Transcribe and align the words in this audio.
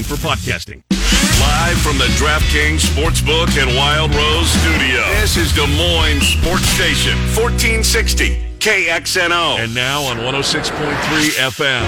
for 0.00 0.14
podcasting. 0.16 0.82
Live 1.40 1.78
from 1.82 1.98
the 1.98 2.06
DraftKings 2.16 2.80
Sportsbook 2.80 3.60
and 3.60 3.76
Wild 3.76 4.14
Rose 4.14 4.48
studio. 4.48 5.02
This 5.20 5.36
is 5.36 5.52
Des 5.52 5.66
Moines 5.76 6.22
Sports 6.22 6.64
Station, 6.68 7.18
1460 7.36 8.36
KXNO. 8.58 9.58
And 9.58 9.74
now 9.74 10.02
on 10.04 10.16
106.3 10.18 10.72
FM. 11.50 11.82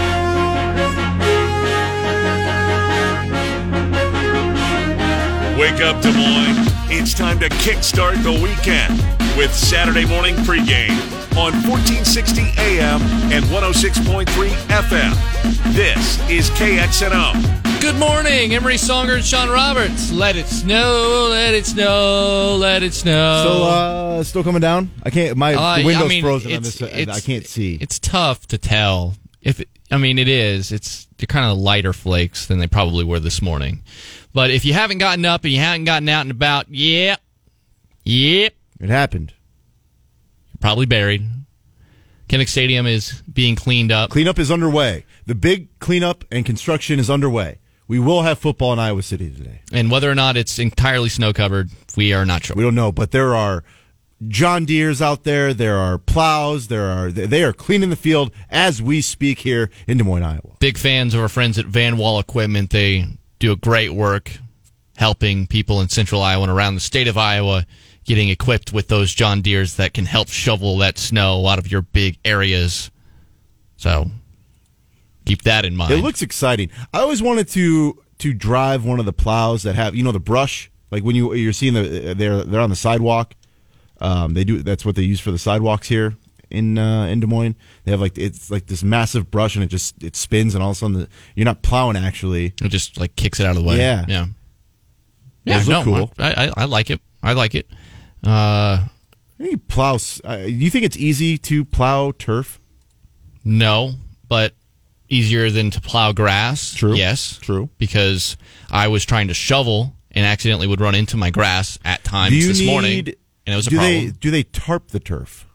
Wake 5.58 5.80
up, 5.80 6.02
Des 6.02 6.12
Moines. 6.12 6.68
It's 6.90 7.14
time 7.14 7.38
to 7.40 7.48
kickstart 7.48 8.22
the 8.22 8.32
weekend 8.32 8.98
with 9.38 9.54
Saturday 9.54 10.04
morning 10.04 10.34
pregame 10.36 11.00
on 11.36 11.52
1460 11.66 12.42
AM 12.58 13.00
and 13.32 13.44
106.3 13.46 14.26
FM. 14.68 15.74
This 15.74 16.20
is 16.28 16.50
KXNO. 16.50 17.73
Good 17.84 17.96
morning, 17.96 18.54
Emery 18.54 18.76
Songer 18.76 19.16
and 19.16 19.22
Sean 19.22 19.50
Roberts. 19.50 20.10
Let 20.10 20.36
it 20.36 20.46
snow, 20.46 21.28
let 21.30 21.52
it 21.52 21.66
snow, 21.66 22.56
let 22.58 22.82
it 22.82 22.94
snow. 22.94 23.40
Still, 23.42 23.62
uh, 23.62 24.24
still 24.24 24.42
coming 24.42 24.62
down. 24.62 24.90
I 25.02 25.10
can't. 25.10 25.36
My 25.36 25.54
Uh, 25.54 25.76
the 25.76 25.84
window's 25.84 26.04
I 26.04 26.08
mean, 26.08 26.22
frozen 26.22 26.52
on 26.54 26.62
this. 26.62 26.80
I 26.80 27.20
can't 27.20 27.46
see. 27.46 27.76
It's 27.78 27.98
tough 27.98 28.46
to 28.46 28.56
tell. 28.56 29.16
If 29.42 29.60
it, 29.60 29.68
I 29.90 29.98
mean, 29.98 30.18
it 30.18 30.28
is. 30.28 30.72
It's 30.72 31.06
they're 31.18 31.26
kind 31.26 31.44
of 31.44 31.58
lighter 31.58 31.92
flakes 31.92 32.46
than 32.46 32.58
they 32.58 32.66
probably 32.66 33.04
were 33.04 33.20
this 33.20 33.42
morning. 33.42 33.82
But 34.32 34.50
if 34.50 34.64
you 34.64 34.72
haven't 34.72 34.96
gotten 34.96 35.26
up 35.26 35.44
and 35.44 35.52
you 35.52 35.60
haven't 35.60 35.84
gotten 35.84 36.08
out 36.08 36.22
and 36.22 36.30
about, 36.30 36.70
yep, 36.70 37.20
yep, 38.02 38.54
It 38.80 38.88
happened. 38.88 39.34
you're 40.54 40.58
probably 40.58 40.86
buried. 40.86 41.28
Kinnick 42.30 42.48
Stadium 42.48 42.86
is 42.86 43.22
being 43.30 43.56
cleaned 43.56 43.92
up. 43.92 44.08
Cleanup 44.08 44.38
is 44.38 44.50
underway. 44.50 45.04
The 45.26 45.34
big 45.34 45.78
cleanup 45.80 46.24
and 46.32 46.46
construction 46.46 46.98
is 46.98 47.10
underway. 47.10 47.58
We 47.86 47.98
will 47.98 48.22
have 48.22 48.38
football 48.38 48.72
in 48.72 48.78
Iowa 48.78 49.02
City 49.02 49.30
today. 49.30 49.60
And 49.72 49.90
whether 49.90 50.10
or 50.10 50.14
not 50.14 50.36
it's 50.36 50.58
entirely 50.58 51.08
snow 51.08 51.32
covered, 51.32 51.70
we 51.96 52.12
are 52.12 52.24
not 52.24 52.44
sure. 52.44 52.56
We 52.56 52.62
don't 52.62 52.74
know, 52.74 52.92
but 52.92 53.10
there 53.10 53.34
are 53.34 53.62
John 54.28 54.64
Deere's 54.64 55.02
out 55.02 55.24
there. 55.24 55.52
There 55.52 55.76
are 55.76 55.98
plows. 55.98 56.68
There 56.68 56.86
are 56.86 57.10
they 57.10 57.44
are 57.44 57.52
cleaning 57.52 57.90
the 57.90 57.96
field 57.96 58.32
as 58.48 58.80
we 58.80 59.00
speak 59.00 59.40
here 59.40 59.70
in 59.86 59.98
Des 59.98 60.04
Moines, 60.04 60.22
Iowa. 60.22 60.56
big 60.60 60.78
fans 60.78 61.14
of 61.14 61.20
our 61.20 61.28
friends 61.28 61.58
at 61.58 61.66
Van 61.66 61.96
Wall 61.98 62.18
Equipment. 62.18 62.70
They 62.70 63.06
do 63.38 63.52
a 63.52 63.56
great 63.56 63.90
work 63.90 64.38
helping 64.96 65.46
people 65.46 65.80
in 65.80 65.88
central 65.88 66.22
Iowa 66.22 66.44
and 66.44 66.52
around 66.52 66.74
the 66.74 66.80
state 66.80 67.08
of 67.08 67.18
Iowa 67.18 67.66
getting 68.04 68.28
equipped 68.28 68.72
with 68.72 68.88
those 68.88 69.12
John 69.12 69.40
Deeres 69.40 69.76
that 69.76 69.94
can 69.94 70.04
help 70.04 70.28
shovel 70.28 70.78
that 70.78 70.98
snow 70.98 71.46
out 71.46 71.58
of 71.58 71.70
your 71.70 71.82
big 71.82 72.18
areas. 72.24 72.90
So 73.76 74.10
keep 75.24 75.42
that 75.42 75.64
in 75.64 75.76
mind. 75.76 75.92
It 75.92 76.02
looks 76.02 76.22
exciting. 76.22 76.70
I 76.92 77.00
always 77.00 77.22
wanted 77.22 77.48
to 77.48 78.00
to 78.18 78.32
drive 78.32 78.84
one 78.84 79.00
of 79.00 79.06
the 79.06 79.12
plows 79.12 79.62
that 79.64 79.74
have 79.74 79.94
you 79.94 80.02
know 80.02 80.12
the 80.12 80.20
brush 80.20 80.70
like 80.90 81.02
when 81.02 81.16
you 81.16 81.34
you're 81.34 81.52
seeing 81.52 81.74
the 81.74 82.14
they're 82.14 82.44
they're 82.44 82.60
on 82.60 82.70
the 82.70 82.76
sidewalk. 82.76 83.34
Um, 84.00 84.34
they 84.34 84.44
do 84.44 84.62
that's 84.62 84.84
what 84.84 84.96
they 84.96 85.02
use 85.02 85.20
for 85.20 85.30
the 85.30 85.38
sidewalks 85.38 85.88
here 85.88 86.16
in 86.50 86.78
uh, 86.78 87.06
in 87.06 87.20
Des 87.20 87.26
Moines. 87.26 87.56
They 87.84 87.90
have 87.90 88.00
like 88.00 88.18
it's 88.18 88.50
like 88.50 88.66
this 88.66 88.82
massive 88.82 89.30
brush 89.30 89.54
and 89.56 89.64
it 89.64 89.68
just 89.68 90.02
it 90.02 90.16
spins 90.16 90.54
and 90.54 90.62
all 90.62 90.70
of 90.70 90.76
a 90.76 90.78
sudden 90.78 91.00
the, 91.00 91.08
you're 91.34 91.44
not 91.44 91.62
plowing 91.62 91.96
actually. 91.96 92.46
it 92.62 92.68
just 92.68 92.98
like 93.00 93.16
kicks 93.16 93.40
it 93.40 93.46
out 93.46 93.56
of 93.56 93.62
the 93.62 93.68
way. 93.68 93.78
Yeah. 93.78 94.04
Yeah. 94.08 94.26
Yeah, 95.44 95.58
Those 95.58 95.68
no, 95.68 95.84
cool. 95.84 96.12
I, 96.18 96.46
I, 96.46 96.50
I 96.62 96.64
like 96.64 96.88
it. 96.90 97.00
I 97.22 97.34
like 97.34 97.54
it. 97.54 97.68
Uh, 98.24 98.86
Any 99.38 99.56
plows? 99.56 100.18
Uh, 100.24 100.38
you 100.46 100.70
think 100.70 100.86
it's 100.86 100.96
easy 100.96 101.36
to 101.38 101.64
plow 101.66 102.12
turf? 102.12 102.58
no, 103.44 103.92
but 104.26 104.54
easier 105.14 105.50
than 105.50 105.70
to 105.70 105.80
plow 105.80 106.12
grass. 106.12 106.74
True. 106.74 106.94
Yes. 106.94 107.38
True. 107.40 107.68
Because 107.78 108.36
I 108.70 108.88
was 108.88 109.04
trying 109.04 109.28
to 109.28 109.34
shovel 109.34 109.94
and 110.10 110.24
accidentally 110.26 110.66
would 110.66 110.80
run 110.80 110.94
into 110.94 111.16
my 111.16 111.30
grass 111.30 111.78
at 111.84 112.04
times 112.04 112.30
Do 112.30 112.36
you 112.36 112.48
this 112.48 112.60
need? 112.60 112.66
morning, 112.66 112.98
and 113.46 113.52
it 113.52 113.56
was 113.56 113.66
a 113.66 113.70
do 113.70 113.76
problem. 113.76 114.04
they 114.06 114.10
do 114.10 114.30
they 114.30 114.42
tarp 114.42 114.88
the 114.88 115.00
turf? 115.00 115.46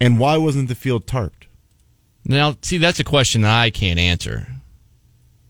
And 0.00 0.18
why 0.18 0.36
wasn't 0.36 0.68
the 0.68 0.74
field 0.74 1.06
tarped? 1.06 1.46
Now, 2.24 2.56
see, 2.62 2.78
that's 2.78 3.00
a 3.00 3.04
question 3.04 3.42
that 3.42 3.52
I 3.58 3.70
can't 3.70 3.98
answer 3.98 4.46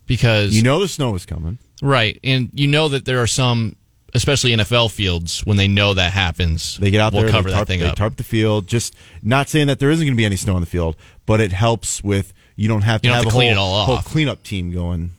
because 0.07 0.55
You 0.55 0.63
know 0.63 0.79
the 0.81 0.89
snow 0.89 1.15
is 1.15 1.27
coming. 1.27 1.59
right, 1.83 2.19
and 2.25 2.51
you 2.55 2.67
know 2.67 2.89
that 2.89 3.05
there 3.05 3.21
are 3.21 3.27
some, 3.27 3.77
especially 4.15 4.53
NFL 4.53 4.91
fields, 4.91 5.45
when 5.45 5.57
they 5.59 5.69
know 5.69 5.93
that 5.95 6.13
happens, 6.13 6.79
They 6.79 6.91
get 6.91 7.01
out 7.01 7.13
we'll 7.13 7.23
there, 7.23 7.31
cover 7.31 7.51
they, 7.51 7.55
tarp, 7.57 7.67
that 7.69 7.73
thing 7.73 7.81
they 7.81 7.87
up. 7.89 7.97
tarp 7.97 8.17
the 8.17 8.23
field. 8.25 8.67
Just 8.69 8.95
not 9.23 9.49
saying 9.49 9.67
that 9.67 9.81
there 9.81 9.91
isn't 9.91 10.05
going 10.07 10.15
to 10.15 10.17
be 10.17 10.25
any 10.25 10.37
snow 10.37 10.55
on 10.55 10.61
the 10.63 10.67
field, 10.67 10.97
but 11.29 11.43
it 11.43 11.53
helps 11.53 12.03
with 12.03 12.33
you 12.57 12.69
don't 12.69 12.81
have 12.81 13.03
to 13.03 13.09
don't 13.09 13.15
have, 13.15 13.25
have 13.25 13.33
to 13.33 13.37
a 13.37 13.39
clean 13.39 13.55
whole, 13.55 13.67
it 13.67 13.77
all 13.77 13.85
whole 13.85 13.97
off. 13.97 14.09
cleaneup 14.09 14.43
team 14.43 14.73
going. 14.73 15.13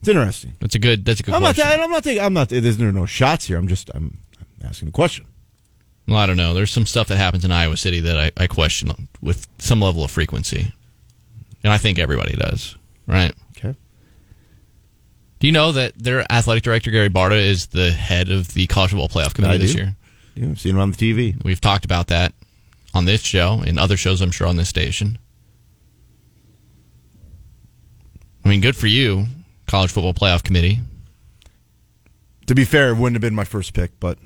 It's 0.00 0.08
interesting. 0.08 0.54
That's 0.58 0.74
a 0.74 0.80
good. 0.80 1.04
That's 1.04 1.20
a 1.20 1.22
good 1.22 1.34
I'm 1.34 1.42
not. 1.42 1.54
question. 1.54 1.80
I'm 1.80 1.90
not 1.90 2.02
thinking. 2.02 2.22
I'm 2.22 2.34
not. 2.34 2.48
There's 2.48 2.78
no, 2.78 2.90
no 2.90 3.06
shots 3.06 3.46
here. 3.46 3.56
I'm 3.56 3.68
just. 3.68 3.88
I'm, 3.94 4.18
I'm 4.40 4.68
asking 4.68 4.88
a 4.88 4.90
question. 4.90 5.24
well, 6.08 6.18
I 6.18 6.26
don't 6.26 6.36
know. 6.36 6.54
There's 6.54 6.72
some 6.72 6.86
stuff 6.86 7.06
that 7.06 7.18
happens 7.18 7.44
in 7.44 7.52
Iowa 7.52 7.76
City 7.76 8.00
that 8.00 8.18
I, 8.18 8.32
I 8.36 8.48
question 8.48 9.08
with 9.22 9.46
some 9.58 9.80
level 9.80 10.02
of 10.02 10.10
frequency, 10.10 10.72
and 11.62 11.72
I 11.72 11.78
think 11.78 12.00
everybody 12.00 12.34
does. 12.34 12.76
Right? 13.06 13.32
Okay. 13.56 13.76
Do 15.38 15.46
you 15.46 15.52
know 15.52 15.70
that 15.70 15.94
their 15.96 16.30
athletic 16.32 16.64
director 16.64 16.90
Gary 16.90 17.10
Barta 17.10 17.40
is 17.40 17.68
the 17.68 17.92
head 17.92 18.28
of 18.28 18.54
the 18.54 18.66
college 18.66 18.90
football 18.90 19.08
playoff 19.08 19.34
committee 19.34 19.58
this 19.58 19.74
year? 19.74 19.94
Yeah, 20.34 20.48
I've 20.48 20.60
seen 20.60 20.74
him 20.74 20.80
on 20.80 20.90
the 20.90 20.96
TV. 20.96 21.42
We've 21.44 21.60
talked 21.60 21.84
about 21.84 22.08
that 22.08 22.34
on 22.94 23.04
this 23.04 23.22
show 23.22 23.62
and 23.66 23.78
other 23.78 23.96
shows, 23.96 24.20
I'm 24.20 24.30
sure, 24.30 24.46
on 24.46 24.56
this 24.56 24.68
station. 24.68 25.18
I 28.44 28.48
mean, 28.48 28.60
good 28.60 28.76
for 28.76 28.86
you, 28.88 29.26
College 29.66 29.90
Football 29.92 30.14
Playoff 30.14 30.42
Committee. 30.42 30.80
To 32.46 32.54
be 32.54 32.64
fair, 32.64 32.90
it 32.90 32.96
wouldn't 32.96 33.14
have 33.14 33.22
been 33.22 33.34
my 33.34 33.44
first 33.44 33.72
pick, 33.72 33.98
but 34.00 34.18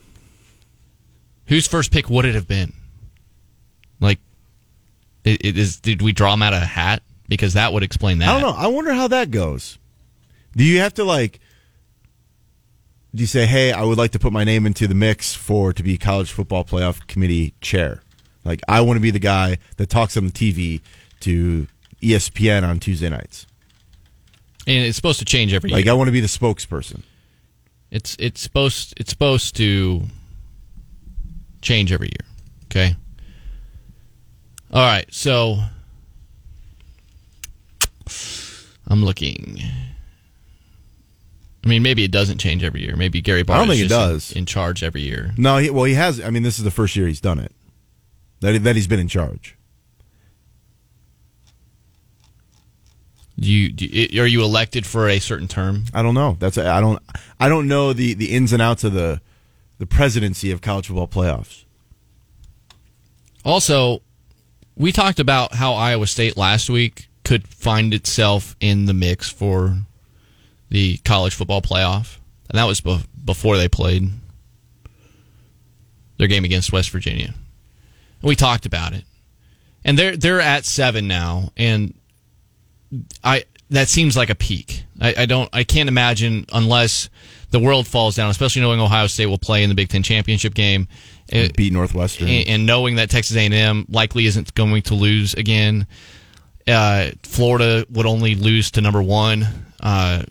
Whose 1.47 1.67
first 1.67 1.93
pick 1.93 2.11
would 2.11 2.25
it 2.25 2.35
have 2.35 2.49
been? 2.49 2.73
Like, 4.01 4.19
it, 5.25 5.45
it 5.45 5.59
is 5.59 5.81
did 5.81 6.03
we 6.03 6.13
draw 6.13 6.35
him 6.35 6.43
out 6.43 6.53
of 6.53 6.63
a 6.63 6.67
hat? 6.67 7.03
Because 7.29 7.55
that 7.55 7.73
would 7.73 7.83
explain 7.83 8.19
that. 8.19 8.29
I 8.29 8.41
don't 8.41 8.43
know. 8.51 8.57
I 8.57 8.69
wonder 8.69 8.93
how 8.93 9.09
that 9.09 9.31
goes. 9.31 9.79
Do 10.57 10.65
you 10.65 10.81
have 10.81 10.95
to 10.95 11.05
like? 11.05 11.41
Do 13.15 13.23
you 13.23 13.27
say, 13.27 13.47
"Hey, 13.47 13.73
I 13.73 13.83
would 13.83 13.99
like 13.99 14.11
to 14.13 14.19
put 14.19 14.33
my 14.33 14.45
name 14.45 14.67
into 14.67 14.87
the 14.87 14.95
mix 14.95 15.35
for 15.35 15.73
to 15.73 15.83
be 15.83 15.97
college 15.99 16.31
football 16.31 16.65
playoff 16.65 17.07
committee 17.07 17.55
chair"? 17.61 18.03
Like, 18.47 18.61
I 18.69 18.81
want 18.81 18.97
to 18.97 19.01
be 19.01 19.11
the 19.11 19.19
guy 19.19 19.59
that 19.77 19.89
talks 19.91 20.17
on 20.17 20.25
the 20.27 20.33
TV 20.33 20.81
to 21.21 21.67
ESPN 22.03 22.63
on 22.63 22.79
Tuesday 22.81 23.09
nights. 23.09 23.47
And 24.67 24.85
it's 24.85 24.97
supposed 24.97 25.19
to 25.19 25.25
change 25.25 25.53
every 25.55 25.71
Like, 25.71 25.85
year. 25.85 25.93
Like 25.93 25.95
I 25.95 25.99
want 25.99 26.09
to 26.09 26.13
be 26.13 26.21
the 26.21 26.27
spokesperson. 26.27 27.03
It's 27.91 28.17
it's 28.19 28.41
supposed 28.41 28.95
it's 28.97 29.11
supposed 29.11 29.55
to 29.57 30.03
change 31.63 31.93
every 31.93 32.09
year. 32.09 32.27
Okay. 32.67 32.97
All 34.73 34.83
right, 34.83 35.07
so 35.15 35.61
I'm 38.89 39.05
looking. 39.05 39.59
I 41.65 41.69
mean, 41.69 41.83
maybe 41.83 42.05
it 42.05 42.13
doesn't 42.13 42.39
change 42.39 42.63
every 42.63 42.83
year. 42.83 42.95
Maybe 42.97 43.21
Gary 43.21 43.43
Barr 43.43 43.57
I 43.57 43.61
don't 43.61 43.71
is 43.71 43.79
think 43.79 43.87
it 43.87 43.89
just 43.89 44.01
in- 44.01 44.13
does. 44.13 44.33
in, 44.33 44.47
charge 44.47 44.83
every 44.85 45.03
year. 45.03 45.33
No, 45.37 45.57
he, 45.59 45.71
well, 45.71 45.85
he 45.85 45.95
has. 45.95 46.21
I 46.21 46.31
mean, 46.31 46.43
this 46.45 46.59
is 46.59 46.65
the 46.65 46.71
first 46.71 46.95
year 46.95 47.07
he's 47.09 47.21
done 47.21 47.39
it. 47.41 47.53
That 48.41 48.63
that 48.65 48.77
he's 48.77 48.87
been 48.87 49.01
in 49.01 49.09
charge. 49.09 49.57
Do 53.39 53.51
you, 53.53 53.71
do 53.71 53.85
you 53.85 54.23
are 54.23 54.27
you 54.27 54.43
elected 54.43 54.87
for 54.87 55.09
a 55.09 55.19
certain 55.19 55.49
term? 55.49 55.85
I 55.93 56.03
don't 56.03 56.15
know. 56.15 56.37
That's 56.39 56.57
I 56.57 56.81
don't 56.81 57.03
I 57.39 57.49
don't 57.49 57.69
know 57.69 57.93
the 57.93 58.15
the 58.15 58.33
ins 58.33 58.53
and 58.53 58.63
outs 58.63 58.85
of 58.85 58.93
the 58.93 59.21
the 59.79 59.87
presidency 59.87 60.51
of 60.51 60.63
college 60.63 60.87
football 60.87 61.09
playoffs. 61.09 61.65
Also, 63.45 64.01
we 64.75 64.91
talked 64.91 65.21
about 65.21 65.55
how 65.55 65.75
Iowa 65.75 66.07
State 66.07 66.37
last 66.37 66.71
week 66.71 67.09
could 67.25 67.47
find 67.47 67.93
itself 67.93 68.57
in 68.61 68.87
the 68.87 68.95
mix 68.95 69.31
for 69.31 69.77
the 70.71 70.97
college 70.99 71.35
football 71.35 71.61
playoff, 71.61 72.19
and 72.49 72.59
that 72.59 72.65
was 72.65 72.81
be- 72.81 73.05
before 73.25 73.57
they 73.57 73.69
played 73.69 74.11
their 76.19 76.27
game 76.29 76.45
against 76.45 76.73
West 76.73 76.91
Virginia. 76.91 77.35
We 78.27 78.37
talked 78.37 78.67
about 78.67 78.93
it, 78.93 79.05
and 79.85 79.99
they're 79.99 80.17
they're 80.17 80.41
at 80.41 80.65
seven 80.65 81.07
now, 81.09 81.51
and 81.57 81.95
I 83.23 83.45
that 83.71 83.89
seems 83.89 84.17
like 84.17 84.31
a 84.31 84.35
peak. 84.35 84.85
I, 85.01 85.15
I 85.19 85.27
don't 85.27 85.49
I 85.53 85.65
can't 85.65 85.89
imagine 85.89 86.45
unless 86.53 87.09
the 87.51 87.61
world 87.61 87.87
falls 87.87 88.17
down, 88.17 88.31
especially 88.31 88.63
knowing 88.63 88.81
Ohio 88.81 89.07
State 89.07 89.27
will 89.27 89.39
play 89.39 89.63
in 89.63 89.69
the 89.69 89.75
Big 89.75 89.89
Ten 89.89 90.03
championship 90.03 90.55
game. 90.55 90.89
It- 91.29 91.57
Beat 91.57 91.73
Northwestern. 91.73 92.29
and, 92.29 92.49
and 92.49 92.67
knowing 92.67 92.97
that 92.97 93.11
Texas 93.11 93.37
A&M 93.37 93.87
likely 93.89 94.27
isn't 94.27 94.55
going 94.55 94.83
to 94.83 94.95
lose 94.95 95.35
again, 95.35 95.87
uh, 96.69 97.11
Florida 97.23 97.85
would 97.91 98.07
only 98.07 98.35
lose 98.35 98.71
to 98.73 98.81
number 98.81 99.03
one. 99.03 99.47
Uh, 99.81 100.23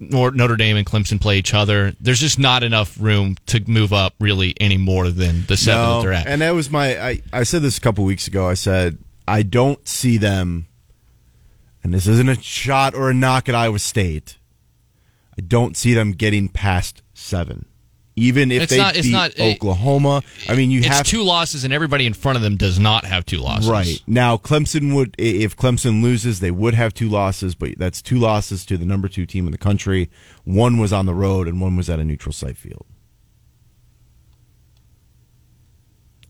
Notre 0.00 0.56
Dame 0.56 0.76
and 0.76 0.86
Clemson 0.86 1.20
play 1.20 1.38
each 1.38 1.54
other. 1.54 1.92
There's 2.00 2.20
just 2.20 2.38
not 2.38 2.62
enough 2.62 2.96
room 3.00 3.36
to 3.46 3.60
move 3.68 3.92
up 3.92 4.14
really 4.20 4.54
any 4.60 4.76
more 4.76 5.10
than 5.10 5.44
the 5.46 5.56
seven 5.56 5.88
that 5.88 6.02
they're 6.02 6.12
at. 6.12 6.26
And 6.26 6.40
that 6.40 6.52
was 6.52 6.70
my 6.70 7.00
I, 7.00 7.22
I 7.32 7.42
said 7.42 7.62
this 7.62 7.78
a 7.78 7.80
couple 7.80 8.04
weeks 8.04 8.28
ago. 8.28 8.48
I 8.48 8.54
said 8.54 8.98
I 9.26 9.42
don't 9.42 9.86
see 9.88 10.16
them 10.16 10.68
and 11.82 11.94
this 11.94 12.06
isn't 12.06 12.28
a 12.28 12.40
shot 12.40 12.94
or 12.94 13.10
a 13.10 13.14
knock 13.14 13.48
at 13.48 13.54
Iowa 13.54 13.78
State. 13.78 14.36
I 15.38 15.40
don't 15.40 15.76
see 15.76 15.94
them 15.94 16.12
getting 16.12 16.48
past 16.48 17.02
seven, 17.14 17.66
even 18.18 18.50
if 18.52 18.62
It's 18.64 18.70
they 18.72 18.78
not- 18.78 18.94
beat 18.94 19.10
not- 19.12 19.38
Oklahoma. 19.40 20.22
I 20.48 20.54
mean, 20.54 20.70
you 20.70 20.78
it's 20.80 20.88
have 20.88 21.06
two 21.06 21.22
losses, 21.22 21.64
and 21.64 21.72
everybody 21.72 22.04
in 22.06 22.12
front 22.14 22.36
of 22.36 22.42
them 22.42 22.56
does 22.56 22.78
not 22.78 23.04
have 23.04 23.24
two 23.24 23.38
losses. 23.38 23.68
Right. 23.70 24.02
Now, 24.06 24.36
Clemson 24.36 24.94
would 24.94 25.14
if 25.18 25.56
Clemson 25.56 26.02
loses, 26.02 26.40
they 26.40 26.50
would 26.50 26.74
have 26.74 26.92
two 26.94 27.08
losses, 27.08 27.54
but 27.54 27.78
that's 27.78 28.02
two 28.02 28.18
losses 28.18 28.66
to 28.66 28.76
the 28.76 28.84
number 28.84 29.08
two 29.08 29.24
team 29.26 29.46
in 29.46 29.52
the 29.52 29.58
country. 29.58 30.10
One 30.44 30.78
was 30.78 30.92
on 30.92 31.06
the 31.06 31.14
road 31.14 31.46
and 31.48 31.60
one 31.60 31.76
was 31.76 31.88
at 31.88 31.98
a 32.00 32.04
neutral 32.04 32.32
site 32.32 32.56
field. 32.56 32.86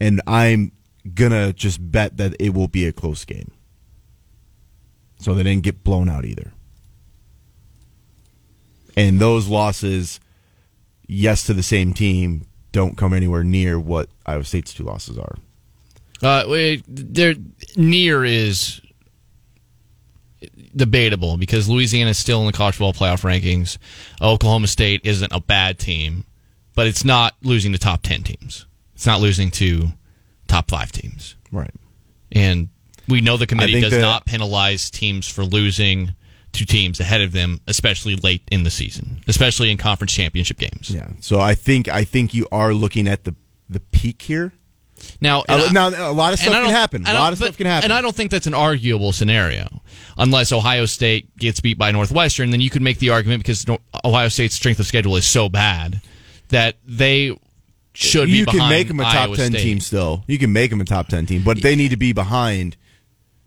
And 0.01 0.21
I'm 0.27 0.73
going 1.15 1.33
to 1.33 1.53
just 1.53 1.91
bet 1.91 2.17
that 2.19 2.37
it 2.39 2.55
will 2.55 2.69
be 2.69 2.87
a 2.87 2.93
close 2.93 3.25
game. 3.25 3.51
So 5.19 5.35
they 5.35 5.43
didn't 5.43 5.65
get 5.65 5.83
blown 5.83 6.09
out 6.09 6.25
either. 6.25 6.53
And 8.97 9.19
those 9.21 9.49
losses, 9.49 10.21
yes, 11.09 11.45
to 11.47 11.55
the 11.55 11.63
same 11.65 11.93
team, 11.93 12.47
don't 12.71 12.97
come 12.97 13.13
anywhere 13.13 13.43
near 13.43 13.81
what 13.81 14.09
Iowa 14.27 14.45
State's 14.45 14.73
two 14.73 14.85
losses 14.85 15.19
are. 15.19 15.35
Uh, 16.23 16.45
wait, 16.49 16.85
they're 16.87 17.35
near 17.77 18.25
is 18.25 18.81
debatable 20.75 21.37
because 21.37 21.69
Louisiana 21.69 22.11
is 22.11 22.19
still 22.19 22.41
in 22.41 22.47
the 22.47 22.53
college 22.53 22.77
football 22.77 22.93
playoff 22.93 23.23
rankings. 23.23 23.79
Oklahoma 24.21 24.67
State 24.67 25.01
isn't 25.05 25.33
a 25.33 25.41
bad 25.41 25.79
team, 25.79 26.25
but 26.75 26.87
it's 26.87 27.05
not 27.05 27.35
losing 27.43 27.73
to 27.73 27.79
top 27.79 28.03
ten 28.03 28.23
teams. 28.23 28.67
It's 28.95 29.07
not 29.07 29.21
losing 29.21 29.51
to 29.53 29.89
top 30.47 30.71
five 30.71 30.93
teams, 30.93 31.37
Right. 31.53 31.71
and 32.33 32.69
we 33.07 33.21
know 33.21 33.37
the 33.37 33.47
committee 33.47 33.81
does 33.81 33.93
that- 33.93 34.01
not 34.01 34.27
penalize 34.27 34.91
teams 34.91 35.27
for 35.29 35.45
losing 35.45 36.15
to 36.59 36.67
teams 36.67 37.01
ahead 37.01 37.21
of 37.23 37.33
them, 37.33 37.61
especially 37.67 38.15
late 38.17 38.43
in 38.51 38.63
the 38.65 38.71
season, 38.71 39.23
especially 39.27 39.71
in 39.71 39.77
conference 39.79 40.13
championship 40.13 40.59
games. 40.59 40.91
Yeah. 40.91 41.09
So 41.21 41.41
I 41.41 41.55
think 41.55 41.89
I 41.89 42.05
think 42.05 42.35
you 42.35 42.47
are 42.53 42.73
looking 42.75 43.09
at 43.09 43.25
the 43.25 43.35
the 43.69 43.81
peak 43.81 44.23
here. 44.23 44.53
Now, 45.21 45.41
Uh, 45.49 45.67
I- 45.69 45.73
now 45.73 45.89
a 45.91 46.11
lot 46.13 46.33
of 46.33 46.41
stuff 46.41 46.53
can 46.53 46.71
happen. 46.71 47.07
A 47.07 47.15
lot 47.15 47.33
of 47.33 47.39
but- 47.39 47.45
stuff 47.47 47.57
can 47.57 47.67
happen. 47.67 47.85
And 47.85 47.93
I 47.93 48.01
don't 48.03 48.17
think 48.17 48.31
that's 48.33 48.49
an 48.49 48.55
arguable 48.55 49.13
scenario. 49.13 49.83
Unless 50.17 50.51
Ohio 50.53 50.87
State 50.87 51.37
gets 51.37 51.61
beat 51.61 51.79
by 51.79 51.93
Northwestern, 51.93 52.51
then 52.51 52.61
you 52.61 52.69
could 52.71 52.83
make 52.83 52.99
the 52.99 53.11
argument 53.11 53.43
because 53.45 53.65
Ohio 54.05 54.29
State's 54.29 54.57
strength 54.57 54.81
of 54.81 54.87
schedule 54.87 55.15
is 55.17 55.25
so 55.25 55.49
bad 55.49 56.01
that 56.49 56.77
they 56.85 57.37
should 57.95 58.27
be 58.27 58.39
you 58.39 58.45
can 58.47 58.55
behind 58.57 58.71
make 58.71 58.89
them 58.89 58.99
a 59.01 59.05
top 59.05 59.15
Iowa 59.15 59.37
ten 59.37 59.53
State. 59.53 59.63
team 59.63 59.81
still. 59.81 60.25
You 60.27 60.39
can 60.39 60.53
make 60.53 60.71
them 60.71 60.81
a 60.81 60.85
top 60.85 61.07
ten 61.09 61.27
team, 61.27 61.43
but 61.43 61.63
they 61.63 61.77
need 61.77 61.91
to 61.91 61.97
be 61.97 62.13
behind. 62.13 62.77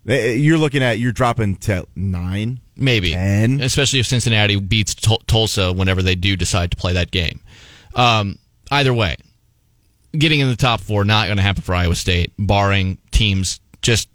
You're 0.05 0.57
looking 0.57 0.81
at 0.83 0.99
you're 0.99 1.11
dropping 1.11 1.57
to 1.57 1.85
nine. 1.95 2.59
Maybe. 2.75 3.11
10. 3.11 3.61
Especially 3.61 3.99
if 3.99 4.07
Cincinnati 4.07 4.59
beats 4.59 4.95
Tul- 4.95 5.21
Tulsa 5.27 5.71
whenever 5.71 6.01
they 6.01 6.15
do 6.15 6.35
decide 6.35 6.71
to 6.71 6.77
play 6.77 6.93
that 6.93 7.11
game. 7.11 7.39
Um, 7.93 8.39
either 8.71 8.93
way, 8.93 9.17
getting 10.17 10.39
in 10.39 10.47
the 10.49 10.55
top 10.55 10.81
four, 10.81 11.05
not 11.05 11.27
going 11.27 11.37
to 11.37 11.43
happen 11.43 11.61
for 11.61 11.75
Iowa 11.75 11.95
State, 11.95 12.33
barring 12.39 12.97
teams 13.11 13.59
just 13.83 14.09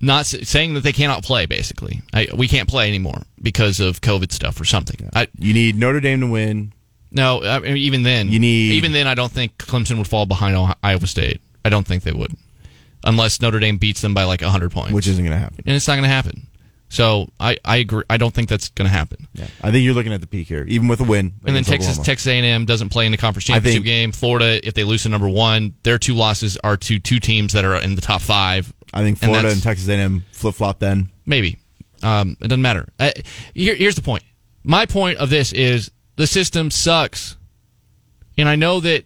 not 0.00 0.26
saying 0.26 0.74
that 0.74 0.82
they 0.82 0.92
cannot 0.92 1.22
play, 1.22 1.46
basically. 1.46 2.02
I, 2.12 2.28
we 2.36 2.48
can't 2.48 2.68
play 2.68 2.88
anymore 2.88 3.22
because 3.40 3.80
of 3.80 4.00
COVID 4.00 4.32
stuff 4.32 4.60
or 4.60 4.64
something. 4.64 5.08
I, 5.14 5.28
You 5.38 5.54
need 5.54 5.76
Notre 5.76 6.00
Dame 6.00 6.20
to 6.20 6.26
win. 6.26 6.72
no, 7.12 7.42
I 7.42 7.60
mean, 7.60 7.76
even 7.78 8.02
then, 8.02 8.28
You 8.28 8.40
need- 8.40 8.72
even 8.72 8.92
then, 8.92 9.06
I 9.06 9.14
don't 9.14 9.32
think 9.32 9.56
Clemson 9.58 9.96
would 9.98 10.08
fall 10.08 10.26
behind 10.26 10.74
Iowa 10.82 11.06
State. 11.06 11.40
I 11.64 11.68
don't 11.68 11.86
think 11.86 12.02
they 12.02 12.12
would, 12.12 12.34
unless 13.04 13.40
Notre 13.40 13.58
Dame 13.60 13.78
beats 13.78 14.00
them 14.00 14.14
by 14.14 14.24
like 14.24 14.40
hundred 14.42 14.70
points, 14.72 14.92
Which 14.92 15.06
isn't 15.06 15.24
going 15.24 15.36
to 15.36 15.42
happen. 15.42 15.62
and 15.66 15.74
it's 15.76 15.86
not 15.88 15.94
going 15.94 16.04
to 16.04 16.08
happen. 16.08 16.48
So 16.88 17.30
I, 17.40 17.56
I 17.64 17.76
agree. 17.78 18.02
I 18.10 18.18
don't 18.18 18.34
think 18.34 18.50
that's 18.50 18.68
going 18.68 18.86
to 18.86 18.92
happen. 18.94 19.26
Yeah. 19.32 19.46
I 19.62 19.70
think 19.70 19.82
you're 19.82 19.94
looking 19.94 20.12
at 20.12 20.20
the 20.20 20.26
peak 20.26 20.46
here, 20.46 20.64
even 20.68 20.88
with 20.88 21.00
a 21.00 21.04
win. 21.04 21.32
And 21.46 21.56
then 21.56 21.64
Texas 21.64 21.92
Oklahoma. 21.92 22.04
Texas 22.04 22.26
A&M 22.26 22.64
doesn't 22.66 22.90
play 22.90 23.06
in 23.06 23.12
the 23.12 23.16
conference 23.18 23.46
championship 23.46 23.76
think- 23.76 23.86
game. 23.86 24.12
Florida, 24.12 24.60
if 24.66 24.74
they 24.74 24.84
lose 24.84 25.04
to 25.04 25.08
number 25.08 25.26
one, 25.28 25.72
their 25.84 25.98
two 25.98 26.12
losses 26.12 26.58
are 26.62 26.76
to 26.76 26.98
two 26.98 27.18
teams 27.18 27.54
that 27.54 27.64
are 27.64 27.76
in 27.76 27.94
the 27.94 28.02
top 28.02 28.20
five. 28.20 28.70
I 28.92 29.02
think 29.02 29.16
Florida 29.18 29.48
that's- 29.48 29.54
and, 29.54 29.62
Texas 29.62 29.88
A&M 29.88 30.22
flip 30.32 30.54
flop. 30.54 30.80
Then 30.80 31.08
Maybe 31.24 31.56
um, 32.02 32.36
it 32.42 32.48
doesn't 32.48 32.60
matter. 32.60 32.86
Uh, 33.00 33.12
here, 33.54 33.74
here's 33.74 33.94
the 33.94 34.02
point. 34.02 34.22
My 34.62 34.84
point 34.84 35.16
of 35.16 35.30
this 35.30 35.54
is 35.54 35.90
the 36.16 36.26
system 36.26 36.70
sucks, 36.70 37.38
and 38.36 38.48
I 38.50 38.56
know 38.56 38.80
that 38.80 39.04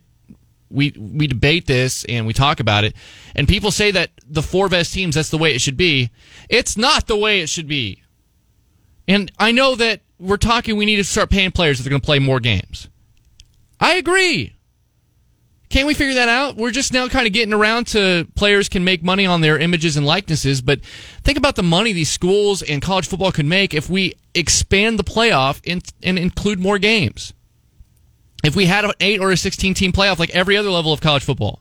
we 0.71 0.93
we 0.99 1.27
debate 1.27 1.67
this 1.67 2.05
and 2.05 2.27
we 2.27 2.33
talk 2.33 2.61
about 2.61 2.85
it, 2.85 2.95
and 3.35 3.49
people 3.49 3.71
say 3.71 3.91
that 3.91 4.11
the 4.29 4.43
four 4.43 4.69
best 4.69 4.93
teams 4.93 5.15
that's 5.15 5.31
the 5.31 5.39
way 5.39 5.55
it 5.55 5.61
should 5.61 5.77
be. 5.77 6.11
It's 6.49 6.77
not 6.77 7.07
the 7.07 7.17
way 7.17 7.41
it 7.41 7.49
should 7.49 7.69
be. 7.69 8.03
And 9.09 9.31
I 9.39 9.53
know 9.53 9.75
that 9.77 10.01
we're 10.19 10.37
talking 10.37 10.77
we 10.77 10.87
need 10.87 10.97
to 10.97 11.05
start 11.05 11.31
paying 11.31 11.53
players 11.53 11.79
that 11.79 11.87
are 11.87 11.91
going 11.91 12.01
to 12.01 12.07
play 12.07 12.19
more 12.19 12.41
games. 12.41 12.89
I 13.79 13.95
agree. 13.95 14.57
Can't 15.69 15.87
we 15.87 15.95
figure 15.95 16.15
that 16.15 16.29
out? 16.29 16.57
We're 16.57 16.71
just 16.71 16.93
now 16.93 17.09
kind 17.09 17.27
of 17.27 17.33
getting 17.33 17.53
around 17.53 17.89
to 17.89 18.27
players 18.37 18.69
can 18.69 18.85
make 18.85 19.03
money 19.03 19.27
on 19.27 19.41
their 19.41 19.59
images 19.59 19.97
and 19.97 20.07
likenesses, 20.07 20.63
but 20.63 20.81
think 21.25 21.37
about 21.37 21.57
the 21.57 21.63
money 21.63 21.93
these 21.93 22.09
schools 22.09 22.63
and 22.63 22.81
college 22.81 23.09
football 23.09 23.33
could 23.33 23.47
make 23.47 23.75
if 23.75 23.91
we 23.91 24.15
expand 24.35 24.99
the 24.99 25.05
playoff 25.05 25.61
and, 25.67 25.83
and 26.05 26.19
include 26.19 26.61
more 26.61 26.79
games. 26.79 27.33
If 28.47 28.57
we 28.57 28.67
had 28.67 28.85
an 28.85 28.93
8 29.01 29.21
or 29.21 29.31
a 29.33 29.37
16 29.37 29.75
team 29.75 29.93
playoff 29.93 30.19
like 30.19 30.31
every 30.31 30.57
other 30.57 30.71
level 30.71 30.93
of 30.93 31.01
college 31.01 31.25
football. 31.25 31.61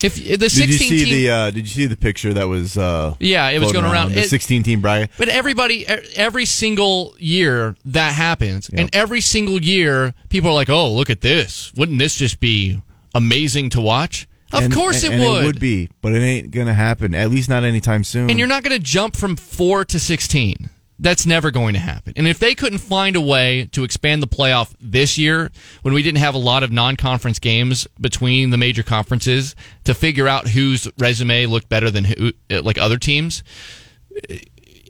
If 0.00 0.14
the 0.14 0.48
16 0.48 0.60
did 0.66 0.68
you 0.70 0.78
see 0.78 1.04
team, 1.04 1.14
the 1.14 1.30
uh, 1.30 1.50
Did 1.50 1.66
you 1.66 1.74
see 1.74 1.86
the 1.86 1.96
picture 1.96 2.32
that 2.32 2.46
was? 2.46 2.78
Uh, 2.78 3.14
Yeah, 3.18 3.48
it 3.48 3.58
was 3.60 3.72
going 3.72 3.84
around. 3.84 4.12
The 4.12 4.20
It- 4.20 4.28
16 4.30 4.62
team 4.62 4.80
bracket. 4.80 5.10
But 5.18 5.28
everybody, 5.28 5.84
every 5.86 6.44
single 6.44 7.16
year 7.18 7.74
that 7.84 8.14
happens, 8.14 8.70
and 8.72 8.88
every 8.92 9.20
single 9.20 9.60
year 9.60 10.14
people 10.28 10.50
are 10.50 10.54
like, 10.54 10.70
"Oh, 10.70 10.92
look 10.94 11.10
at 11.10 11.20
this! 11.20 11.72
Wouldn't 11.76 11.98
this 11.98 12.14
just 12.16 12.38
be 12.38 12.80
amazing 13.14 13.70
to 13.70 13.80
watch?" 13.80 14.28
Of 14.52 14.62
And- 14.62 14.72
course 14.72 15.02
and- 15.02 15.14
it 15.14 15.16
and 15.20 15.24
would. 15.30 15.42
It 15.42 15.46
would 15.46 15.60
be, 15.60 15.88
but 16.00 16.12
it 16.12 16.20
ain't 16.22 16.52
gonna 16.52 16.74
happen. 16.74 17.12
At 17.14 17.30
least 17.30 17.48
not 17.48 17.64
anytime 17.64 18.04
soon. 18.04 18.30
And 18.30 18.38
you're 18.38 18.48
not 18.48 18.62
going 18.62 18.74
to 18.78 18.82
jump 18.82 19.16
from 19.16 19.34
four 19.36 19.84
to 19.84 19.98
sixteen. 19.98 20.70
That's 21.00 21.26
never 21.26 21.50
going 21.50 21.74
to 21.74 21.80
happen. 21.80 22.12
And 22.16 22.26
if 22.26 22.40
they 22.40 22.54
couldn't 22.54 22.80
find 22.80 23.14
a 23.14 23.20
way 23.20 23.68
to 23.72 23.84
expand 23.84 24.22
the 24.22 24.26
playoff 24.26 24.74
this 24.80 25.16
year, 25.16 25.50
when 25.82 25.94
we 25.94 26.02
didn't 26.02 26.18
have 26.18 26.34
a 26.34 26.38
lot 26.38 26.64
of 26.64 26.72
non-conference 26.72 27.38
games 27.38 27.86
between 28.00 28.50
the 28.50 28.56
major 28.56 28.82
conferences 28.82 29.54
to 29.84 29.94
figure 29.94 30.26
out 30.26 30.48
whose 30.48 30.88
resume 30.98 31.46
looked 31.46 31.68
better 31.68 31.90
than 31.90 32.04
who, 32.04 32.32
uh, 32.50 32.62
like 32.62 32.78
other 32.78 32.98
teams, 32.98 33.44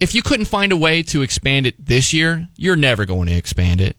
if 0.00 0.14
you 0.14 0.22
couldn't 0.22 0.46
find 0.46 0.72
a 0.72 0.76
way 0.76 1.02
to 1.04 1.22
expand 1.22 1.66
it 1.66 1.84
this 1.84 2.12
year, 2.12 2.48
you're 2.56 2.76
never 2.76 3.04
going 3.04 3.26
to 3.28 3.34
expand 3.34 3.80
it. 3.80 3.96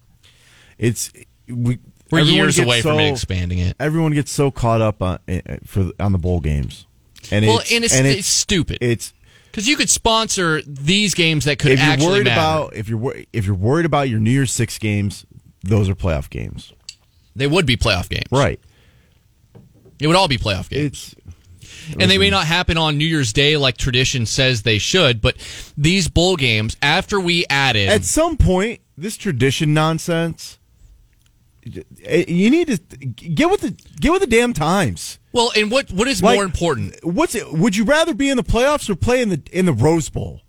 It's 0.78 1.12
we. 1.48 1.80
We're 2.12 2.22
years 2.22 2.58
away 2.58 2.82
from 2.82 2.96
so- 2.96 3.00
it 3.00 3.10
expanding 3.10 3.60
it. 3.60 3.76
Everyone 3.80 4.14
gets 4.14 4.32
so 4.32 4.50
caught 4.50 4.82
up 4.82 5.04
on 5.04 5.20
eh, 5.28 5.42
for 5.64 5.92
on 6.00 6.12
the 6.12 6.18
bowl 6.18 6.40
games, 6.40 6.88
and 7.30 7.46
Well, 7.46 7.60
it's, 7.60 7.72
and 7.72 7.84
it's, 7.84 7.94
it's, 7.94 8.28
stupid 8.28 8.80
It's 8.82 9.14
because 9.52 9.68
you 9.68 9.76
could 9.76 9.90
sponsor 9.90 10.62
these 10.66 11.14
games 11.14 11.46
that 11.46 11.60
could 11.60 11.72
if 11.72 11.80
you're 11.80 11.88
actually 11.90 12.08
worried 12.08 12.26
matter. 12.26 12.40
about 12.40 12.76
if 12.76 12.88
you're 12.90 12.98
wor- 12.98 13.18
if 13.34 13.46
you're 13.46 13.56
worried 13.56 13.86
about 13.86 14.10
your 14.10 14.20
New 14.20 14.32
Year's 14.32 14.52
Six 14.52 14.78
games, 14.78 15.26
those 15.64 15.90
are 15.90 15.96
playoff 15.96 16.30
games, 16.30 16.74
they 17.36 17.48
would 17.48 17.66
be 17.66 17.78
playoff 17.78 18.10
games. 18.10 18.28
right? 18.32 18.60
It 20.00 20.08
would 20.08 20.16
all 20.16 20.28
be 20.28 20.38
playoff 20.38 20.70
games. 20.70 21.16
It's 21.90 21.96
and 22.00 22.10
they 22.10 22.18
may 22.18 22.30
not 22.30 22.46
happen 22.46 22.78
on 22.78 22.98
New 22.98 23.06
Year's 23.06 23.34
Day 23.34 23.58
like 23.58 23.78
tradition 23.78 24.26
says 24.26 24.62
they 24.62 24.78
should, 24.78 25.22
but 25.22 25.36
these 25.78 26.08
bowl 26.08 26.36
games, 26.36 26.78
after 26.82 27.20
we 27.20 27.46
added, 27.50 27.90
at 27.90 28.06
some 28.06 28.38
point 28.38 28.82
this 28.98 29.18
tradition 29.18 29.74
nonsense. 29.74 30.58
You 31.64 32.50
need 32.50 32.68
to 32.68 32.78
get 32.78 33.50
with 33.52 33.62
the 33.62 33.72
get 34.00 34.12
with 34.12 34.22
the 34.22 34.28
damn 34.28 34.54
times. 34.54 35.19
Well, 35.32 35.52
and 35.56 35.70
what 35.72 35.92
what 35.92 36.08
is 36.08 36.22
Like, 36.22 36.36
more 36.36 36.44
important? 36.46 36.96
What's 37.04 37.36
it? 37.36 37.52
Would 37.52 37.76
you 37.76 37.84
rather 37.84 38.14
be 38.14 38.30
in 38.30 38.38
the 38.38 38.44
playoffs 38.44 38.90
or 38.90 38.96
play 38.96 39.22
in 39.22 39.30
the 39.30 39.42
in 39.52 39.66
the 39.66 39.74
Rose 39.74 40.10
Bowl? 40.10 40.42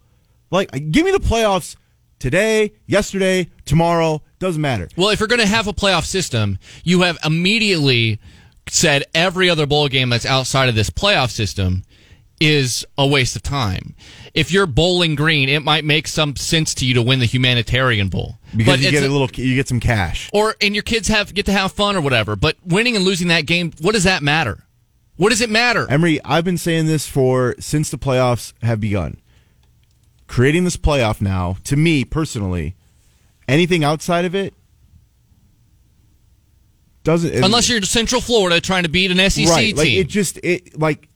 Like, 0.51 0.71
give 0.91 1.05
me 1.05 1.13
the 1.13 1.19
playoffs 1.19 1.77
today, 2.19 2.73
yesterday, 2.87 3.51
tomorrow. 3.65 4.23
Doesn't 4.41 4.61
matter. 4.61 4.89
Well, 4.97 5.11
if 5.11 5.21
you're 5.21 5.29
going 5.29 5.41
to 5.41 5.47
have 5.47 5.67
a 5.69 5.73
playoff 5.73 6.05
system, 6.05 6.59
you 6.83 7.03
have 7.03 7.19
immediately 7.25 8.19
said 8.69 9.05
every 9.15 9.51
other 9.51 9.67
bowl 9.67 9.89
game 9.89 10.09
that's 10.11 10.27
outside 10.27 10.69
of 10.69 10.75
this 10.75 10.91
playoff 10.91 11.31
system 11.31 11.83
is 12.41 12.87
a 12.97 13.07
waste 13.07 13.37
of 13.37 13.43
time. 13.43 13.95
If 14.33 14.51
you're 14.51 14.67
bowling 14.67 15.15
green, 15.15 15.49
it 15.49 15.63
might 15.63 15.85
make 15.85 16.09
some 16.09 16.37
sense 16.37 16.75
to 16.77 16.87
you 16.87 16.95
to 16.95 17.03
win 17.03 17.19
the 17.19 17.27
humanitarian 17.27 18.09
bowl 18.09 18.39
Because 18.57 18.77
But 18.79 18.81
you 18.81 18.91
get 18.91 19.03
a 19.03 19.09
little, 19.09 19.29
you 19.35 19.55
get 19.55 19.69
some 19.69 19.79
cash. 19.81 20.31
or 20.33 20.57
and 20.63 20.75
your 20.75 20.83
kids 20.83 21.09
have 21.09 21.35
get 21.35 21.47
to 21.47 21.53
have 21.53 21.73
fun 21.73 21.97
or 21.97 22.01
whatever. 22.01 22.37
But 22.37 22.57
winning 22.65 22.97
and 22.97 23.05
losing 23.05 23.29
that 23.29 23.45
game, 23.47 23.73
what 23.81 23.93
does 23.93 24.05
that 24.05 24.23
matter? 24.23 24.65
What 25.21 25.29
does 25.29 25.43
it 25.43 25.51
matter? 25.51 25.87
Emery, 25.91 26.19
I've 26.25 26.47
been 26.47 26.57
saying 26.57 26.87
this 26.87 27.07
for 27.07 27.55
since 27.59 27.91
the 27.91 27.99
playoffs 27.99 28.55
have 28.63 28.81
begun. 28.81 29.21
Creating 30.29 30.65
this 30.65 30.79
playoff 30.79 31.21
now, 31.21 31.59
to 31.65 31.77
me 31.77 32.07
personally, 32.07 32.75
anything 33.47 33.85
outside 33.85 34.25
of 34.25 34.35
it 34.35 34.55
doesn't. 37.05 37.35
Unless 37.35 37.69
you're 37.69 37.83
Central 37.83 38.23
Florida 38.23 38.63
trying 38.63 38.85
to 38.85 38.89
beat 38.89 39.11
an 39.11 39.19
SEC 39.31 39.47
right, 39.47 39.67
team. 39.67 39.77
like 39.77 39.89
it 39.91 40.09
just 40.09 40.39
it 40.43 40.81
like 40.81 41.11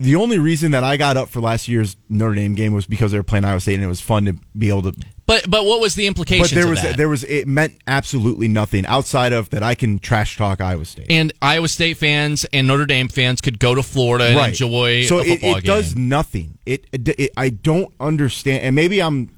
the 0.00 0.16
only 0.16 0.38
reason 0.38 0.70
that 0.70 0.82
I 0.82 0.96
got 0.96 1.18
up 1.18 1.28
for 1.28 1.42
last 1.42 1.68
year's 1.68 1.98
Notre 2.08 2.36
Dame 2.36 2.54
game 2.54 2.72
was 2.72 2.86
because 2.86 3.12
they 3.12 3.18
were 3.18 3.24
playing 3.24 3.44
Iowa 3.44 3.60
State 3.60 3.74
and 3.74 3.84
it 3.84 3.88
was 3.88 4.00
fun 4.00 4.24
to 4.24 4.36
be 4.56 4.70
able 4.70 4.90
to. 4.90 4.94
But 5.26 5.48
but 5.48 5.64
what 5.64 5.80
was 5.80 5.94
the 5.94 6.06
implication? 6.06 6.42
But 6.44 6.50
there 6.50 6.64
of 6.64 6.70
was 6.70 6.82
that? 6.82 6.96
there 6.96 7.08
was 7.08 7.24
it 7.24 7.46
meant 7.48 7.74
absolutely 7.86 8.46
nothing 8.48 8.84
outside 8.86 9.32
of 9.32 9.48
that 9.50 9.62
I 9.62 9.74
can 9.74 9.98
trash 9.98 10.36
talk 10.36 10.60
Iowa 10.60 10.84
State. 10.84 11.06
and 11.08 11.32
Iowa 11.40 11.68
State 11.68 11.96
fans 11.96 12.44
and 12.52 12.66
Notre 12.66 12.84
Dame 12.84 13.08
fans 13.08 13.40
could 13.40 13.58
go 13.58 13.74
to 13.74 13.82
Florida 13.82 14.26
and 14.26 14.48
enjoy 14.48 15.04
so 15.04 15.20
it, 15.20 15.42
it 15.42 15.64
does 15.64 15.96
nothing. 15.96 16.58
It, 16.66 16.86
it, 16.92 17.08
it 17.18 17.30
I 17.36 17.48
don't 17.50 17.92
understand, 17.98 18.62
and 18.64 18.76
maybe 18.76 19.00
I'm 19.00 19.30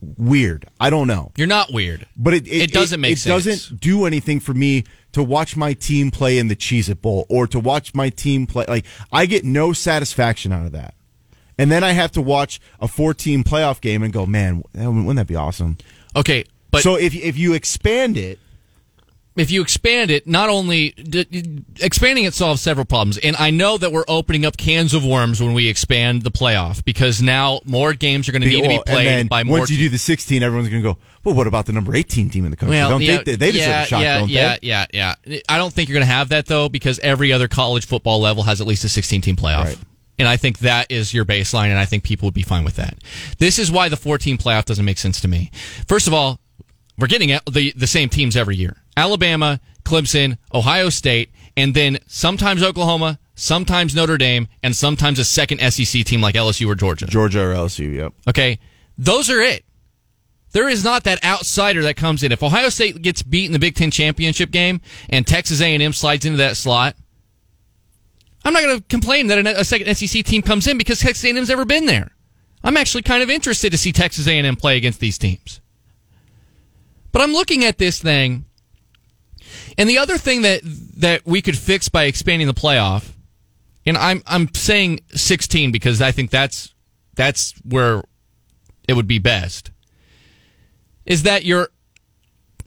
weird. 0.00 0.68
I 0.78 0.90
don't 0.90 1.08
know. 1.08 1.32
You're 1.36 1.46
not 1.46 1.72
weird, 1.72 2.06
But 2.16 2.34
it 2.34 2.46
it, 2.46 2.62
It 2.62 2.72
doesn't 2.72 3.00
make 3.00 3.14
it 3.14 3.18
sense. 3.18 3.44
doesn't 3.44 3.80
do 3.80 4.04
anything 4.06 4.40
for 4.40 4.54
me 4.54 4.84
to 5.12 5.22
watch 5.22 5.56
my 5.56 5.72
team 5.72 6.10
play 6.10 6.38
in 6.38 6.48
the 6.48 6.56
Cheez 6.56 6.88
It 6.88 7.00
Bowl 7.02 7.26
or 7.28 7.46
to 7.48 7.58
watch 7.58 7.94
my 7.94 8.10
team 8.10 8.46
play. 8.46 8.64
Like 8.68 8.84
I 9.10 9.26
get 9.26 9.44
no 9.44 9.72
satisfaction 9.72 10.52
out 10.52 10.66
of 10.66 10.72
that. 10.72 10.94
And 11.58 11.70
then 11.72 11.82
I 11.82 11.92
have 11.92 12.12
to 12.12 12.22
watch 12.22 12.60
a 12.80 12.88
four-team 12.88 13.44
playoff 13.44 13.80
game 13.80 14.02
and 14.02 14.12
go, 14.12 14.26
man, 14.26 14.62
wouldn't 14.74 15.16
that 15.16 15.26
be 15.26 15.36
awesome? 15.36 15.78
Okay, 16.14 16.44
but 16.70 16.82
so 16.82 16.96
if 16.96 17.14
if 17.14 17.36
you 17.36 17.54
expand 17.54 18.16
it, 18.16 18.38
if 19.36 19.50
you 19.50 19.60
expand 19.60 20.10
it, 20.10 20.26
not 20.26 20.48
only 20.48 20.94
expanding 21.80 22.24
it 22.24 22.32
solves 22.32 22.62
several 22.62 22.86
problems, 22.86 23.18
and 23.18 23.36
I 23.36 23.50
know 23.50 23.76
that 23.76 23.92
we're 23.92 24.04
opening 24.08 24.46
up 24.46 24.56
cans 24.56 24.94
of 24.94 25.04
worms 25.04 25.42
when 25.42 25.52
we 25.52 25.68
expand 25.68 26.22
the 26.22 26.30
playoff 26.30 26.84
because 26.84 27.20
now 27.20 27.60
more 27.64 27.92
games 27.92 28.28
are 28.28 28.32
going 28.32 28.42
to 28.42 28.48
need 28.48 28.62
to 28.62 28.68
be 28.68 28.74
well, 28.76 28.82
played 28.84 29.28
by 29.28 29.44
more. 29.44 29.58
once 29.58 29.70
you 29.70 29.76
do 29.76 29.88
the 29.90 29.98
16, 29.98 30.42
everyone's 30.42 30.70
going 30.70 30.82
to 30.82 30.94
go, 30.94 30.98
well, 31.22 31.34
what 31.34 31.46
about 31.46 31.66
the 31.66 31.72
number 31.72 31.94
18 31.94 32.30
team 32.30 32.44
in 32.46 32.50
the 32.50 32.56
country? 32.56 32.76
well, 32.76 32.88
don't 32.88 33.02
yeah, 33.02 33.22
they, 33.22 33.36
they 33.36 33.52
deserve 33.52 33.68
yeah, 33.68 33.82
a 33.82 33.86
shot, 33.86 34.00
yeah, 34.00 34.18
don't 34.18 34.28
yeah, 34.30 34.56
they? 34.60 34.68
yeah, 34.68 34.86
yeah. 34.92 35.14
I 35.48 35.58
don't 35.58 35.72
think 35.72 35.90
you're 35.90 35.96
going 35.96 36.06
to 36.06 36.12
have 36.12 36.30
that 36.30 36.46
though 36.46 36.70
because 36.70 36.98
every 37.00 37.32
other 37.32 37.48
college 37.48 37.86
football 37.86 38.20
level 38.20 38.42
has 38.44 38.62
at 38.62 38.66
least 38.66 38.84
a 38.84 38.88
16 38.88 39.20
team 39.20 39.36
playoff. 39.36 39.64
Right. 39.64 39.78
And 40.18 40.26
I 40.26 40.36
think 40.36 40.60
that 40.60 40.90
is 40.90 41.12
your 41.12 41.24
baseline, 41.24 41.68
and 41.68 41.78
I 41.78 41.84
think 41.84 42.02
people 42.02 42.26
would 42.26 42.34
be 42.34 42.42
fine 42.42 42.64
with 42.64 42.76
that. 42.76 42.98
This 43.38 43.58
is 43.58 43.70
why 43.70 43.88
the 43.88 43.96
14 43.96 44.38
playoff 44.38 44.64
doesn't 44.64 44.84
make 44.84 44.98
sense 44.98 45.20
to 45.20 45.28
me. 45.28 45.50
First 45.86 46.06
of 46.06 46.14
all, 46.14 46.40
we're 46.98 47.06
getting 47.06 47.28
the, 47.50 47.72
the 47.76 47.86
same 47.86 48.08
teams 48.08 48.36
every 48.36 48.56
year 48.56 48.76
Alabama, 48.96 49.60
Clemson, 49.84 50.38
Ohio 50.54 50.88
State, 50.88 51.30
and 51.56 51.74
then 51.74 51.98
sometimes 52.06 52.62
Oklahoma, 52.62 53.18
sometimes 53.34 53.94
Notre 53.94 54.16
Dame, 54.16 54.48
and 54.62 54.74
sometimes 54.74 55.18
a 55.18 55.24
second 55.24 55.60
SEC 55.70 56.04
team 56.04 56.20
like 56.20 56.34
LSU 56.34 56.66
or 56.66 56.74
Georgia. 56.74 57.06
Georgia 57.06 57.40
or 57.40 57.54
LSU, 57.54 57.94
yep. 57.94 58.12
Okay, 58.28 58.58
those 58.96 59.28
are 59.30 59.40
it. 59.40 59.64
There 60.52 60.68
is 60.68 60.82
not 60.82 61.04
that 61.04 61.22
outsider 61.22 61.82
that 61.82 61.96
comes 61.96 62.22
in. 62.22 62.32
If 62.32 62.42
Ohio 62.42 62.70
State 62.70 63.02
gets 63.02 63.22
beat 63.22 63.44
in 63.44 63.52
the 63.52 63.58
Big 63.58 63.74
Ten 63.74 63.90
championship 63.90 64.50
game 64.50 64.80
and 65.10 65.26
Texas 65.26 65.60
A&M 65.60 65.92
slides 65.92 66.24
into 66.24 66.38
that 66.38 66.56
slot, 66.56 66.96
I'm 68.46 68.52
not 68.52 68.62
going 68.62 68.78
to 68.78 68.84
complain 68.84 69.26
that 69.26 69.44
a 69.44 69.64
second 69.64 69.92
SEC 69.96 70.24
team 70.24 70.40
comes 70.40 70.68
in 70.68 70.78
because 70.78 71.00
Texas 71.00 71.24
A&M's 71.24 71.48
never 71.48 71.64
been 71.64 71.86
there. 71.86 72.12
I'm 72.62 72.76
actually 72.76 73.02
kind 73.02 73.20
of 73.20 73.28
interested 73.28 73.72
to 73.72 73.76
see 73.76 73.90
Texas 73.90 74.28
A&M 74.28 74.54
play 74.54 74.76
against 74.76 75.00
these 75.00 75.18
teams. 75.18 75.60
But 77.10 77.22
I'm 77.22 77.32
looking 77.32 77.64
at 77.64 77.78
this 77.78 78.00
thing, 78.00 78.44
and 79.76 79.88
the 79.88 79.98
other 79.98 80.16
thing 80.16 80.42
that 80.42 80.60
that 80.98 81.26
we 81.26 81.42
could 81.42 81.58
fix 81.58 81.88
by 81.88 82.04
expanding 82.04 82.46
the 82.46 82.54
playoff, 82.54 83.10
and 83.84 83.98
I'm 83.98 84.22
I'm 84.28 84.54
saying 84.54 85.00
16 85.10 85.72
because 85.72 86.00
I 86.00 86.12
think 86.12 86.30
that's 86.30 86.72
that's 87.16 87.52
where 87.64 88.04
it 88.86 88.92
would 88.92 89.08
be 89.08 89.18
best, 89.18 89.72
is 91.04 91.24
that 91.24 91.44
your 91.44 91.70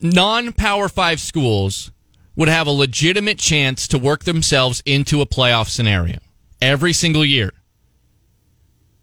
non-power 0.01 0.89
five 0.89 1.21
schools 1.21 1.91
would 2.39 2.47
have 2.47 2.67
a 2.67 2.71
legitimate 2.71 3.37
chance 3.37 3.85
to 3.85 3.99
work 3.99 4.23
themselves 4.23 4.81
into 4.85 5.19
a 5.19 5.25
playoff 5.25 5.67
scenario 5.67 6.19
every 6.61 6.93
single 6.93 7.25
year. 7.25 7.51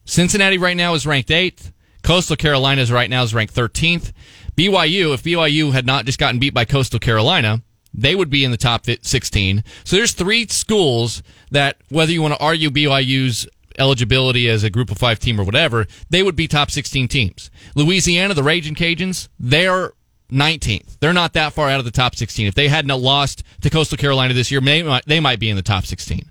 Cincinnati 0.07 0.57
right 0.57 0.77
now 0.77 0.95
is 0.95 1.07
ranked 1.07 1.31
eighth. 1.31 1.71
Coastal 2.03 2.37
Carolina 2.37 2.83
right 2.87 3.11
now 3.11 3.23
is 3.23 3.35
ranked 3.35 3.55
13th. 3.55 4.13
BYU, 4.57 5.13
if 5.13 5.23
BYU 5.23 5.71
had 5.71 5.85
not 5.85 6.07
just 6.07 6.19
gotten 6.19 6.41
beat 6.41 6.55
by 6.55 6.65
Coastal 6.65 6.99
Carolina, 6.99 7.61
they 7.93 8.15
would 8.15 8.31
be 8.31 8.43
in 8.43 8.53
the 8.53 8.57
top 8.57 8.87
16. 8.87 9.63
So 9.85 9.97
there's 9.97 10.13
three 10.13 10.47
schools 10.47 11.23
that, 11.51 11.77
whether 11.91 12.13
you 12.13 12.23
want 12.23 12.33
to 12.33 12.41
argue 12.41 12.71
BYU's 12.71 13.47
eligibility 13.79 14.49
as 14.49 14.65
a 14.65 14.71
group 14.71 14.91
of 14.91 14.97
five 14.97 15.19
team 15.19 15.39
or 15.39 15.45
whatever, 15.45 15.87
they 16.09 16.23
would 16.23 16.37
be 16.37 16.49
top 16.49 16.71
16 16.71 17.07
teams. 17.09 17.51
Louisiana, 17.75 18.33
the 18.33 18.43
Raging 18.43 18.75
Cajuns, 18.75 19.29
they're 19.39 19.93
19th. 20.31 20.99
They're 21.01 21.13
not 21.13 21.35
that 21.35 21.53
far 21.53 21.69
out 21.69 21.79
of 21.79 21.85
the 21.85 21.91
top 21.91 22.15
16. 22.15 22.47
If 22.47 22.55
they 22.55 22.69
hadn't 22.69 22.97
lost 23.01 23.43
to 23.63 23.71
Coastal 23.71 23.99
Carolina 23.99 24.35
this 24.35 24.51
year, 24.51 24.61
they 24.61 24.83
might, 24.83 25.05
they 25.07 25.21
might 25.21 25.39
be 25.39 25.51
in 25.51 25.57
the 25.57 25.63
top 25.63 25.87
16. 25.87 26.31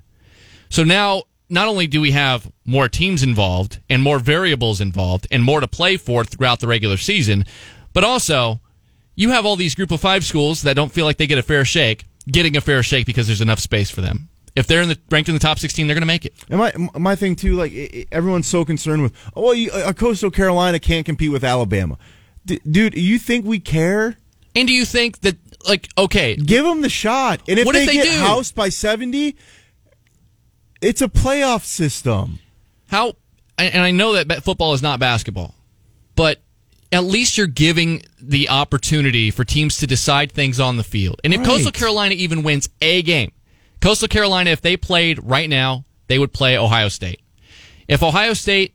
So 0.69 0.83
now, 0.83 1.23
not 1.49 1.67
only 1.67 1.87
do 1.87 2.01
we 2.01 2.11
have 2.11 2.51
more 2.65 2.89
teams 2.89 3.23
involved 3.23 3.79
and 3.89 4.01
more 4.01 4.19
variables 4.19 4.81
involved 4.81 5.27
and 5.31 5.43
more 5.43 5.59
to 5.59 5.67
play 5.67 5.97
for 5.97 6.23
throughout 6.23 6.59
the 6.59 6.67
regular 6.67 6.97
season, 6.97 7.45
but 7.93 8.03
also 8.03 8.59
you 9.15 9.29
have 9.29 9.45
all 9.45 9.55
these 9.55 9.75
group 9.75 9.91
of 9.91 10.01
five 10.01 10.25
schools 10.25 10.63
that 10.63 10.75
don't 10.75 10.91
feel 10.91 11.05
like 11.05 11.17
they 11.17 11.27
get 11.27 11.37
a 11.37 11.43
fair 11.43 11.65
shake, 11.65 12.05
getting 12.27 12.57
a 12.57 12.61
fair 12.61 12.83
shake 12.83 13.05
because 13.05 13.27
there's 13.27 13.41
enough 13.41 13.59
space 13.59 13.89
for 13.89 14.01
them. 14.01 14.29
If 14.55 14.67
they're 14.67 14.81
in 14.81 14.89
the 14.89 14.97
ranked 15.11 15.27
in 15.27 15.35
the 15.35 15.39
top 15.39 15.59
16, 15.59 15.85
they're 15.85 15.95
going 15.95 16.01
to 16.01 16.07
make 16.07 16.25
it. 16.25 16.33
And 16.49 16.59
my 16.59 16.73
my 16.97 17.15
thing 17.15 17.35
too, 17.35 17.55
like 17.55 18.07
everyone's 18.11 18.47
so 18.47 18.63
concerned 18.63 19.03
with, 19.03 19.13
oh, 19.35 19.41
well, 19.41 19.53
you, 19.53 19.69
Coastal 19.93 20.31
Carolina 20.31 20.79
can't 20.79 21.05
compete 21.05 21.31
with 21.31 21.43
Alabama, 21.43 21.97
D- 22.45 22.61
dude. 22.69 22.95
You 22.95 23.17
think 23.19 23.45
we 23.45 23.59
care? 23.59 24.17
And 24.55 24.67
do 24.67 24.73
you 24.73 24.85
think 24.85 25.21
that, 25.21 25.35
like, 25.67 25.89
okay, 25.97 26.35
Give 26.35 26.63
them 26.63 26.81
the 26.81 26.89
shot, 26.89 27.41
and 27.47 27.59
if 27.59 27.65
What 27.65 27.73
they, 27.73 27.81
if 27.83 27.87
they 27.87 27.93
get 27.93 28.03
do? 28.05 28.19
housed 28.19 28.55
by 28.55 28.69
seventy, 28.69 29.35
it's 30.81 31.01
a 31.01 31.07
playoff 31.07 31.63
system. 31.65 32.39
how 32.89 33.13
and 33.57 33.81
I 33.81 33.91
know 33.91 34.21
that 34.21 34.43
football 34.43 34.73
is 34.73 34.81
not 34.81 34.99
basketball, 34.99 35.55
but 36.15 36.41
at 36.91 37.03
least 37.05 37.37
you're 37.37 37.47
giving 37.47 38.01
the 38.21 38.49
opportunity 38.49 39.31
for 39.31 39.43
teams 39.45 39.77
to 39.77 39.87
decide 39.87 40.31
things 40.31 40.59
on 40.59 40.75
the 40.77 40.83
field. 40.83 41.19
And 41.23 41.33
if 41.33 41.39
Right. 41.39 41.47
Coastal 41.47 41.71
Carolina 41.71 42.15
even 42.15 42.43
wins 42.43 42.67
a 42.81 43.01
game, 43.01 43.31
Coastal 43.81 44.07
Carolina, 44.09 44.49
if 44.51 44.61
they 44.61 44.75
played 44.77 45.19
right 45.23 45.49
now, 45.49 45.85
they 46.07 46.19
would 46.19 46.33
play 46.33 46.57
Ohio 46.57 46.89
State. 46.89 47.21
If 47.87 48.03
Ohio 48.03 48.33
State 48.33 48.73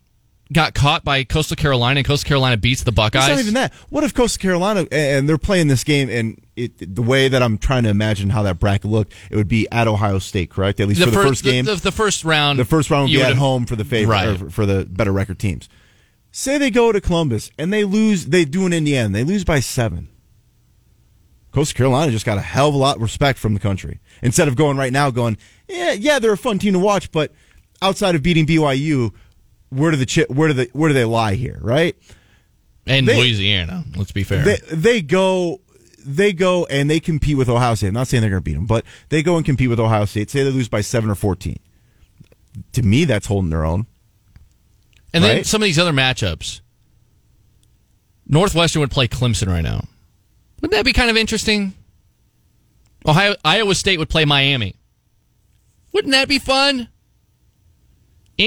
got 0.52 0.74
caught 0.74 1.04
by 1.04 1.22
Coastal 1.24 1.56
Carolina 1.56 1.98
and 1.98 2.06
Coastal 2.06 2.26
Carolina 2.28 2.56
beats 2.56 2.82
the 2.82 2.92
Buckeyes, 2.92 3.22
It's 3.22 3.30
not 3.30 3.38
even 3.40 3.54
that. 3.54 3.72
What 3.88 4.02
if 4.04 4.12
Coastal 4.14 4.40
Carolina 4.42 4.86
and 4.90 5.28
they're 5.28 5.38
playing 5.38 5.68
this 5.68 5.84
game 5.84 6.10
and 6.10 6.40
it, 6.56 6.94
the 6.94 7.02
way 7.02 7.28
that 7.28 7.42
I'm 7.42 7.56
trying 7.56 7.84
to 7.84 7.88
imagine 7.88 8.30
how 8.30 8.42
that 8.42 8.58
bracket 8.58 8.90
looked, 8.90 9.12
it 9.30 9.36
would 9.36 9.48
be 9.48 9.68
at 9.70 9.86
Ohio 9.86 10.18
State, 10.18 10.50
correct? 10.50 10.80
At 10.80 10.88
least 10.88 11.00
for 11.00 11.06
the 11.06 11.12
fir- 11.12 11.28
first 11.28 11.44
game. 11.44 11.64
the, 11.64 11.76
the 11.76 11.92
first 11.92 12.24
round, 12.24 12.58
The 12.58 12.64
first 12.64 12.90
round 12.90 13.10
would 13.10 13.16
be 13.16 13.22
at 13.22 13.36
home 13.36 13.64
for 13.66 13.76
the 13.76 13.84
favorite, 13.84 14.12
Right. 14.14 14.38
for- 14.38 14.50
for 14.50 14.66
the 14.66 14.84
better 14.84 15.12
record 15.12 15.38
teams. 15.38 15.68
Say 16.32 16.58
they 16.58 16.70
go 16.70 16.92
to 16.92 17.00
Columbus 17.00 17.50
and 17.58 17.72
they 17.72 17.82
lose. 17.84 18.26
They 18.26 18.44
do 18.44 18.64
in 18.66 18.72
Indiana. 18.72 19.08
They 19.08 19.24
lose 19.24 19.44
by 19.44 19.60
seven. 19.60 20.08
Coastal 21.52 21.76
Carolina 21.76 22.12
just 22.12 22.24
got 22.26 22.38
a 22.38 22.42
hell 22.42 22.68
of 22.68 22.74
a 22.74 22.78
lot 22.78 22.96
of 22.96 23.02
respect 23.02 23.38
from 23.38 23.54
the 23.54 23.60
country. 23.60 23.98
Instead 24.22 24.46
of 24.46 24.54
going 24.54 24.76
right 24.76 24.92
now, 24.92 25.10
going, 25.10 25.36
yeah, 25.68 25.92
yeah, 25.92 26.18
they're 26.20 26.32
a 26.32 26.38
fun 26.38 26.60
team 26.60 26.74
to 26.74 26.78
watch, 26.78 27.10
but 27.10 27.32
outside 27.82 28.14
of 28.14 28.22
beating 28.22 28.46
BYU, 28.46 29.12
where 29.70 29.90
do 29.90 29.96
the 29.96 30.06
chi- 30.06 30.32
where 30.32 30.48
do 30.48 30.54
they 30.54 30.66
where 30.72 30.88
do 30.88 30.94
they 30.94 31.04
lie 31.04 31.34
here? 31.34 31.58
Right? 31.60 31.96
and 32.86 33.06
they- 33.06 33.16
Louisiana. 33.18 33.84
Let's 33.96 34.12
be 34.12 34.24
fair. 34.24 34.42
They 34.42 34.58
they 34.70 35.02
go 35.02 35.60
they 36.04 36.32
go 36.32 36.64
and 36.66 36.88
they 36.90 37.00
compete 37.00 37.36
with 37.36 37.48
Ohio 37.48 37.74
State. 37.74 37.88
I'm 37.88 37.94
not 37.94 38.08
saying 38.08 38.20
they're 38.22 38.30
going 38.30 38.42
to 38.42 38.44
beat 38.44 38.54
them, 38.54 38.66
but 38.66 38.84
they 39.10 39.22
go 39.22 39.36
and 39.36 39.44
compete 39.44 39.68
with 39.68 39.80
Ohio 39.80 40.04
State. 40.06 40.30
Say 40.30 40.42
they 40.42 40.50
lose 40.50 40.68
by 40.68 40.80
seven 40.80 41.10
or 41.10 41.14
fourteen. 41.14 41.58
To 42.72 42.82
me, 42.82 43.04
that's 43.04 43.26
holding 43.26 43.50
their 43.50 43.64
own. 43.64 43.86
And 45.12 45.22
then 45.24 45.44
some 45.44 45.62
of 45.62 45.66
these 45.66 45.78
other 45.78 45.92
matchups. 45.92 46.60
Northwestern 48.26 48.80
would 48.80 48.90
play 48.92 49.08
Clemson 49.08 49.48
right 49.48 49.62
now. 49.62 49.84
Wouldn't 50.60 50.72
that 50.72 50.84
be 50.84 50.92
kind 50.92 51.10
of 51.10 51.16
interesting? 51.16 51.74
Ohio 53.06 53.34
Iowa 53.44 53.74
State 53.74 53.98
would 53.98 54.08
play 54.08 54.24
Miami. 54.24 54.76
Wouldn't 55.92 56.12
that 56.12 56.28
be 56.28 56.38
fun? 56.38 56.88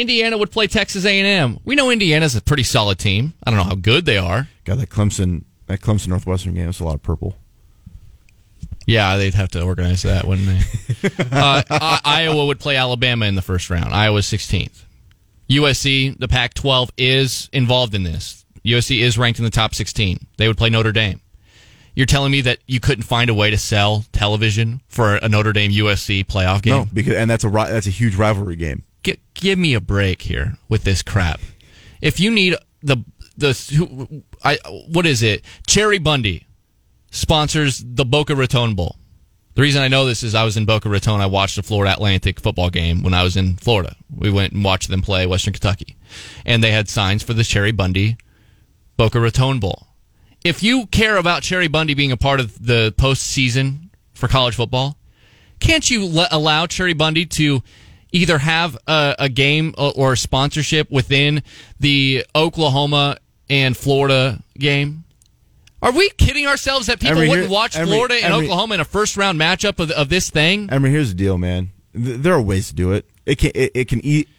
Indiana 0.02 0.38
would 0.38 0.52
play 0.52 0.68
Texas 0.68 1.06
A&M. 1.06 1.60
We 1.64 1.76
know 1.76 1.90
Indiana's 1.90 2.36
a 2.36 2.42
pretty 2.42 2.64
solid 2.64 3.00
team. 3.00 3.34
I 3.44 3.50
don't 3.52 3.58
know 3.58 3.66
how 3.66 3.76
good 3.76 4.06
they 4.06 4.18
are. 4.18 4.48
God, 4.66 4.80
that 4.80 4.90
Clemson 4.90 5.44
that 5.68 5.82
Clemson 5.82 6.08
Northwestern 6.10 6.54
game 6.54 6.70
It's 6.70 6.80
a 6.80 6.84
lot 6.84 6.96
of 6.96 7.04
purple. 7.04 7.36
Yeah, 8.86 9.16
they'd 9.18 9.34
have 9.34 9.50
to 9.52 9.62
organize 9.62 10.02
that, 10.02 10.28
wouldn't 10.28 10.48
they? 10.48 11.10
uh, 11.32 11.64
I- 11.70 12.02
Iowa 12.04 12.46
would 12.48 12.60
play 12.60 12.76
Alabama 12.76 13.26
in 13.28 13.36
the 13.36 13.42
first 13.42 13.70
round. 13.70 13.94
Iowa's 13.94 14.26
16th. 14.26 14.84
USC, 15.50 16.18
the 16.20 16.28
Pac 16.28 16.54
12, 16.54 16.92
is 16.98 17.50
involved 17.54 17.96
in 17.96 18.04
this. 18.04 18.46
USC 18.66 19.00
is 19.00 19.18
ranked 19.18 19.40
in 19.40 19.46
the 19.46 19.52
top 19.52 19.74
16. 19.76 20.28
They 20.38 20.48
would 20.48 20.58
play 20.58 20.70
Notre 20.70 20.92
Dame. 20.92 21.22
You're 21.96 22.08
telling 22.08 22.32
me 22.32 22.42
that 22.42 22.60
you 22.66 22.80
couldn't 22.80 23.04
find 23.04 23.30
a 23.30 23.34
way 23.34 23.52
to 23.52 23.58
sell 23.58 24.04
television 24.12 24.82
for 24.88 25.18
a 25.18 25.30
Notre 25.30 25.54
Dame 25.54 25.72
USC 25.72 26.26
playoff 26.26 26.62
game? 26.64 26.74
No, 26.74 26.88
because 26.92 27.14
and 27.14 27.30
that's 27.30 27.44
a 27.44 27.50
that's 27.50 27.86
a 27.88 27.92
huge 27.92 28.16
rivalry 28.16 28.56
game. 28.56 28.84
Gi- 29.04 29.20
give 29.34 29.60
me 29.60 29.74
a 29.74 29.82
break 29.82 30.24
here 30.24 30.58
with 30.70 30.84
this 30.84 31.02
crap. 31.02 31.40
If 32.02 32.20
you 32.20 32.32
need 32.32 32.56
the 32.82 33.04
the 33.38 34.24
I 34.44 34.58
what 34.88 35.06
is 35.06 35.22
it? 35.22 35.44
Cheribundi 35.68 36.46
sponsors 37.12 37.84
the 37.86 38.06
Boca 38.06 38.36
Raton 38.36 38.76
Bowl. 38.76 38.98
The 39.56 39.62
reason 39.62 39.84
I 39.84 39.88
know 39.88 40.06
this 40.06 40.24
is 40.24 40.34
I 40.34 40.44
was 40.44 40.58
in 40.58 40.66
Boca 40.66 40.90
Raton. 40.90 41.22
I 41.22 41.28
watched 41.28 41.58
the 41.58 41.64
Florida 41.64 41.94
Atlantic 41.94 42.40
football 42.40 42.72
game 42.72 43.04
when 43.04 43.14
I 43.14 43.24
was 43.24 43.38
in 43.38 43.56
Florida. 43.56 43.96
We 44.14 44.32
went 44.32 44.54
and 44.54 44.64
watched 44.64 44.90
them 44.90 45.04
play 45.04 45.28
Western 45.28 45.54
Kentucky, 45.54 45.96
and 46.46 46.64
they 46.64 46.72
had 46.72 46.90
signs 46.90 47.22
for 47.22 47.34
the 47.34 47.44
Cheribundi 47.44 48.20
Boca 48.98 49.20
Raton 49.20 49.60
Bowl. 49.60 49.88
If 50.44 50.64
you 50.64 50.88
care 50.88 51.18
about 51.18 51.44
Cheribundi 51.44 51.96
being 51.96 52.12
a 52.12 52.18
part 52.18 52.40
of 52.40 52.66
the 52.66 52.94
postseason 52.98 53.90
for 54.14 54.28
college 54.28 54.56
football, 54.56 54.98
can't 55.60 55.90
you 55.90 56.06
let, 56.06 56.34
allow 56.34 56.66
Cheribundi 56.66 57.30
to 57.32 57.62
either 58.14 58.38
have 58.38 58.78
a, 58.88 59.16
a 59.20 59.30
game 59.30 59.74
or 59.78 60.14
a 60.14 60.18
sponsorship 60.18 60.90
within 60.90 61.44
the 61.80 62.26
Oklahoma 62.34 63.18
and 63.50 63.76
Florida 63.76 64.40
game? 64.58 65.04
Are 65.82 65.92
we 65.92 66.10
kidding 66.12 66.48
ourselves 66.48 66.88
that 66.88 67.02
people 67.02 67.18
Emery, 67.18 67.28
wouldn't 67.30 67.48
here- 67.48 67.54
watch 67.54 67.76
Emery- 67.76 67.88
Florida 67.90 68.16
and 68.16 68.34
Emery- 68.34 68.46
Oklahoma 68.46 68.76
in 68.76 68.80
a 68.80 68.86
first 68.86 69.18
round 69.18 69.38
matchup 69.38 69.80
of, 69.80 69.92
of 69.92 70.08
this 70.08 70.30
thing? 70.30 70.70
I 70.72 70.80
mean, 70.80 70.94
here's 70.94 71.10
the 71.10 71.16
deal, 71.16 71.38
man. 71.38 71.72
There 71.94 72.34
are 72.34 72.42
ways 72.42 72.70
to 72.70 72.74
do 72.76 72.94
it. 72.94 73.06
It 73.26 73.38
can. 73.38 73.52
It, 73.54 73.72
it 73.76 73.88
can 73.90 74.00
eat. 74.06 74.30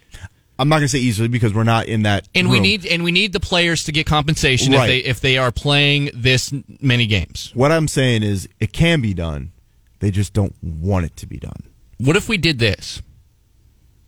I'm 0.59 0.69
not 0.69 0.77
going 0.77 0.85
to 0.85 0.89
say 0.89 0.99
easily 1.01 1.29
because 1.29 1.53
we're 1.53 1.65
not 1.65 1.87
in 1.87 2.03
that. 2.05 2.29
And 2.35 2.49
we 2.49 2.61
need 2.61 2.87
and 2.87 3.03
we 3.05 3.11
need 3.13 3.33
the 3.33 3.41
players 3.41 3.85
to 3.85 3.93
get 3.93 4.07
compensation 4.07 4.73
Right. 4.73 4.83
if 4.83 4.87
they 4.89 4.99
if 5.11 5.21
they 5.21 5.37
are 5.39 5.51
playing 5.53 6.11
this 6.15 6.53
many 6.81 7.07
games. 7.07 7.51
What 7.55 7.73
I'm 7.73 7.89
saying 7.89 8.23
is, 8.23 8.49
it 8.61 8.73
can 8.73 9.01
be 9.01 9.15
done. 9.15 9.53
They 10.01 10.11
just 10.11 10.33
don't 10.33 10.55
want 10.63 11.07
it 11.07 11.17
to 11.19 11.27
be 11.27 11.39
done. 11.39 11.63
What 11.99 12.17
if 12.17 12.29
we 12.29 12.37
did 12.39 12.59
this? 12.59 13.03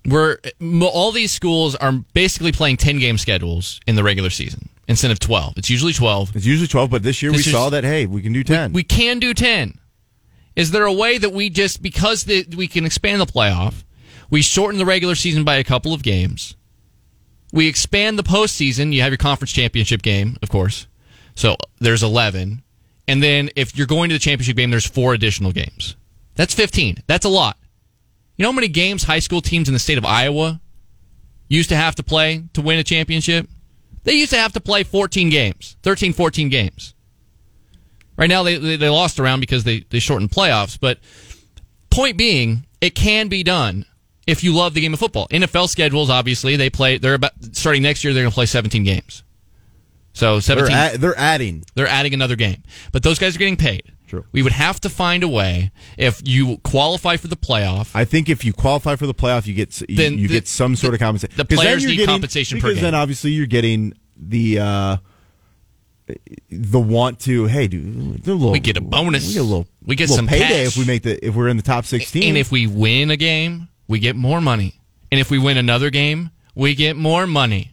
Where 0.06 0.38
m- 0.60 0.82
all 0.82 1.12
these 1.12 1.32
schools 1.32 1.74
are 1.74 1.92
basically 2.14 2.52
playing 2.52 2.76
10 2.78 2.98
game 2.98 3.18
schedules 3.18 3.80
in 3.86 3.96
the 3.96 4.04
regular 4.04 4.30
season 4.30 4.68
instead 4.88 5.10
of 5.10 5.18
12. 5.18 5.54
It's 5.56 5.70
usually 5.70 5.92
12. 5.92 6.36
It's 6.36 6.46
usually 6.46 6.68
12, 6.68 6.90
but 6.90 7.02
this 7.02 7.22
year 7.22 7.32
This 7.32 7.46
we 7.46 7.52
saw 7.52 7.70
that. 7.70 7.84
Hey, 7.84 8.06
we 8.06 8.22
can 8.22 8.32
do 8.32 8.44
10. 8.44 8.72
We 8.72 8.84
can 8.84 9.18
do 9.18 9.34
10. 9.34 9.78
Is 10.54 10.70
there 10.70 10.84
a 10.84 10.92
way 10.92 11.18
that 11.18 11.32
we 11.32 11.50
just, 11.50 11.82
because 11.82 12.24
the, 12.24 12.46
we 12.56 12.68
can 12.68 12.86
expand 12.86 13.20
the 13.20 13.26
playoff, 13.26 13.84
we 14.30 14.42
shorten 14.42 14.78
the 14.78 14.86
regular 14.86 15.14
season 15.14 15.44
by 15.44 15.56
a 15.56 15.64
couple 15.64 15.92
of 15.92 16.02
games, 16.02 16.56
we 17.52 17.68
expand 17.68 18.18
the 18.18 18.22
postseason, 18.22 18.92
you 18.92 19.02
have 19.02 19.10
your 19.10 19.18
conference 19.18 19.52
championship 19.52 20.02
game, 20.02 20.36
of 20.42 20.48
course. 20.48 20.86
So 21.34 21.56
there's 21.80 22.02
11. 22.02 22.62
And 23.08 23.22
then 23.22 23.50
if 23.54 23.76
you're 23.76 23.86
going 23.86 24.08
to 24.08 24.14
the 24.14 24.18
championship 24.18 24.56
game, 24.56 24.70
there's 24.70 24.86
four 24.86 25.14
additional 25.14 25.52
games. 25.52 25.96
That's 26.34 26.54
15. 26.54 27.02
That's 27.06 27.24
a 27.24 27.28
lot. 27.28 27.56
You 28.36 28.42
know 28.42 28.48
how 28.50 28.54
many 28.56 28.68
games 28.68 29.04
high 29.04 29.18
school 29.18 29.40
teams 29.40 29.68
in 29.68 29.72
the 29.74 29.78
state 29.78 29.98
of 29.98 30.04
Iowa 30.04 30.60
used 31.48 31.68
to 31.70 31.76
have 31.76 31.94
to 31.96 32.02
play 32.02 32.44
to 32.52 32.60
win 32.60 32.78
a 32.78 32.84
championship? 32.84 33.48
They 34.04 34.14
used 34.14 34.30
to 34.30 34.38
have 34.38 34.52
to 34.52 34.60
play 34.60 34.84
14 34.84 35.30
games, 35.30 35.76
13, 35.82 36.12
14 36.12 36.48
games. 36.48 36.94
Right 38.16 38.28
now, 38.28 38.42
they, 38.42 38.56
they, 38.56 38.76
they 38.76 38.88
lost 38.88 39.18
around 39.18 39.40
because 39.40 39.64
they, 39.64 39.80
they 39.90 39.98
shortened 39.98 40.30
playoffs. 40.30 40.78
But 40.80 40.98
point 41.90 42.16
being, 42.16 42.66
it 42.80 42.94
can 42.94 43.28
be 43.28 43.42
done 43.42 43.84
if 44.26 44.42
you 44.44 44.54
love 44.54 44.74
the 44.74 44.80
game 44.80 44.92
of 44.94 45.00
football. 45.00 45.28
NFL 45.28 45.68
schedules, 45.68 46.08
obviously, 46.08 46.56
they 46.56 46.70
play, 46.70 46.98
they're 46.98 47.14
about, 47.14 47.32
starting 47.52 47.82
next 47.82 48.04
year, 48.04 48.14
they're 48.14 48.22
going 48.22 48.30
to 48.30 48.34
play 48.34 48.46
17 48.46 48.84
games. 48.84 49.22
So 50.12 50.40
17, 50.40 50.66
they're, 50.72 50.76
they're, 50.76 50.94
a- 50.94 50.98
they're 50.98 51.18
adding. 51.18 51.64
adding 51.76 52.14
another 52.14 52.36
game. 52.36 52.62
But 52.92 53.02
those 53.02 53.18
guys 53.18 53.34
are 53.36 53.38
getting 53.38 53.56
paid. 53.56 53.92
True. 54.06 54.24
We 54.32 54.42
would 54.42 54.52
have 54.52 54.80
to 54.82 54.88
find 54.88 55.22
a 55.24 55.28
way, 55.28 55.72
if 55.98 56.20
you 56.26 56.58
qualify 56.58 57.16
for 57.16 57.26
the 57.28 57.36
playoff, 57.36 57.90
I 57.94 58.04
think 58.04 58.28
if 58.28 58.44
you 58.44 58.52
qualify 58.52 58.94
for 58.96 59.06
the 59.06 59.14
playoff, 59.14 59.46
you 59.46 59.54
get 59.54 59.80
you, 59.88 59.96
Then 59.96 60.18
you 60.18 60.28
the- 60.28 60.34
get 60.34 60.46
some 60.48 60.76
sort 60.76 60.94
of 60.94 61.00
compensation. 61.00 61.36
the 61.36 61.44
players 61.44 61.84
need 61.84 61.92
getting- 61.96 62.06
compensation 62.06 62.60
per 62.60 62.68
because 62.68 62.80
then 62.82 62.94
obviously 62.94 63.32
you're 63.32 63.46
getting 63.46 63.94
the 64.16 64.58
uh, 64.60 64.96
the 66.50 66.78
want 66.80 67.18
to. 67.20 67.46
Hey, 67.46 67.66
dude, 67.66 68.26
little, 68.26 68.52
We 68.52 68.60
get 68.60 68.76
a 68.76 68.80
bonus. 68.80 69.26
We 69.28 69.32
get 69.34 69.40
a 69.40 69.42
little. 69.42 69.66
We 69.84 69.96
get 69.96 70.04
little 70.04 70.16
some 70.16 70.26
payday 70.28 70.64
cash. 70.64 70.66
if 70.68 70.76
we 70.76 70.84
make 70.84 71.02
the 71.02 71.24
if 71.26 71.34
we're 71.34 71.48
in 71.48 71.56
the 71.56 71.62
top 71.64 71.84
sixteen. 71.84 72.28
And 72.30 72.38
if 72.38 72.52
we 72.52 72.66
win 72.66 73.10
a 73.10 73.16
game, 73.16 73.68
we 73.88 73.98
get 73.98 74.14
more 74.16 74.40
money. 74.40 74.80
And 75.10 75.20
if 75.20 75.30
we 75.30 75.38
win 75.38 75.56
another 75.56 75.90
game, 75.90 76.30
we 76.54 76.74
get 76.74 76.96
more 76.96 77.26
money. 77.26 77.72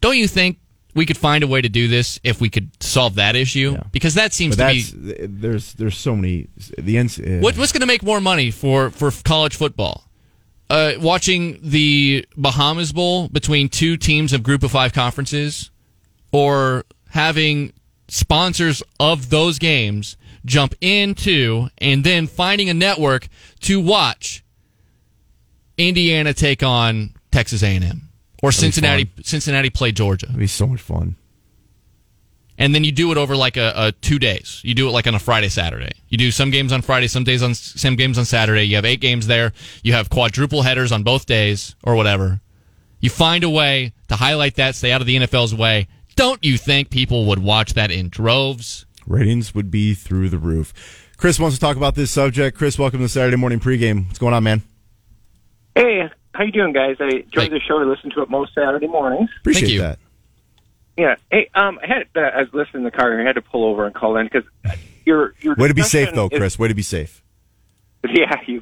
Don't 0.00 0.16
you 0.16 0.26
think 0.28 0.58
we 0.94 1.06
could 1.06 1.16
find 1.16 1.42
a 1.42 1.46
way 1.46 1.60
to 1.60 1.68
do 1.68 1.88
this 1.88 2.20
if 2.22 2.40
we 2.40 2.50
could 2.50 2.70
solve 2.82 3.14
that 3.16 3.36
issue? 3.36 3.72
Yeah. 3.72 3.84
Because 3.92 4.14
that 4.14 4.32
seems 4.32 4.56
but 4.56 4.68
to 4.68 4.74
be 4.74 5.26
there's 5.26 5.72
there's 5.74 5.96
so 5.96 6.14
many 6.14 6.48
the. 6.78 6.98
Uh, 6.98 7.40
what, 7.40 7.56
what's 7.56 7.72
going 7.72 7.80
to 7.80 7.86
make 7.86 8.02
more 8.02 8.20
money 8.20 8.50
for 8.50 8.90
for 8.90 9.10
college 9.24 9.56
football. 9.56 10.08
Uh, 10.70 10.94
watching 10.98 11.58
the 11.62 12.26
Bahamas 12.36 12.92
Bowl 12.92 13.28
between 13.28 13.68
two 13.68 13.96
teams 13.96 14.32
of 14.32 14.42
Group 14.42 14.62
of 14.62 14.70
Five 14.70 14.92
conferences, 14.92 15.70
or 16.30 16.84
having 17.10 17.72
sponsors 18.08 18.82
of 18.98 19.30
those 19.30 19.58
games 19.58 20.16
jump 20.44 20.74
into 20.80 21.68
and 21.78 22.04
then 22.04 22.26
finding 22.26 22.68
a 22.68 22.74
network 22.74 23.28
to 23.60 23.80
watch 23.80 24.44
Indiana 25.78 26.34
take 26.34 26.62
on 26.62 27.14
Texas 27.30 27.62
A&M 27.62 28.11
or 28.42 28.50
be 28.50 28.54
Cincinnati 28.54 29.10
Cincinnati 29.22 29.70
play 29.70 29.92
Georgia 29.92 30.26
It'd 30.26 30.38
be 30.38 30.46
so 30.46 30.66
much 30.66 30.80
fun. 30.80 31.16
and 32.58 32.74
then 32.74 32.84
you 32.84 32.92
do 32.92 33.10
it 33.12 33.16
over 33.18 33.34
like 33.36 33.56
a, 33.56 33.72
a 33.76 33.92
two 33.92 34.18
days. 34.18 34.60
You 34.64 34.74
do 34.74 34.88
it 34.88 34.92
like 34.92 35.06
on 35.06 35.14
a 35.14 35.18
Friday, 35.18 35.48
Saturday. 35.48 35.92
You 36.08 36.18
do 36.18 36.30
some 36.30 36.50
games 36.50 36.72
on 36.72 36.82
Friday, 36.82 37.08
some 37.08 37.24
days 37.24 37.42
on 37.42 37.54
some 37.54 37.96
games 37.96 38.18
on 38.18 38.24
Saturday. 38.26 38.64
You 38.64 38.76
have 38.76 38.84
eight 38.84 39.00
games 39.00 39.26
there. 39.26 39.52
You 39.82 39.94
have 39.94 40.10
quadruple 40.10 40.62
headers 40.62 40.92
on 40.92 41.02
both 41.02 41.24
days 41.26 41.74
or 41.82 41.94
whatever. 41.96 42.40
You 43.00 43.10
find 43.10 43.42
a 43.42 43.50
way 43.50 43.92
to 44.08 44.16
highlight 44.16 44.56
that, 44.56 44.74
stay 44.76 44.92
out 44.92 45.00
of 45.00 45.06
the 45.06 45.16
NFL's 45.16 45.54
way. 45.54 45.88
Don't 46.14 46.44
you 46.44 46.56
think 46.58 46.90
people 46.90 47.24
would 47.26 47.38
watch 47.40 47.72
that 47.74 47.90
in 47.90 48.10
droves? 48.10 48.84
Ratings 49.06 49.54
would 49.54 49.70
be 49.70 49.94
through 49.94 50.28
the 50.28 50.38
roof. 50.38 50.72
Chris 51.16 51.40
wants 51.40 51.56
to 51.56 51.60
talk 51.60 51.76
about 51.76 51.94
this 51.96 52.10
subject. 52.10 52.56
Chris, 52.56 52.78
welcome 52.78 53.00
to 53.00 53.08
Saturday 53.08 53.36
morning 53.36 53.58
pregame. 53.60 54.06
What's 54.06 54.18
going 54.18 54.34
on, 54.34 54.44
man? 54.44 54.62
Hey, 55.74 56.08
how 56.34 56.44
you 56.44 56.52
doing, 56.52 56.72
guys? 56.72 56.96
I 57.00 57.04
enjoy 57.16 57.42
Hey. 57.42 57.48
the 57.48 57.60
show. 57.60 57.78
I 57.80 57.84
listen 57.84 58.10
to 58.12 58.22
it 58.22 58.30
most 58.30 58.54
Saturday 58.54 58.86
mornings. 58.86 59.30
Appreciate 59.40 59.70
you. 59.70 59.80
that. 59.80 59.98
Yeah. 60.96 61.16
Hey, 61.30 61.48
um, 61.54 61.78
I 61.82 61.86
had 61.86 62.06
uh, 62.14 62.20
I 62.20 62.40
was 62.42 62.48
listening 62.52 62.80
in 62.80 62.84
the 62.84 62.90
car. 62.90 63.18
I 63.20 63.24
had 63.24 63.34
to 63.36 63.42
pull 63.42 63.64
over 63.64 63.86
and 63.86 63.94
call 63.94 64.16
in 64.16 64.26
because 64.30 64.44
your 65.06 65.34
your 65.40 65.54
Way 65.56 65.68
to 65.68 65.74
be 65.74 65.82
safe, 65.82 66.08
discussion 66.08 66.16
though, 66.16 66.28
is- 66.34 66.38
Chris. 66.38 66.58
Way 66.58 66.68
to 66.68 66.74
be 66.74 66.82
safe. 66.82 67.22
Yeah, 68.04 68.34
you. 68.48 68.60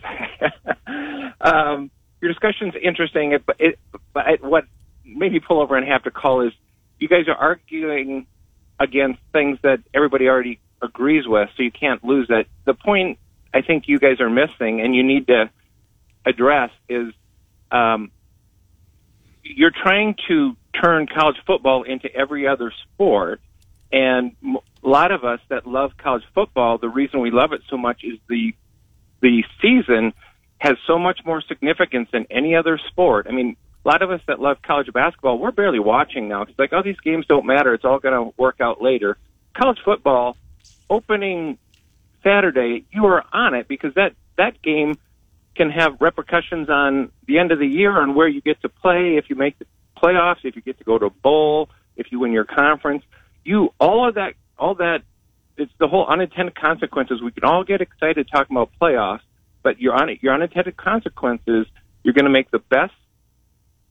um, 1.41 1.91
your 2.21 2.31
discussion's 2.31 2.75
interesting. 2.81 3.37
But 3.45 3.57
it, 3.59 3.79
but 4.13 4.29
it, 4.29 4.45
what 4.45 4.65
made 5.05 5.33
me 5.33 5.41
pull 5.41 5.61
over 5.61 5.77
and 5.77 5.87
have 5.89 6.03
to 6.05 6.11
call 6.11 6.43
is 6.43 6.53
you 6.99 7.09
guys 7.09 7.27
are 7.27 7.35
arguing 7.37 8.27
against 8.79 9.21
things 9.33 9.59
that 9.63 9.81
everybody 9.95 10.29
already 10.29 10.61
agrees 10.83 11.27
with, 11.27 11.49
so 11.57 11.63
you 11.63 11.71
can't 11.71 12.05
lose 12.05 12.29
that. 12.29 12.47
The 12.65 12.75
point 12.75 13.19
I 13.53 13.63
think 13.63 13.89
you 13.89 13.99
guys 13.99 14.21
are 14.21 14.31
missing, 14.31 14.81
and 14.83 14.95
you 14.95 15.03
need 15.03 15.27
to 15.29 15.51
address, 16.27 16.71
is 16.89 17.13
um, 17.71 18.11
you're 19.43 19.73
trying 19.73 20.17
to 20.29 20.57
turn 20.81 21.07
college 21.07 21.37
football 21.47 21.83
into 21.83 22.13
every 22.15 22.47
other 22.47 22.73
sport. 22.85 23.41
And 23.93 24.37
a 24.45 24.89
lot 24.89 25.11
of 25.11 25.25
us 25.25 25.41
that 25.49 25.67
love 25.67 25.93
college 25.99 26.23
football, 26.35 26.79
the 26.79 26.89
reason 26.89 27.21
we 27.21 27.31
love 27.31 27.53
it 27.53 27.63
so 27.69 27.77
much 27.77 28.03
is 28.05 28.19
the 28.29 28.55
the 29.21 29.45
season 29.61 30.15
has 30.59 30.77
so 30.87 30.99
much 30.99 31.21
more 31.25 31.43
significance 31.43 32.09
than 32.13 32.27
any 32.31 32.55
other 32.55 32.79
sport. 32.89 33.27
I 33.29 33.33
mean, 33.33 33.57
a 33.85 33.89
lot 33.89 34.03
of 34.03 34.11
us 34.11 34.21
that 34.27 34.41
love 34.41 34.59
college 34.63 34.93
basketball, 34.93 35.39
we're 35.39 35.51
barely 35.51 35.79
watching 35.79 36.29
now. 36.29 36.43
It's 36.43 36.59
like, 36.59 36.73
oh, 36.73 36.83
these 36.83 37.01
games 37.01 37.27
don't 37.27 37.47
matter. 37.47 37.75
It's 37.75 37.85
all 37.85 37.99
going 37.99 38.15
to 38.15 38.35
work 38.41 38.61
out 38.61 38.81
later. 38.81 39.17
College 39.55 39.79
football, 39.85 40.37
opening 40.89 41.59
Saturday, 42.23 42.85
you 42.93 43.07
are 43.07 43.25
on 43.33 43.55
it 43.55 43.69
because 43.69 43.95
that 43.95 44.15
that 44.37 44.61
game 44.63 44.99
can 45.57 45.71
have 45.71 46.01
repercussions 46.01 46.69
on 46.69 47.11
the 47.27 47.39
end 47.39 47.53
of 47.53 47.59
the 47.59 47.67
year 47.67 48.01
on 48.01 48.15
where 48.15 48.29
you 48.29 48.41
get 48.41 48.61
to 48.63 48.69
play, 48.69 49.17
if 49.17 49.29
you 49.29 49.37
make 49.37 49.59
the 49.59 49.67
playoffs, 49.97 50.39
if 50.45 50.57
you 50.57 50.63
get 50.63 50.79
to 50.79 50.85
go 50.85 50.99
to 50.99 51.07
a 51.07 51.11
bowl, 51.11 51.69
if 51.97 52.11
you 52.11 52.19
win 52.19 52.33
your 52.33 52.45
conference. 52.45 53.05
You 53.45 53.73
all 53.79 54.09
of 54.09 54.15
that, 54.15 54.35
all 54.59 54.75
that. 54.77 55.03
It's 55.57 55.73
the 55.79 55.89
whole 55.89 56.07
unintended 56.07 56.55
consequences. 56.55 57.21
We 57.21 57.33
can 57.33 57.45
all 57.45 57.65
get 57.65 57.83
excited 57.83 58.29
talking 58.33 58.57
about 58.57 58.71
playoffs, 58.81 59.21
but 59.63 59.79
your 59.79 59.95
un, 59.95 60.17
your 60.23 60.35
unintended 60.35 60.77
consequences. 60.77 61.67
You're 62.03 62.15
going 62.15 62.25
to 62.25 62.31
make 62.31 62.51
the 62.51 62.61
best 62.61 62.95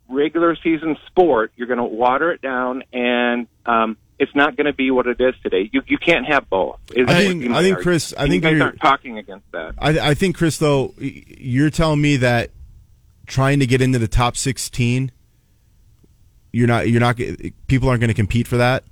regular 0.08 0.58
season 0.63 0.98
sport. 1.06 1.52
You're 1.56 1.67
going 1.67 1.78
to 1.78 1.84
water 1.84 2.32
it 2.32 2.41
down, 2.41 2.84
and 2.91 3.48
um, 3.67 3.98
it's 4.20 4.36
not 4.36 4.56
going 4.58 4.66
to 4.66 4.74
be 4.74 4.92
what 4.92 5.08
it 5.08 5.20
is 5.22 5.34
today. 5.42 5.70
You 5.72 5.82
you 5.88 5.98
can't 5.98 6.26
have 6.26 6.50
both. 6.50 6.78
I 6.92 7.06
think- 7.06 7.50
I 7.52 7.62
think. 7.62 7.80
Chris, 7.80 8.14
I 8.18 8.24
think 8.24 8.34
you 8.36 8.42
guys 8.42 8.52
you're- 8.52 8.62
aren't 8.64 8.82
talking 8.82 9.18
against 9.18 9.52
that. 9.54 9.76
I, 9.80 10.10
I 10.12 10.14
think, 10.14 10.36
Chris, 10.38 10.58
though, 10.58 10.94
you're 11.00 11.70
telling 11.70 12.02
me 12.02 12.18
that 12.18 12.52
trying 13.28 13.60
to 13.60 13.66
get 13.66 13.82
into 13.82 13.98
the 14.00 14.08
top 14.08 14.36
16, 14.36 15.12
you're 16.52 16.68
not, 16.68 16.90
you're 16.90 17.00
not, 17.00 17.18
people 17.68 17.90
aren't 17.90 18.02
going 18.02 18.08
to 18.10 18.14
compete 18.14 18.48
for 18.48 18.58
that. 18.58 18.84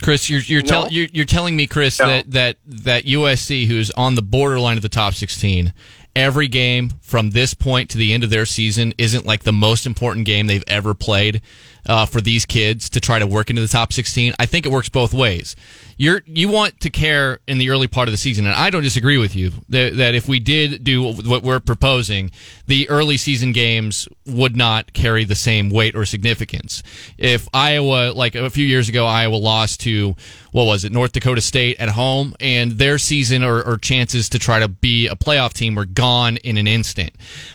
Chris, 0.00 0.30
you're 0.30 0.40
you're, 0.42 0.62
tell, 0.62 0.84
No. 0.84 0.88
you're 0.90 1.08
you're 1.12 1.24
telling 1.24 1.56
me, 1.56 1.66
Chris, 1.66 1.98
No. 1.98 2.06
that 2.06 2.30
that 2.30 2.56
that 2.66 3.04
USC, 3.04 3.66
who's 3.66 3.90
on 3.90 4.14
the 4.14 4.22
borderline 4.22 4.76
of 4.76 4.82
the 4.84 4.88
top 4.88 5.14
16, 5.14 5.72
every 6.14 6.46
game 6.46 6.90
from 7.02 7.30
this 7.30 7.52
point 7.52 7.90
to 7.90 7.98
the 7.98 8.12
end 8.14 8.22
of 8.22 8.30
their 8.30 8.46
season 8.46 8.94
isn't 8.96 9.26
like 9.26 9.42
the 9.42 9.52
most 9.52 9.86
important 9.86 10.24
game 10.24 10.46
they've 10.46 10.62
ever 10.68 10.94
played 10.94 11.42
uh, 11.88 12.06
for 12.06 12.20
these 12.20 12.44
kids 12.44 12.90
to 12.90 13.00
try 13.00 13.18
to 13.18 13.26
work 13.26 13.50
into 13.50 13.62
the 13.62 13.68
top 13.68 13.92
16. 13.92 14.34
I 14.38 14.46
think 14.46 14.66
it 14.66 14.72
works 14.72 14.88
both 14.88 15.14
ways. 15.14 15.56
You're 15.96 16.22
you 16.26 16.48
want 16.48 16.78
to 16.80 16.90
care 16.90 17.40
in 17.48 17.58
the 17.58 17.70
early 17.70 17.88
part 17.88 18.06
of 18.06 18.12
the 18.12 18.18
season, 18.18 18.46
and 18.46 18.54
I 18.54 18.70
don't 18.70 18.84
disagree 18.84 19.18
with 19.18 19.34
you 19.34 19.50
that, 19.68 19.96
that 19.96 20.14
if 20.14 20.28
we 20.28 20.38
did 20.38 20.84
do 20.84 21.12
what 21.12 21.42
we're 21.42 21.58
proposing, 21.58 22.30
the 22.66 22.88
early 22.88 23.16
season 23.16 23.50
games 23.50 24.06
would 24.24 24.56
not 24.56 24.92
carry 24.92 25.24
the 25.24 25.34
same 25.34 25.70
weight 25.70 25.96
or 25.96 26.04
significance. 26.04 26.84
If 27.16 27.48
Iowa, 27.52 28.12
like 28.14 28.36
a 28.36 28.48
few 28.48 28.64
years 28.64 28.88
ago, 28.88 29.06
Iowa 29.06 29.34
lost 29.34 29.80
to 29.80 30.14
what 30.52 30.64
was 30.64 30.84
it, 30.84 30.92
North 30.92 31.12
Dakota 31.12 31.40
State 31.40 31.80
at 31.80 31.90
home, 31.90 32.34
and 32.38 32.72
their 32.72 32.98
season 32.98 33.42
or, 33.42 33.62
or 33.62 33.76
chances 33.76 34.28
to 34.28 34.38
try 34.38 34.60
to 34.60 34.68
be 34.68 35.08
a 35.08 35.16
playoff 35.16 35.52
team 35.52 35.74
were 35.74 35.84
gone 35.84 36.36
in 36.38 36.56
an 36.56 36.66
instant. 36.66 37.12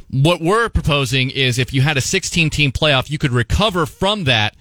What 0.10 0.42
we're 0.42 0.70
proposing 0.70 1.30
is 1.30 1.58
if 1.58 1.74
you 1.74 1.82
had 1.82 1.98
a 1.98 2.02
16 2.02 2.50
team 2.50 2.72
playoff, 2.72 3.10
you 3.10 3.18
could 3.18 3.32
recover 3.32 3.86
from 3.86 4.23
that 4.26 4.56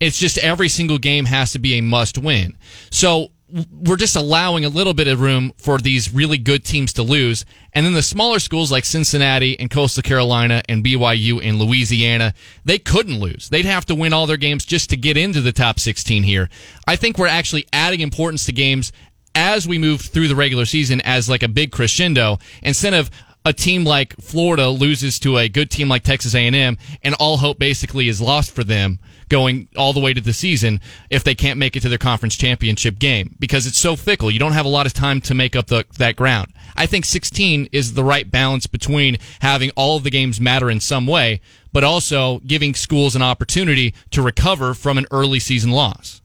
it's 0.00 0.18
just 0.18 0.38
every 0.38 0.68
single 0.68 0.98
game 0.98 1.26
has 1.26 1.52
to 1.52 1.58
be 1.58 1.74
a 1.74 1.82
must 1.82 2.18
win. 2.18 2.56
So 2.90 3.28
we're 3.72 3.96
just 3.96 4.16
allowing 4.16 4.64
a 4.64 4.68
little 4.68 4.94
bit 4.94 5.08
of 5.08 5.20
room 5.20 5.52
for 5.58 5.78
these 5.78 6.12
really 6.14 6.38
good 6.38 6.64
teams 6.64 6.92
to 6.94 7.02
lose. 7.02 7.44
And 7.72 7.84
then 7.84 7.94
the 7.94 8.02
smaller 8.02 8.38
schools 8.38 8.70
like 8.70 8.84
Cincinnati 8.84 9.58
and 9.58 9.70
Coastal 9.70 10.02
Carolina 10.02 10.62
and 10.68 10.84
BYU 10.84 11.44
and 11.44 11.58
Louisiana, 11.58 12.34
they 12.64 12.78
couldn't 12.78 13.18
lose. 13.18 13.48
They'd 13.48 13.64
have 13.64 13.86
to 13.86 13.94
win 13.94 14.12
all 14.12 14.26
their 14.26 14.36
games 14.36 14.64
just 14.64 14.90
to 14.90 14.96
get 14.96 15.16
into 15.16 15.40
the 15.40 15.52
top 15.52 15.78
16 15.78 16.22
here. 16.22 16.48
I 16.86 16.96
think 16.96 17.18
we're 17.18 17.26
actually 17.26 17.66
adding 17.72 18.00
importance 18.00 18.46
to 18.46 18.52
games 18.52 18.92
as 19.34 19.66
we 19.66 19.78
move 19.78 20.00
through 20.00 20.28
the 20.28 20.36
regular 20.36 20.64
season 20.64 21.00
as 21.02 21.28
like 21.28 21.42
a 21.42 21.48
big 21.48 21.72
crescendo 21.72 22.38
instead 22.62 22.94
of 22.94 23.10
a 23.44 23.52
team 23.52 23.84
like 23.84 24.14
Florida 24.20 24.68
loses 24.68 25.18
to 25.20 25.38
a 25.38 25.48
good 25.48 25.70
team 25.70 25.88
like 25.88 26.02
Texas 26.02 26.34
A&M 26.34 26.76
and 27.02 27.14
all 27.14 27.38
hope 27.38 27.58
basically 27.58 28.08
is 28.08 28.20
lost 28.20 28.54
for 28.54 28.64
them 28.64 28.98
going 29.30 29.68
all 29.76 29.92
the 29.92 30.00
way 30.00 30.12
to 30.12 30.20
the 30.20 30.32
season 30.32 30.80
if 31.08 31.24
they 31.24 31.34
can't 31.34 31.58
make 31.58 31.76
it 31.76 31.80
to 31.80 31.88
their 31.88 31.98
conference 31.98 32.36
championship 32.36 32.98
game 32.98 33.36
because 33.38 33.66
it's 33.66 33.78
so 33.78 33.96
fickle. 33.96 34.30
You 34.30 34.38
don't 34.38 34.52
have 34.52 34.66
a 34.66 34.70
lot 34.70 34.86
of 34.86 34.92
time 34.92 35.20
to 35.22 35.34
make 35.34 35.56
up 35.56 35.68
the, 35.68 35.86
that 35.96 36.16
ground. 36.16 36.52
I 36.76 36.86
think 36.86 37.04
16 37.04 37.68
is 37.72 37.94
the 37.94 38.04
right 38.04 38.30
balance 38.30 38.66
between 38.66 39.16
having 39.40 39.70
all 39.70 39.96
of 39.96 40.04
the 40.04 40.10
games 40.10 40.40
matter 40.40 40.70
in 40.70 40.80
some 40.80 41.06
way, 41.06 41.40
but 41.72 41.84
also 41.84 42.40
giving 42.40 42.74
schools 42.74 43.16
an 43.16 43.22
opportunity 43.22 43.94
to 44.10 44.20
recover 44.20 44.74
from 44.74 44.98
an 44.98 45.06
early 45.10 45.38
season 45.38 45.70
loss. 45.70 46.20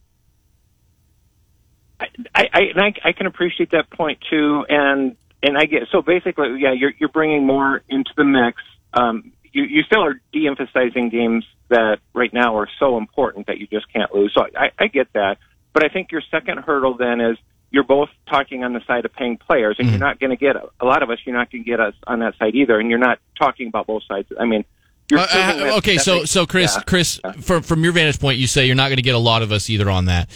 I, 1.99 2.08
I, 2.34 2.49
I, 2.54 2.93
I 3.06 3.12
can 3.13 3.25
appreciate 3.25 3.71
that 3.71 3.89
point 3.89 4.19
too, 4.30 4.65
and 4.67 5.15
and 5.45 5.58
I 5.58 5.65
get 5.65 5.84
so 5.91 6.01
basically, 6.01 6.58
yeah, 6.60 6.73
you're 6.73 6.91
you're 6.99 7.10
bringing 7.10 7.45
more 7.45 7.81
into 7.88 8.12
the 8.17 8.23
mix. 8.23 8.62
Um, 8.93 9.31
you 9.51 9.63
you 9.63 9.84
still 9.84 10.03
are 10.03 10.19
de-emphasizing 10.34 11.10
games 11.10 11.45
that 11.69 11.99
right 12.13 12.34
now 12.34 12.58
are 12.58 12.67
so 12.79 12.97
important 12.97 13.47
that 13.47 13.60
you 13.60 13.67
just 13.67 13.91
can't 13.91 14.13
lose. 14.13 14.34
So 14.36 14.45
I, 14.58 14.71
I 14.77 14.88
get 14.88 15.12
that, 15.13 15.38
but 15.73 15.84
I 15.84 15.89
think 15.89 16.12
your 16.12 16.21
second 16.31 16.60
hurdle 16.60 16.95
then 16.97 17.21
is 17.21 17.38
you're 17.71 17.84
both 17.84 18.10
talking 18.29 18.63
on 18.63 18.73
the 18.73 18.81
side 18.88 19.05
of 19.05 19.13
paying 19.13 19.38
players, 19.38 19.77
and 19.79 19.88
mm. 19.88 19.91
you're 19.91 19.99
not 19.99 20.19
going 20.19 20.29
to 20.31 20.38
get 20.38 20.55
a 20.55 20.86
lot 20.86 21.03
of 21.03 21.10
us. 21.10 21.19
You're 21.25 21.36
not 21.36 21.51
going 21.51 21.63
to 21.63 21.69
get 21.69 21.79
us 21.79 21.93
on 22.08 22.19
that 22.19 22.38
side 22.38 22.55
either, 22.55 22.79
and 22.79 22.89
you're 22.89 22.99
not 22.99 23.19
talking 23.38 23.67
about 23.67 23.88
both 23.88 24.03
sides. 24.08 24.27
I 24.39 24.45
mean. 24.45 24.65
Uh, 25.13 25.17
uh, 25.19 25.77
okay, 25.77 25.99
so 25.99 26.15
makes, 26.15 26.31
so 26.31 26.47
Chris, 26.47 26.75
yeah, 26.75 26.81
Chris, 26.81 27.21
from 27.41 27.62
from 27.62 27.84
your 27.84 27.93
vantage 27.93 28.19
point, 28.19 28.39
you 28.39 28.47
say 28.47 28.65
you're 28.65 28.75
not 28.75 28.88
going 28.88 28.95
to 28.95 29.03
get 29.03 29.13
a 29.13 29.19
lot 29.19 29.43
of 29.43 29.51
us 29.51 29.69
either 29.69 29.88
on 29.88 30.05
that. 30.05 30.29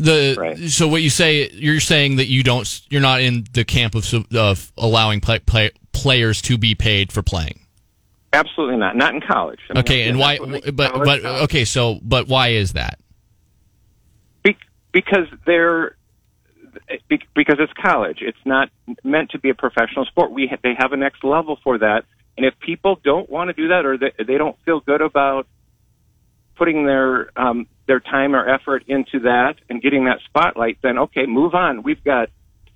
The 0.00 0.34
right. 0.38 0.58
so 0.58 0.88
what 0.88 1.02
you 1.02 1.10
say 1.10 1.50
you're 1.50 1.80
saying 1.80 2.16
that 2.16 2.26
you 2.26 2.42
don't 2.42 2.80
you're 2.88 3.02
not 3.02 3.20
in 3.20 3.44
the 3.52 3.64
camp 3.64 3.94
of 3.94 4.06
of 4.34 4.72
allowing 4.78 5.20
play, 5.20 5.40
play, 5.40 5.72
players 5.92 6.40
to 6.42 6.56
be 6.56 6.74
paid 6.74 7.12
for 7.12 7.22
playing. 7.22 7.60
Absolutely 8.32 8.76
not. 8.76 8.96
Not 8.96 9.14
in 9.14 9.20
college. 9.20 9.60
I 9.68 9.74
mean, 9.74 9.80
okay, 9.80 10.08
and 10.08 10.18
why? 10.18 10.38
But 10.38 10.72
but 10.72 11.24
okay, 11.42 11.64
so 11.64 11.98
but 12.02 12.28
why 12.28 12.48
is 12.48 12.72
that? 12.72 12.98
Be, 14.42 14.56
because 14.92 15.26
they're 15.44 15.96
because 17.08 17.56
it's 17.58 17.72
college. 17.74 18.18
It's 18.20 18.38
not 18.44 18.70
meant 19.04 19.30
to 19.30 19.38
be 19.38 19.50
a 19.50 19.54
professional 19.54 20.04
sport. 20.06 20.30
We 20.30 20.50
they 20.62 20.74
have 20.78 20.92
a 20.92 20.96
next 20.96 21.24
level 21.24 21.58
for 21.62 21.78
that. 21.78 22.04
And 22.36 22.46
if 22.46 22.58
people 22.60 22.98
don't 23.02 23.28
want 23.28 23.48
to 23.48 23.52
do 23.52 23.68
that, 23.68 23.84
or 23.84 23.98
they, 23.98 24.12
they 24.24 24.38
don't 24.38 24.56
feel 24.64 24.80
good 24.80 25.02
about 25.02 25.46
putting 26.56 26.86
their 26.86 27.30
um, 27.36 27.66
their 27.90 27.98
time 27.98 28.36
or 28.36 28.48
effort 28.48 28.84
into 28.86 29.18
that 29.18 29.56
and 29.68 29.82
getting 29.82 30.04
that 30.04 30.20
spotlight, 30.24 30.78
then 30.80 30.96
okay, 30.96 31.26
move 31.26 31.56
on. 31.56 31.82
We've 31.82 32.02
got 32.04 32.28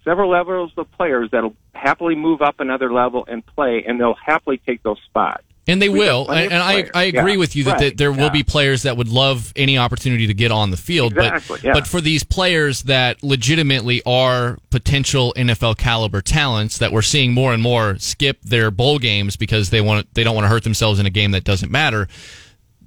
several 0.03 0.29
levels 0.29 0.73
of 0.77 0.91
players 0.91 1.31
that'll 1.31 1.55
happily 1.73 2.17
move 2.17 2.43
up 2.43 2.59
another 2.59 2.93
level 2.93 3.25
and 3.29 3.47
play, 3.47 3.85
and 3.87 4.01
they'll 4.01 4.17
happily 4.27 4.61
take 4.67 4.83
those 4.83 4.99
spots. 5.07 5.45
And 5.69 5.81
they 5.81 5.89
we 5.89 6.01
will. 6.01 6.29
And, 6.29 6.53
and 6.53 6.63
I, 6.63 6.91
I 6.95 7.05
agree 7.05 7.33
yeah. 7.33 7.39
with 7.39 7.55
you 7.55 7.65
that, 7.65 7.71
right. 7.71 7.81
that 7.81 7.97
there 7.97 8.11
will 8.11 8.25
yeah. 8.25 8.29
be 8.29 8.43
players 8.43 8.83
that 8.83 8.97
would 8.97 9.09
love 9.09 9.53
any 9.55 9.79
opportunity 9.79 10.27
to 10.27 10.35
get 10.35 10.51
on 10.51 10.73
the 10.73 10.77
field. 10.77 11.13
Exactly. 11.13 11.57
But, 11.57 11.65
yeah. 11.65 11.73
but 11.75 11.87
for 11.87 12.01
these 12.01 12.25
players 12.25 12.83
that 12.83 13.23
legitimately 13.23 14.03
are 14.05 14.59
potential 14.71 15.33
NFL 15.37 15.79
caliber 15.79 16.21
talents 16.21 16.79
that 16.79 16.93
we're 16.93 17.03
seeing 17.03 17.33
more 17.33 17.55
and 17.55 17.63
more 17.63 17.97
skip 17.99 18.43
their 18.43 18.71
bowl 18.73 18.99
games 18.99 19.37
because 19.37 19.71
they 19.71 19.81
want 19.81 20.13
they 20.13 20.25
don't 20.25 20.35
want 20.35 20.45
to 20.45 20.49
hurt 20.49 20.65
themselves 20.65 20.99
in 20.99 21.07
a 21.07 21.11
game 21.11 21.31
that 21.31 21.45
doesn't 21.45 21.71
matter 21.71 22.09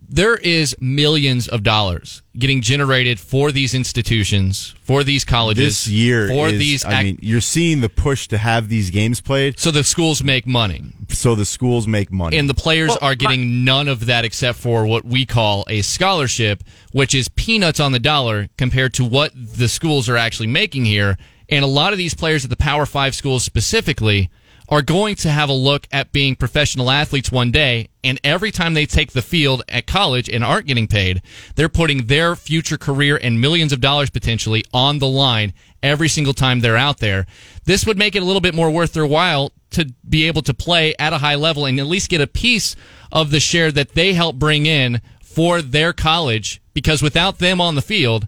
there 0.09 0.35
is 0.35 0.75
millions 0.79 1.47
of 1.47 1.63
dollars 1.63 2.21
getting 2.37 2.61
generated 2.61 3.19
for 3.19 3.51
these 3.51 3.73
institutions, 3.73 4.73
for 4.83 5.03
these 5.03 5.25
colleges 5.25 5.85
this 5.85 5.87
year. 5.87 6.27
For 6.27 6.49
is, 6.49 6.59
these, 6.59 6.85
I 6.85 7.03
mean, 7.03 7.19
you're 7.21 7.41
seeing 7.41 7.81
the 7.81 7.89
push 7.89 8.27
to 8.29 8.37
have 8.37 8.69
these 8.69 8.89
games 8.89 9.19
played, 9.19 9.59
so 9.59 9.71
the 9.71 9.83
schools 9.83 10.23
make 10.23 10.47
money. 10.47 10.83
So 11.09 11.35
the 11.35 11.45
schools 11.45 11.87
make 11.87 12.11
money, 12.11 12.37
and 12.37 12.49
the 12.49 12.53
players 12.53 12.89
well, 12.89 12.99
are 13.01 13.15
getting 13.15 13.41
my- 13.41 13.71
none 13.71 13.87
of 13.87 14.05
that 14.05 14.23
except 14.23 14.59
for 14.59 14.85
what 14.85 15.03
we 15.03 15.25
call 15.25 15.65
a 15.67 15.81
scholarship, 15.81 16.63
which 16.91 17.13
is 17.13 17.27
peanuts 17.29 17.79
on 17.79 17.91
the 17.91 17.99
dollar 17.99 18.49
compared 18.57 18.93
to 18.95 19.05
what 19.05 19.31
the 19.35 19.67
schools 19.67 20.07
are 20.07 20.17
actually 20.17 20.47
making 20.47 20.85
here. 20.85 21.17
And 21.49 21.63
a 21.63 21.67
lot 21.67 21.93
of 21.93 21.97
these 21.97 22.13
players 22.13 22.43
at 22.43 22.49
the 22.49 22.57
Power 22.57 22.85
Five 22.85 23.15
schools 23.15 23.43
specifically 23.43 24.29
are 24.69 24.81
going 24.81 25.15
to 25.15 25.29
have 25.29 25.49
a 25.49 25.53
look 25.53 25.87
at 25.91 26.11
being 26.11 26.35
professional 26.35 26.91
athletes 26.91 27.31
one 27.31 27.51
day. 27.51 27.89
And 28.03 28.19
every 28.23 28.51
time 28.51 28.73
they 28.73 28.85
take 28.85 29.11
the 29.11 29.21
field 29.21 29.63
at 29.69 29.87
college 29.87 30.29
and 30.29 30.43
aren't 30.43 30.67
getting 30.67 30.87
paid, 30.87 31.21
they're 31.55 31.69
putting 31.69 32.07
their 32.07 32.35
future 32.35 32.77
career 32.77 33.17
and 33.21 33.39
millions 33.39 33.71
of 33.71 33.81
dollars 33.81 34.09
potentially 34.09 34.63
on 34.73 34.99
the 34.99 35.07
line 35.07 35.53
every 35.81 36.09
single 36.09 36.33
time 36.33 36.59
they're 36.59 36.77
out 36.77 36.99
there. 36.99 37.25
This 37.65 37.85
would 37.85 37.97
make 37.97 38.15
it 38.15 38.21
a 38.21 38.25
little 38.25 38.41
bit 38.41 38.55
more 38.55 38.71
worth 38.71 38.93
their 38.93 39.05
while 39.05 39.51
to 39.71 39.93
be 40.07 40.27
able 40.27 40.41
to 40.43 40.53
play 40.53 40.95
at 40.97 41.13
a 41.13 41.17
high 41.17 41.35
level 41.35 41.65
and 41.65 41.79
at 41.79 41.87
least 41.87 42.09
get 42.09 42.21
a 42.21 42.27
piece 42.27 42.75
of 43.11 43.31
the 43.31 43.39
share 43.39 43.71
that 43.71 43.93
they 43.93 44.13
help 44.13 44.37
bring 44.37 44.65
in 44.65 45.01
for 45.21 45.61
their 45.61 45.93
college 45.93 46.61
because 46.73 47.01
without 47.01 47.39
them 47.39 47.61
on 47.61 47.75
the 47.75 47.81
field, 47.81 48.27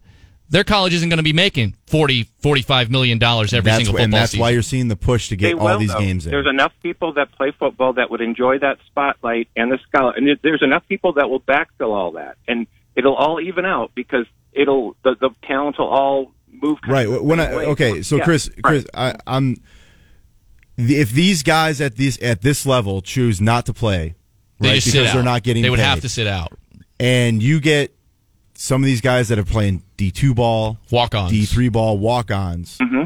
their 0.49 0.63
college 0.63 0.93
isn't 0.93 1.09
going 1.09 1.17
to 1.17 1.23
be 1.23 1.33
making 1.33 1.75
40 1.87 2.23
45 2.39 2.89
million 2.89 3.19
dollars 3.19 3.53
every 3.53 3.69
that's 3.69 3.77
single 3.77 3.93
football 3.93 4.03
and 4.03 4.13
that's 4.13 4.31
season. 4.31 4.41
why 4.41 4.49
you're 4.49 4.61
seeing 4.61 4.87
the 4.87 4.95
push 4.95 5.29
to 5.29 5.35
get 5.35 5.47
they 5.47 5.53
all 5.53 5.65
will, 5.65 5.79
these 5.79 5.93
though. 5.93 5.99
games 5.99 6.25
in. 6.25 6.31
There's 6.31 6.47
enough 6.47 6.73
people 6.81 7.13
that 7.13 7.31
play 7.31 7.51
football 7.57 7.93
that 7.93 8.09
would 8.09 8.21
enjoy 8.21 8.59
that 8.59 8.77
spotlight 8.87 9.47
and 9.55 9.71
the 9.71 9.77
scholar 9.87 10.13
and 10.15 10.27
there's 10.41 10.63
enough 10.63 10.83
people 10.87 11.13
that 11.13 11.29
will 11.29 11.41
backfill 11.41 11.93
all 11.93 12.11
that 12.13 12.37
and 12.47 12.67
it'll 12.95 13.15
all 13.15 13.39
even 13.39 13.65
out 13.65 13.91
because 13.95 14.25
it'll 14.53 14.95
the, 15.03 15.15
the 15.19 15.29
talent 15.43 15.77
will 15.77 15.87
all 15.87 16.31
move 16.51 16.77
right 16.87 17.07
when 17.07 17.39
I 17.39 17.53
okay 17.53 18.01
so 18.01 18.17
yeah, 18.17 18.23
Chris 18.23 18.49
Chris 18.63 18.85
right. 18.95 19.15
I, 19.15 19.35
I'm 19.35 19.57
if 20.77 21.11
these 21.11 21.43
guys 21.43 21.79
at 21.79 21.95
these 21.95 22.17
at 22.19 22.41
this 22.41 22.65
level 22.65 23.01
choose 23.01 23.39
not 23.39 23.65
to 23.67 23.73
play 23.73 24.15
they 24.59 24.69
right 24.69 24.83
because 24.83 25.13
they're 25.13 25.23
not 25.23 25.43
getting 25.43 25.61
they 25.61 25.69
would 25.69 25.79
paid, 25.79 25.85
have 25.85 26.01
to 26.01 26.09
sit 26.09 26.25
out 26.27 26.57
and 26.99 27.41
you 27.43 27.59
get 27.59 27.95
some 28.61 28.83
of 28.83 28.85
these 28.85 28.99
guys 28.99 29.29
that 29.29 29.39
are 29.39 29.45
playing 29.45 29.83
D 29.95 30.11
two 30.11 30.33
ball, 30.33 30.77
walk 30.91 31.15
ons, 31.15 31.31
D 31.31 31.45
three 31.45 31.69
ball, 31.69 31.97
walk 31.97 32.29
ons. 32.29 32.77
Mm-hmm. 32.77 33.05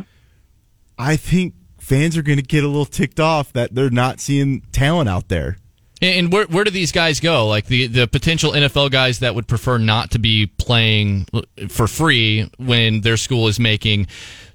I 0.97 1.15
think 1.15 1.53
fans 1.77 2.17
are 2.17 2.23
going 2.23 2.39
to 2.39 2.43
get 2.43 2.63
a 2.63 2.67
little 2.67 2.85
ticked 2.85 3.19
off 3.19 3.53
that 3.53 3.75
they're 3.75 3.91
not 3.91 4.19
seeing 4.19 4.61
talent 4.71 5.09
out 5.09 5.27
there. 5.29 5.57
And 6.01 6.33
where 6.33 6.45
where 6.45 6.63
do 6.63 6.71
these 6.71 6.91
guys 6.91 7.19
go? 7.19 7.47
Like 7.47 7.67
the 7.67 7.85
the 7.85 8.07
potential 8.07 8.51
NFL 8.51 8.89
guys 8.89 9.19
that 9.19 9.35
would 9.35 9.47
prefer 9.47 9.77
not 9.77 10.11
to 10.11 10.19
be 10.19 10.47
playing 10.47 11.27
for 11.69 11.87
free 11.87 12.49
when 12.57 13.01
their 13.01 13.15
school 13.15 13.47
is 13.47 13.59
making 13.59 14.07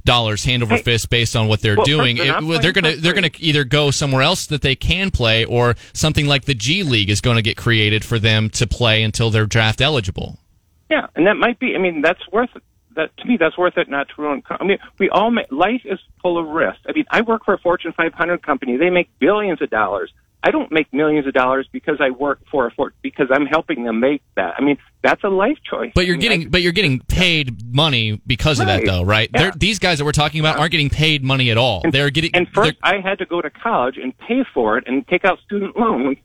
dollars 0.04 0.44
hand 0.44 0.64
over 0.64 0.76
hey, 0.76 0.82
fist 0.82 1.10
based 1.10 1.36
on 1.36 1.46
what 1.46 1.60
they're 1.60 1.76
well, 1.76 1.86
doing. 1.86 2.16
They're, 2.16 2.38
it, 2.42 2.60
they're 2.60 2.72
gonna 2.72 2.96
they're 2.96 3.14
gonna 3.14 3.30
either 3.38 3.62
go 3.62 3.92
somewhere 3.92 4.22
else 4.22 4.46
that 4.46 4.62
they 4.62 4.74
can 4.74 5.12
play, 5.12 5.44
or 5.44 5.76
something 5.92 6.26
like 6.26 6.44
the 6.44 6.54
G 6.54 6.82
League 6.82 7.08
is 7.08 7.20
going 7.20 7.36
to 7.36 7.42
get 7.42 7.56
created 7.56 8.04
for 8.04 8.18
them 8.18 8.50
to 8.50 8.66
play 8.66 9.04
until 9.04 9.30
they're 9.30 9.46
draft 9.46 9.80
eligible. 9.80 10.38
Yeah, 10.90 11.06
and 11.14 11.26
that 11.26 11.36
might 11.36 11.58
be. 11.58 11.74
I 11.74 11.78
mean, 11.78 12.02
that's 12.02 12.20
worth 12.32 12.50
it. 12.54 12.62
That 12.96 13.16
to 13.18 13.26
me, 13.26 13.36
that's 13.36 13.56
worth 13.56 13.76
it. 13.76 13.88
Not 13.88 14.08
to 14.08 14.22
ruin. 14.22 14.42
I 14.50 14.64
mean, 14.64 14.78
we 14.98 15.08
all 15.10 15.30
make, 15.30 15.50
life 15.52 15.82
is 15.84 15.98
full 16.22 16.38
of 16.38 16.48
risk. 16.48 16.80
I 16.88 16.92
mean, 16.92 17.04
I 17.10 17.20
work 17.20 17.44
for 17.44 17.54
a 17.54 17.58
Fortune 17.58 17.92
500 17.96 18.42
company. 18.42 18.76
They 18.76 18.90
make 18.90 19.08
billions 19.18 19.62
of 19.62 19.70
dollars. 19.70 20.12
I 20.42 20.50
don't 20.50 20.70
make 20.70 20.92
millions 20.92 21.26
of 21.26 21.34
dollars 21.34 21.68
because 21.72 21.96
I 22.00 22.10
work 22.10 22.40
for 22.50 22.66
a 22.66 22.70
fort 22.70 22.94
because 23.02 23.26
I'm 23.30 23.46
helping 23.46 23.84
them 23.84 23.98
make 23.98 24.22
that. 24.36 24.54
I 24.56 24.62
mean, 24.62 24.78
that's 25.02 25.22
a 25.24 25.28
life 25.28 25.58
choice. 25.68 25.90
But 25.94 26.06
you're 26.06 26.14
I 26.14 26.18
mean, 26.18 26.22
getting, 26.22 26.46
I, 26.46 26.48
but 26.50 26.62
you're 26.62 26.72
getting 26.72 27.00
paid 27.00 27.74
money 27.74 28.20
because 28.24 28.60
right. 28.60 28.68
of 28.68 28.84
that, 28.84 28.86
though, 28.86 29.02
right? 29.02 29.28
Yeah. 29.34 29.50
These 29.56 29.80
guys 29.80 29.98
that 29.98 30.04
we're 30.04 30.12
talking 30.12 30.38
about 30.38 30.58
aren't 30.58 30.70
getting 30.70 30.90
paid 30.90 31.24
money 31.24 31.50
at 31.50 31.58
all. 31.58 31.80
And, 31.82 31.92
they're 31.92 32.10
getting. 32.10 32.30
And 32.34 32.46
first, 32.54 32.74
I 32.82 33.00
had 33.00 33.18
to 33.18 33.26
go 33.26 33.42
to 33.42 33.50
college 33.50 33.96
and 33.98 34.16
pay 34.16 34.44
for 34.54 34.78
it 34.78 34.84
and 34.86 35.06
take 35.08 35.24
out 35.24 35.40
student 35.44 35.76
loans, 35.76 36.18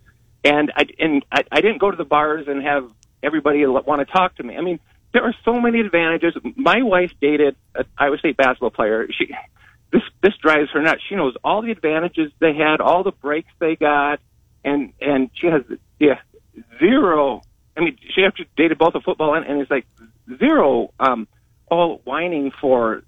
and 0.44 0.72
I 0.76 0.86
and 1.00 1.26
I, 1.32 1.44
I 1.52 1.62
didn't 1.62 1.80
go 1.80 1.90
to 1.90 1.98
the 1.98 2.06
bars 2.06 2.48
and 2.48 2.62
have 2.62 2.90
everybody 3.24 3.66
want 3.66 4.06
to 4.06 4.12
talk 4.12 4.36
to 4.36 4.44
me. 4.44 4.56
I 4.58 4.62
mean, 4.62 4.80
there 5.14 5.24
are 5.24 5.36
so 5.46 5.60
many 5.60 5.80
advantages. 5.80 6.34
My 6.56 6.82
wife 6.82 7.12
dated 7.22 7.56
a 7.76 7.86
Iowa 7.98 8.18
State 8.18 8.38
basketball 8.38 8.72
player. 8.72 9.08
She 9.18 9.34
this 9.92 10.02
this 10.22 10.34
drives 10.42 10.70
her 10.72 10.82
nuts. 10.82 11.02
She 11.08 11.16
knows 11.16 11.36
all 11.44 11.62
the 11.62 11.72
advantages 11.72 12.32
they 12.40 12.54
had, 12.56 12.82
all 12.82 13.04
the 13.04 13.12
breaks 13.12 13.52
they 13.60 13.76
got, 13.76 14.20
and 14.66 14.94
and 15.00 15.30
she 15.36 15.48
has 15.48 15.62
yeah 16.00 16.20
zero. 16.80 17.42
I 17.78 17.82
mean, 17.82 17.98
she 18.16 18.24
actually 18.24 18.50
dated 18.58 18.78
both 18.78 18.96
a 18.96 19.02
football 19.02 19.34
and, 19.36 19.46
and 19.46 19.62
it's 19.62 19.72
like 19.72 19.86
zero 20.40 20.94
um, 21.00 21.28
all 21.70 22.02
whining 22.04 22.52
for 22.60 23.04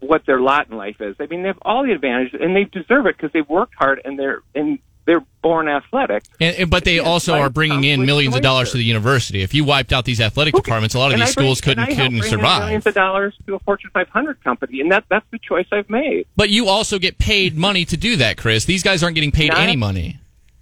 what 0.00 0.24
their 0.26 0.40
lot 0.40 0.68
in 0.70 0.76
life 0.76 0.96
is. 1.00 1.16
I 1.18 1.26
mean, 1.26 1.42
they 1.42 1.48
have 1.48 1.58
all 1.62 1.84
the 1.84 1.92
advantages 1.92 2.38
and 2.40 2.54
they 2.54 2.64
deserve 2.64 3.06
it 3.06 3.16
because 3.16 3.32
they've 3.32 3.48
worked 3.48 3.74
hard 3.76 4.00
and 4.04 4.18
they're 4.18 4.42
and 4.54 4.78
they're 5.08 5.24
born 5.42 5.68
athletic. 5.70 6.22
And, 6.38 6.54
and- 6.56 6.70
but 6.70 6.84
they 6.84 6.96
Yeah, 6.96 7.02
also 7.02 7.32
are 7.32 7.48
bringing 7.48 7.82
in 7.84 8.04
millions 8.04 8.36
of 8.36 8.42
dollars 8.42 8.72
to 8.72 8.76
the 8.76 8.84
university. 8.84 9.40
If 9.42 9.54
you 9.54 9.64
wiped 9.64 9.90
out 9.92 10.04
these 10.04 10.20
athletic 10.20 10.54
Okay. 10.54 10.62
departments, 10.62 10.94
a 10.94 10.98
lot 10.98 11.06
of 11.06 11.12
And 11.14 11.22
these 11.22 11.30
I 11.30 11.34
bring- 11.34 11.46
schools 11.46 11.60
couldn't 11.62 11.84
and 11.84 11.92
I 11.92 11.96
couldn't 11.96 12.18
bring 12.18 12.22
in 12.24 12.38
survive. 12.38 12.60
Millions 12.60 12.86
of 12.86 12.94
dollars 12.94 13.34
to 13.46 13.54
a 13.54 13.58
Fortune 13.60 13.90
500 13.94 14.44
company, 14.44 14.80
and 14.82 14.92
that 14.92 15.04
that's 15.08 15.24
the 15.30 15.38
choice 15.38 15.64
I've 15.72 15.88
made. 15.88 16.26
But 16.36 16.50
you 16.50 16.68
also 16.68 16.98
get 16.98 17.16
paid 17.18 17.56
money 17.56 17.86
to 17.86 17.96
do 17.96 18.16
that, 18.16 18.36
Chris. 18.36 18.66
These 18.66 18.82
guys 18.82 19.02
aren't 19.02 19.14
getting 19.14 19.32
paid 19.32 19.48
Not- 19.48 19.60
any 19.60 19.76
money. 19.76 20.18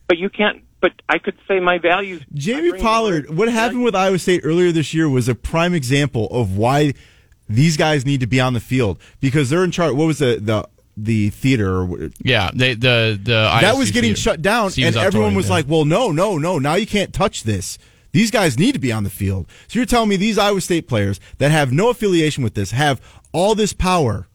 But 0.06 0.18
you 0.18 0.28
can't. 0.30 0.62
But 0.80 0.92
I 1.08 1.18
could 1.18 1.34
say 1.48 1.58
my 1.58 1.78
values. 1.78 2.22
Jamie 2.32 2.72
Pollard, 2.78 3.26
more- 3.28 3.38
what 3.38 3.48
happened 3.48 3.82
with 3.82 3.96
Iowa 3.96 4.20
State 4.20 4.42
earlier 4.44 4.70
this 4.70 4.94
year 4.94 5.08
was 5.08 5.28
a 5.28 5.34
prime 5.34 5.74
example 5.74 6.28
of 6.30 6.56
why 6.56 6.92
these 7.48 7.76
guys 7.76 8.06
need 8.06 8.20
to 8.20 8.26
be 8.28 8.38
on 8.40 8.52
the 8.52 8.60
field 8.60 8.98
because 9.20 9.50
they're 9.50 9.64
in 9.64 9.72
charge. 9.72 9.94
What 9.94 10.06
was 10.06 10.18
the 10.18 10.38
the 10.40 10.68
the 10.96 11.30
theater? 11.30 12.10
Yeah, 12.22 12.50
they, 12.54 12.74
the 12.74 13.18
the 13.22 13.48
That 13.60 13.76
was 13.76 13.90
getting 13.90 14.10
theater. 14.10 14.20
shut 14.20 14.42
down, 14.42 14.70
and 14.78 14.96
everyone 14.96 15.34
was 15.34 15.50
like, 15.50 15.66
"Well, 15.68 15.84
no, 15.84 16.10
no, 16.10 16.38
no! 16.38 16.58
Now 16.58 16.74
you 16.74 16.86
can't 16.86 17.12
touch 17.12 17.42
this. 17.44 17.78
These 18.12 18.30
guys 18.30 18.58
need 18.58 18.72
to 18.72 18.78
be 18.78 18.92
on 18.92 19.04
the 19.04 19.10
field." 19.10 19.46
So 19.68 19.78
you're 19.78 19.86
telling 19.86 20.08
me 20.08 20.16
these 20.16 20.38
Iowa 20.38 20.60
State 20.60 20.88
players 20.88 21.20
that 21.38 21.50
have 21.50 21.72
no 21.72 21.90
affiliation 21.90 22.42
with 22.44 22.54
this 22.54 22.70
have 22.70 23.00
all 23.32 23.54
this 23.54 23.72
power 23.72 24.26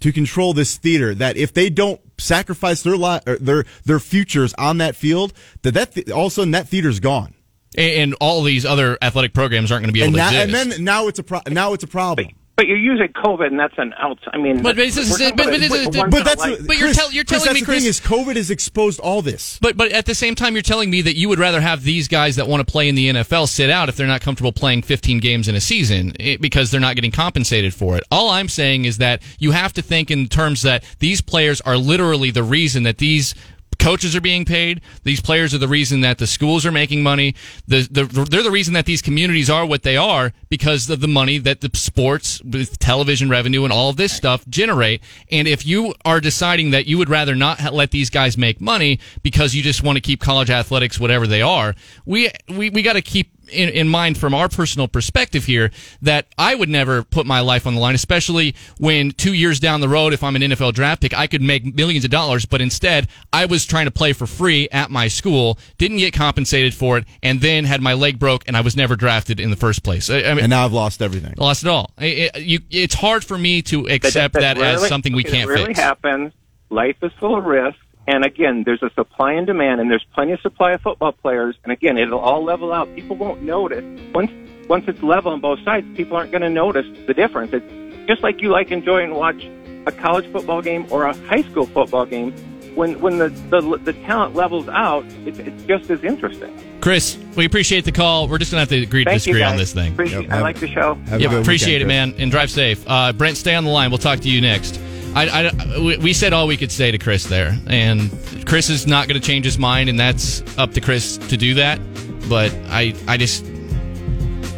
to 0.00 0.12
control 0.12 0.52
this 0.52 0.76
theater 0.76 1.14
that 1.14 1.36
if 1.36 1.52
they 1.54 1.70
don't 1.70 2.00
sacrifice 2.18 2.82
their 2.82 2.96
li- 2.96 3.20
or 3.26 3.36
their 3.36 3.64
their 3.84 3.98
futures 4.00 4.52
on 4.54 4.78
that 4.78 4.96
field, 4.96 5.32
that 5.62 5.74
that 5.74 5.92
th- 5.94 6.10
all 6.10 6.26
of 6.26 6.32
a 6.32 6.34
sudden 6.34 6.50
that 6.50 6.68
theater's 6.68 7.00
gone. 7.00 7.34
and, 7.78 7.92
and 7.92 8.14
all 8.20 8.42
these 8.42 8.64
other 8.66 8.98
athletic 9.00 9.32
programs 9.32 9.70
aren't 9.70 9.82
going 9.84 9.88
to 9.88 9.92
be 9.92 10.00
able 10.02 10.08
and, 10.08 10.14
to 10.30 10.36
now, 10.36 10.42
exist. 10.42 10.62
and 10.64 10.72
then 10.72 10.84
now 10.84 11.08
it's 11.08 11.18
a 11.18 11.22
pro- 11.22 11.40
now 11.48 11.72
it's 11.72 11.84
a 11.84 11.86
problem. 11.88 12.28
But 12.56 12.68
you're 12.68 12.78
using 12.78 13.08
COVID, 13.08 13.48
and 13.48 13.58
that's 13.60 13.74
an 13.76 13.92
out. 14.00 14.18
I 14.32 14.38
mean, 14.38 14.62
But 14.62 14.76
that's- 14.76 14.94
this 14.94 15.10
is- 15.10 15.20
we're 15.20 15.28
but- 15.32 15.36
but 15.36 15.54
a- 15.54 15.58
this 15.58 15.70
is- 15.72 15.84
once 15.86 15.96
in 15.96 16.10
But 16.10 16.24
that's 16.24 16.40
life- 16.40 16.66
But 16.66 16.78
you're 16.78 16.94
tell- 16.94 17.12
you're 17.12 17.24
Chris, 17.24 17.42
telling 17.42 17.44
that's 17.44 17.54
me, 17.56 17.60
the 17.60 17.66
Chris- 17.66 17.82
thing 17.82 17.88
is 17.90 18.00
COVID 18.00 18.36
has 18.36 18.50
exposed 18.50 18.98
all 18.98 19.20
this. 19.20 19.58
But 19.60 19.76
but 19.76 19.92
at 19.92 20.06
the 20.06 20.14
same 20.14 20.34
time, 20.34 20.54
you're 20.54 20.62
telling 20.62 20.88
me 20.88 21.02
that 21.02 21.16
you 21.16 21.28
would 21.28 21.38
rather 21.38 21.60
have 21.60 21.84
these 21.84 22.08
guys 22.08 22.36
that 22.36 22.48
want 22.48 22.66
to 22.66 22.70
play 22.72 22.88
in 22.88 22.94
the 22.94 23.08
NFL 23.08 23.46
sit 23.46 23.68
out 23.68 23.90
if 23.90 23.96
they're 23.96 24.06
not 24.06 24.22
comfortable 24.22 24.52
playing 24.52 24.80
15 24.82 25.18
games 25.20 25.48
in 25.48 25.54
a 25.54 25.60
season 25.60 26.14
eh, 26.18 26.38
because 26.40 26.70
they're 26.70 26.80
not 26.80 26.94
getting 26.94 27.10
compensated 27.10 27.74
for 27.74 27.94
it. 27.98 28.04
All 28.10 28.30
I'm 28.30 28.48
saying 28.48 28.86
is 28.86 28.96
that 28.98 29.20
you 29.38 29.50
have 29.50 29.74
to 29.74 29.82
think 29.82 30.10
in 30.10 30.26
terms 30.26 30.62
that 30.62 30.82
these 30.98 31.20
players 31.20 31.60
are 31.60 31.76
literally 31.76 32.30
the 32.30 32.42
reason 32.42 32.84
that 32.84 32.96
these 32.96 33.34
coaches 33.78 34.16
are 34.16 34.20
being 34.20 34.44
paid. 34.44 34.80
These 35.04 35.20
players 35.20 35.54
are 35.54 35.58
the 35.58 35.68
reason 35.68 36.00
that 36.00 36.18
the 36.18 36.26
schools 36.26 36.64
are 36.66 36.72
making 36.72 37.02
money. 37.02 37.34
The, 37.66 37.88
the, 37.90 38.04
they're 38.04 38.42
the 38.42 38.50
reason 38.50 38.74
that 38.74 38.86
these 38.86 39.02
communities 39.02 39.50
are 39.50 39.66
what 39.66 39.82
they 39.82 39.96
are 39.96 40.32
because 40.48 40.88
of 40.90 41.00
the 41.00 41.08
money 41.08 41.38
that 41.38 41.60
the 41.60 41.70
sports 41.74 42.42
with 42.42 42.78
television 42.78 43.28
revenue 43.28 43.64
and 43.64 43.72
all 43.72 43.92
this 43.92 44.12
stuff 44.12 44.46
generate. 44.48 45.02
And 45.30 45.46
if 45.48 45.66
you 45.66 45.94
are 46.04 46.20
deciding 46.20 46.70
that 46.70 46.86
you 46.86 46.98
would 46.98 47.08
rather 47.08 47.34
not 47.34 47.72
let 47.72 47.90
these 47.90 48.10
guys 48.10 48.38
make 48.38 48.60
money 48.60 48.98
because 49.22 49.54
you 49.54 49.62
just 49.62 49.82
want 49.82 49.96
to 49.96 50.00
keep 50.00 50.20
college 50.20 50.50
athletics 50.50 50.98
whatever 50.98 51.26
they 51.26 51.42
are, 51.42 51.74
we 52.04 52.30
we, 52.48 52.70
we 52.70 52.82
got 52.82 52.94
to 52.94 53.02
keep 53.02 53.35
in, 53.48 53.68
in 53.70 53.88
mind 53.88 54.18
from 54.18 54.34
our 54.34 54.48
personal 54.48 54.88
perspective 54.88 55.44
here 55.44 55.70
that 56.02 56.26
I 56.38 56.54
would 56.54 56.68
never 56.68 57.02
put 57.02 57.26
my 57.26 57.40
life 57.40 57.66
on 57.66 57.74
the 57.74 57.80
line, 57.80 57.94
especially 57.94 58.54
when 58.78 59.12
two 59.12 59.32
years 59.34 59.60
down 59.60 59.80
the 59.80 59.88
road, 59.88 60.12
if 60.12 60.22
I'm 60.24 60.36
an 60.36 60.42
NFL 60.42 60.74
draft 60.74 61.02
pick, 61.02 61.16
I 61.16 61.26
could 61.26 61.42
make 61.42 61.74
millions 61.74 62.04
of 62.04 62.10
dollars, 62.10 62.44
but 62.46 62.60
instead 62.60 63.08
I 63.32 63.46
was 63.46 63.64
trying 63.66 63.86
to 63.86 63.90
play 63.90 64.12
for 64.12 64.26
free 64.26 64.68
at 64.70 64.90
my 64.90 65.08
school, 65.08 65.58
didn't 65.78 65.98
get 65.98 66.12
compensated 66.12 66.74
for 66.74 66.98
it, 66.98 67.04
and 67.22 67.40
then 67.40 67.64
had 67.64 67.80
my 67.80 67.94
leg 67.94 68.18
broke 68.18 68.44
and 68.46 68.56
I 68.56 68.60
was 68.60 68.76
never 68.76 68.96
drafted 68.96 69.40
in 69.40 69.50
the 69.50 69.56
first 69.56 69.82
place. 69.82 70.10
I, 70.10 70.18
I 70.22 70.34
mean, 70.34 70.44
and 70.44 70.50
now 70.50 70.64
I've 70.64 70.72
lost 70.72 71.00
everything. 71.02 71.34
lost 71.36 71.62
it 71.62 71.68
all. 71.68 71.90
It, 71.98 72.32
it- 72.34 72.42
you, 72.42 72.60
it's 72.70 72.94
hard 72.94 73.24
for 73.24 73.36
me 73.38 73.62
to 73.62 73.86
accept 73.88 74.34
that, 74.34 74.56
as 74.58 74.62
rarely- 74.62 74.88
something 74.88 75.12
we 75.14 75.24
can't 75.24 75.48
that 75.48 75.54
rarely 75.54 75.66
fix. 75.66 75.80
happens. 75.80 76.32
Life 76.70 76.96
is 77.02 77.12
full 77.18 77.36
of 77.38 77.44
risk. 77.44 77.78
And 78.08 78.24
again, 78.24 78.62
there's 78.64 78.82
a 78.82 78.90
supply 78.94 79.32
and 79.32 79.46
demand, 79.46 79.80
and 79.80 79.90
there's 79.90 80.04
plenty 80.14 80.32
of 80.32 80.40
supply 80.40 80.72
of 80.72 80.80
football 80.80 81.12
players. 81.12 81.56
And 81.64 81.72
again, 81.72 81.98
it'll 81.98 82.20
all 82.20 82.44
level 82.44 82.72
out. 82.72 82.94
People 82.94 83.16
won't 83.16 83.42
notice 83.42 83.84
once 84.14 84.30
once 84.68 84.84
it's 84.88 85.02
level 85.02 85.32
on 85.32 85.40
both 85.40 85.60
sides. 85.64 85.86
People 85.96 86.16
aren't 86.16 86.30
going 86.30 86.42
to 86.42 86.50
notice 86.50 86.86
the 87.06 87.14
difference. 87.14 87.52
It's 87.52 88.08
just 88.08 88.22
like 88.22 88.40
you 88.40 88.50
like 88.50 88.70
enjoying 88.70 89.14
watch 89.14 89.44
a 89.86 89.92
college 89.92 90.30
football 90.32 90.62
game 90.62 90.86
or 90.90 91.04
a 91.04 91.16
high 91.26 91.42
school 91.42 91.66
football 91.66 92.06
game. 92.06 92.32
When 92.76 93.00
when 93.00 93.18
the 93.18 93.28
the, 93.50 93.78
the 93.82 93.92
talent 94.04 94.34
levels 94.36 94.68
out, 94.68 95.04
it's, 95.24 95.38
it's 95.38 95.62
just 95.64 95.90
as 95.90 96.04
interesting. 96.04 96.56
Chris, 96.80 97.18
we 97.36 97.44
appreciate 97.46 97.84
the 97.86 97.90
call. 97.92 98.28
We're 98.28 98.38
just 98.38 98.52
going 98.52 98.58
to 98.64 98.70
have 98.74 98.80
to 98.80 98.86
agree 98.86 99.02
to 99.02 99.10
Thank 99.10 99.22
disagree 99.22 99.42
on 99.42 99.56
this 99.56 99.72
thing. 99.72 99.94
Appreciate, 99.94 100.22
Yep, 100.24 100.30
I 100.30 100.34
have- 100.36 100.42
like 100.44 100.60
the 100.60 100.68
show. 100.68 100.94
Have 101.08 101.18
a 101.20 101.22
Yep, 101.22 101.32
appreciate 101.42 101.82
weekend, 101.82 101.82
it, 101.82 101.86
man, 101.86 102.14
and 102.18 102.30
drive 102.30 102.50
safe. 102.50 102.84
Uh, 102.86 103.12
Brent, 103.14 103.36
stay 103.38 103.54
on 103.54 103.64
the 103.64 103.70
line. 103.70 103.90
We'll 103.90 103.98
talk 103.98 104.20
to 104.20 104.28
you 104.28 104.40
next. 104.40 104.78
I, 105.24 105.48
I- 105.48 105.96
we- 105.98 106.12
said 106.12 106.32
all 106.32 106.46
we 106.46 106.56
could 106.56 106.70
say 106.72 106.90
to 106.90 106.98
Chris 106.98 107.24
there, 107.24 107.56
and 107.66 108.10
Chris 108.46 108.68
is 108.70 108.86
not 108.86 109.08
going 109.08 109.20
to 109.20 109.26
change 109.26 109.44
his 109.44 109.58
mind, 109.58 109.88
and 109.88 109.98
that's 109.98 110.42
up 110.58 110.72
to 110.74 110.80
Chris 110.80 111.16
to 111.18 111.36
do 111.36 111.54
that. 111.54 111.80
But 112.28 112.52
I, 112.68 112.94
I 113.08 113.16
just 113.16 113.44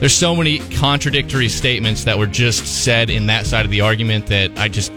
there's 0.00 0.14
so 0.14 0.34
many 0.34 0.58
contradictory 0.76 1.48
statements 1.48 2.04
that 2.04 2.18
were 2.18 2.26
just 2.26 2.84
said 2.84 3.10
in 3.10 3.26
that 3.26 3.46
side 3.46 3.64
of 3.64 3.70
the 3.70 3.80
argument 3.80 4.26
that 4.28 4.56
I 4.56 4.68
just, 4.68 4.92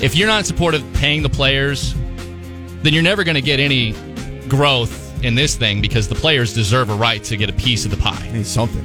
if 0.00 0.14
you're 0.14 0.28
not 0.28 0.38
in 0.40 0.44
support 0.44 0.74
of 0.74 0.84
paying 0.94 1.22
the 1.22 1.28
players, 1.28 1.92
then 2.82 2.92
you're 2.94 3.02
never 3.02 3.24
going 3.24 3.34
to 3.34 3.42
get 3.42 3.58
any 3.58 3.92
growth 4.48 5.04
in 5.24 5.34
this 5.34 5.56
thing 5.56 5.80
because 5.80 6.08
the 6.08 6.14
players 6.14 6.54
deserve 6.54 6.88
a 6.90 6.94
right 6.94 7.22
to 7.24 7.36
get 7.36 7.50
a 7.50 7.52
piece 7.52 7.84
of 7.84 7.90
the 7.90 7.96
pie 7.96 8.14
Hey, 8.14 8.44
something. 8.44 8.84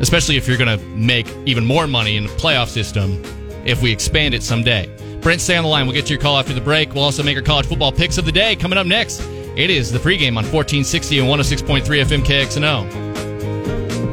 especially 0.00 0.36
if 0.36 0.46
you're 0.46 0.56
going 0.56 0.78
to 0.78 0.84
make 0.94 1.26
even 1.44 1.64
more 1.64 1.88
money 1.88 2.16
in 2.16 2.24
the 2.24 2.32
playoff 2.34 2.68
system 2.68 3.20
if 3.66 3.82
we 3.82 3.90
expand 3.90 4.32
it 4.34 4.42
someday. 4.44 4.88
Brent, 5.28 5.42
stay 5.42 5.58
on 5.58 5.62
the 5.62 5.68
line. 5.68 5.84
We'll 5.86 5.94
get 5.94 6.06
to 6.06 6.14
your 6.14 6.22
call 6.22 6.38
after 6.38 6.54
the 6.54 6.60
break. 6.62 6.94
We'll 6.94 7.04
also 7.04 7.22
make 7.22 7.36
our 7.36 7.42
college 7.42 7.66
football 7.66 7.92
picks 7.92 8.16
of 8.16 8.24
the 8.24 8.32
day 8.32 8.56
coming 8.56 8.78
up 8.78 8.86
next. 8.86 9.20
It 9.58 9.68
is 9.68 9.92
the 9.92 9.98
pregame 9.98 10.38
on 10.38 10.46
1460 10.50 11.18
and 11.18 11.28
106.3 11.28 11.82
FM 11.82 12.22
KXNO. 12.24 12.86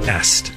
Est. 0.10 0.52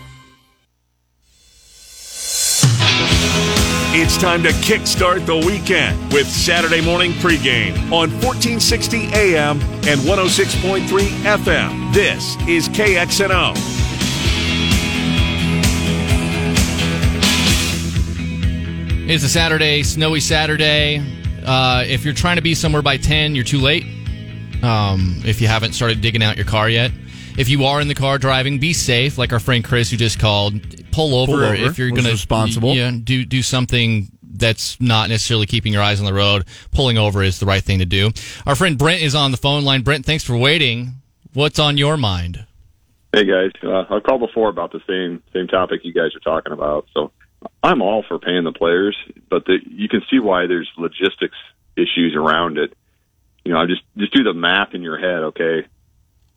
It's 3.94 4.18
time 4.18 4.42
to 4.42 4.48
kickstart 4.48 5.24
the 5.26 5.36
weekend 5.36 6.12
with 6.12 6.26
Saturday 6.26 6.80
morning 6.84 7.12
pregame 7.12 7.76
on 7.92 8.10
1460 8.18 9.10
AM 9.14 9.60
and 9.60 10.00
106.3 10.00 10.88
FM. 10.88 11.94
This 11.94 12.36
is 12.48 12.68
KXNO. 12.70 13.77
It's 19.10 19.24
a 19.24 19.28
Saturday, 19.30 19.82
snowy 19.84 20.20
Saturday. 20.20 21.02
Uh, 21.42 21.82
if 21.86 22.04
you're 22.04 22.12
trying 22.12 22.36
to 22.36 22.42
be 22.42 22.54
somewhere 22.54 22.82
by 22.82 22.98
10, 22.98 23.34
you're 23.34 23.42
too 23.42 23.58
late. 23.58 23.84
Um, 24.62 25.22
if 25.24 25.40
you 25.40 25.48
haven't 25.48 25.72
started 25.72 26.02
digging 26.02 26.22
out 26.22 26.36
your 26.36 26.44
car 26.44 26.68
yet. 26.68 26.90
If 27.38 27.48
you 27.48 27.64
are 27.64 27.80
in 27.80 27.88
the 27.88 27.94
car 27.94 28.18
driving, 28.18 28.58
be 28.58 28.74
safe, 28.74 29.16
like 29.16 29.32
our 29.32 29.40
friend 29.40 29.64
Chris 29.64 29.90
who 29.90 29.96
just 29.96 30.18
called. 30.18 30.60
Pull 30.92 31.14
over, 31.14 31.32
Pull 31.32 31.42
over. 31.42 31.54
if 31.54 31.78
you're 31.78 31.88
going 31.88 32.04
to 32.04 32.10
responsible. 32.10 32.74
Yeah, 32.74 32.90
do 33.02 33.24
do 33.24 33.40
something 33.40 34.08
that's 34.22 34.78
not 34.78 35.08
necessarily 35.08 35.46
keeping 35.46 35.72
your 35.72 35.80
eyes 35.80 36.00
on 36.00 36.04
the 36.04 36.12
road. 36.12 36.44
Pulling 36.72 36.98
over 36.98 37.22
is 37.22 37.40
the 37.40 37.46
right 37.46 37.64
thing 37.64 37.78
to 37.78 37.86
do. 37.86 38.10
Our 38.44 38.56
friend 38.56 38.76
Brent 38.76 39.00
is 39.00 39.14
on 39.14 39.30
the 39.30 39.38
phone 39.38 39.64
line. 39.64 39.80
Brent, 39.80 40.04
thanks 40.04 40.22
for 40.22 40.36
waiting. 40.36 40.96
What's 41.32 41.58
on 41.58 41.78
your 41.78 41.96
mind? 41.96 42.44
Hey 43.14 43.24
guys, 43.24 43.52
uh, 43.62 43.84
I 43.88 44.00
called 44.00 44.20
before 44.20 44.50
about 44.50 44.70
the 44.72 44.80
same 44.86 45.22
same 45.32 45.46
topic 45.46 45.80
you 45.82 45.94
guys 45.94 46.14
are 46.14 46.20
talking 46.20 46.52
about. 46.52 46.86
So 46.92 47.10
I'm 47.62 47.82
all 47.82 48.04
for 48.06 48.18
paying 48.18 48.44
the 48.44 48.52
players, 48.52 48.96
but 49.30 49.44
the, 49.44 49.58
you 49.64 49.88
can 49.88 50.02
see 50.10 50.18
why 50.18 50.46
there's 50.46 50.68
logistics 50.76 51.36
issues 51.76 52.14
around 52.16 52.58
it. 52.58 52.72
You 53.44 53.52
know, 53.52 53.66
just 53.66 53.82
just 53.96 54.12
do 54.12 54.24
the 54.24 54.34
math 54.34 54.74
in 54.74 54.82
your 54.82 54.98
head. 54.98 55.22
Okay, 55.28 55.66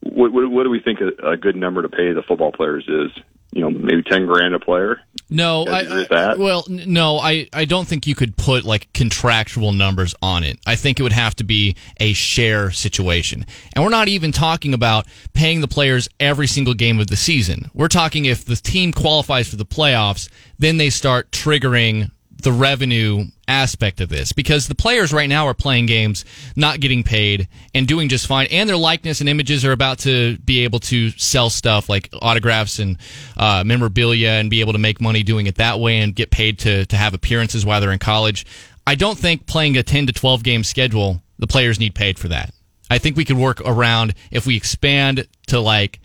what 0.02 0.32
what, 0.32 0.50
what 0.50 0.64
do 0.64 0.70
we 0.70 0.80
think 0.80 1.00
a, 1.02 1.32
a 1.32 1.38
good 1.38 1.56
number 1.56 1.82
to 1.82 1.90
pay 1.90 2.14
the 2.14 2.24
football 2.28 2.52
players 2.52 2.86
is? 2.88 3.24
You 3.52 3.62
know, 3.62 3.70
maybe 3.70 4.04
ten 4.04 4.28
grand 4.28 4.56
a 4.56 4.60
player. 4.60 5.02
No, 5.34 5.66
I, 5.66 5.84
that? 5.84 6.36
well, 6.38 6.66
no, 6.68 7.18
I, 7.18 7.48
I 7.54 7.64
don't 7.64 7.88
think 7.88 8.06
you 8.06 8.16
could 8.16 8.36
put 8.36 8.66
like 8.66 8.92
contractual 8.94 9.72
numbers 9.72 10.14
on 10.22 10.44
it. 10.44 10.60
I 10.68 10.76
think 10.76 11.00
it 11.00 11.04
would 11.04 11.14
have 11.14 11.36
to 11.38 11.46
be 11.46 11.78
a 12.02 12.12
share 12.12 12.70
situation. 12.70 13.46
And 13.74 13.84
we're 13.84 13.92
not 13.92 14.10
even 14.10 14.34
talking 14.34 14.74
about 14.74 15.08
paying 15.34 15.62
the 15.62 15.70
players 15.70 16.10
every 16.20 16.48
single 16.48 16.74
game 16.74 17.00
of 17.00 17.08
the 17.08 17.16
season. 17.16 17.72
We're 17.74 17.88
talking 17.88 18.26
if 18.26 18.44
the 18.44 18.58
team 18.58 18.92
qualifies 18.92 19.48
for 19.48 19.56
the 19.56 19.66
playoffs, 19.66 20.28
then 20.60 20.76
they 20.76 20.90
start 20.90 21.32
triggering 21.32 22.12
the 22.44 22.52
revenue 22.52 23.26
aspect 23.48 24.02
of 24.02 24.10
this 24.10 24.32
because 24.32 24.68
the 24.68 24.76
players 24.76 25.12
right 25.12 25.28
now 25.30 25.46
are 25.48 25.54
playing 25.54 25.86
games, 25.86 26.24
not 26.56 26.80
getting 26.80 27.04
paid, 27.04 27.48
and 27.74 27.88
doing 27.88 28.10
just 28.10 28.28
fine. 28.28 28.48
And 28.52 28.70
their 28.70 28.78
likeness 28.78 29.20
and 29.20 29.30
images 29.30 29.66
are 29.66 29.72
about 29.72 30.00
to 30.00 30.38
be 30.40 30.64
able 30.64 30.80
to 30.82 31.10
sell 31.12 31.50
stuff 31.50 31.90
like 31.90 32.10
autographs 32.22 32.80
and 32.80 32.98
uh, 33.38 33.64
memorabilia 33.66 34.30
and 34.32 34.50
be 34.50 34.62
able 34.62 34.74
to 34.74 34.80
make 34.80 35.02
money 35.02 35.24
doing 35.24 35.48
it 35.48 35.56
that 35.56 35.80
way 35.80 36.00
and 36.00 36.16
get 36.16 36.32
paid 36.32 36.60
to, 36.60 36.86
to 36.86 36.96
have 36.96 37.14
appearances 37.14 37.66
while 37.66 37.82
they're 37.82 37.92
in 37.92 38.00
college. 38.00 38.46
I 38.88 38.96
don't 38.96 39.18
think 39.18 39.46
playing 39.46 39.78
a 39.78 39.84
10 39.84 40.08
to 40.08 40.14
12 40.14 40.44
game 40.44 40.64
schedule, 40.64 41.22
the 41.40 41.48
players 41.48 41.80
need 41.80 41.94
paid 41.96 42.18
for 42.18 42.30
that. 42.30 42.52
I 42.90 42.98
think 42.98 43.16
we 43.16 43.26
could 43.26 43.38
work 43.38 43.62
around 43.62 44.16
if 44.32 44.46
we 44.46 44.58
expand 44.58 45.28
to 45.48 45.60
like 45.60 46.00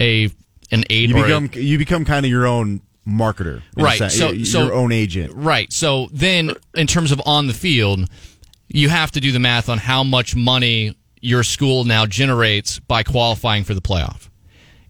a 0.00 0.30
an 0.70 0.84
eight 0.90 1.08
You 1.08 1.16
or 1.16 1.26
a- 1.26 1.56
you 1.56 1.78
become 1.78 2.04
kind 2.04 2.24
of 2.26 2.30
your 2.30 2.46
own 2.46 2.80
marketer, 3.08 3.62
Right, 3.76 3.98
sense. 3.98 4.14
so- 4.14 4.32
your 4.32 4.44
so- 4.46 4.64
your 4.64 4.74
own 4.74 4.92
agent. 4.92 5.32
Right. 5.34 5.72
So 5.72 6.08
then, 6.12 6.52
in 6.74 6.86
terms 6.86 7.10
of 7.12 7.22
on 7.24 7.46
the 7.46 7.54
field, 7.54 8.08
you 8.68 8.88
have 8.90 9.10
to 9.12 9.20
do 9.20 9.32
the 9.32 9.38
math 9.38 9.68
on 9.68 9.78
how 9.78 10.04
much 10.04 10.36
money 10.36 10.94
your 11.20 11.42
school 11.42 11.84
now 11.84 12.04
generates 12.06 12.78
by 12.80 13.02
qualifying 13.02 13.64
for 13.64 13.74
the 13.74 13.80
playoff, 13.80 14.28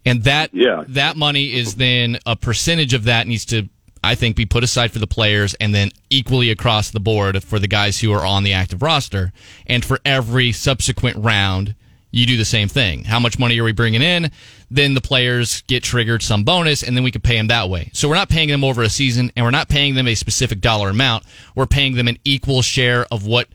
and 0.05 0.23
that 0.25 0.49
Yeah. 0.53 0.83
that 0.89 1.15
money 1.17 1.53
is 1.53 1.75
then 1.75 2.19
a 2.25 2.35
percentage 2.35 2.93
of 2.93 3.05
that 3.05 3.25
needs 3.25 3.45
to, 3.45 3.69
I 4.03 4.15
think, 4.15 4.35
be 4.35 4.45
put 4.45 4.63
aside 4.63 4.91
for 4.91 4.99
the 4.99 5.07
players, 5.07 5.53
and 5.55 5.73
then 5.73 5.91
equally 6.09 6.51
across 6.51 6.89
the 6.91 6.99
board 6.99 7.41
for 7.43 7.57
the 7.57 7.67
guys 7.67 7.99
who 8.01 8.11
are 8.11 8.25
on 8.25 8.43
the 8.43 8.53
active 8.53 8.81
roster, 8.81 9.31
and 9.65 9.83
for 9.83 9.99
every 10.05 10.51
subsequent 10.51 11.17
round. 11.17 11.73
You 12.11 12.25
do 12.25 12.37
the 12.37 12.45
same 12.45 12.67
thing. 12.67 13.03
How 13.03 13.19
much 13.19 13.37
money 13.37 13.59
are 13.59 13.63
we 13.63 13.71
bringing 13.71 14.01
in? 14.01 14.31
Then 14.71 14.95
the 14.95 15.01
players 15.01 15.61
get 15.67 15.83
triggered 15.83 16.23
some 16.23 16.43
bonus, 16.43 16.81
and 16.81 16.95
then 16.97 17.03
we 17.03 17.11
can 17.11 17.21
pay 17.21 17.37
them 17.37 17.47
that 17.47 17.69
way. 17.69 17.91
So 17.93 18.09
we're 18.09 18.15
not 18.15 18.29
paying 18.29 18.49
them 18.49 18.63
over 18.63 18.81
a 18.81 18.89
season, 18.89 19.31
and 19.35 19.45
we're 19.45 19.51
not 19.51 19.69
paying 19.69 19.93
them 19.95 20.07
a 20.07 20.15
specific 20.15 20.59
dollar 20.59 20.89
amount. 20.89 21.23
We're 21.55 21.67
paying 21.67 21.95
them 21.95 22.07
an 22.07 22.17
equal 22.23 22.61
share 22.63 23.05
of 23.11 23.25
what 23.27 23.47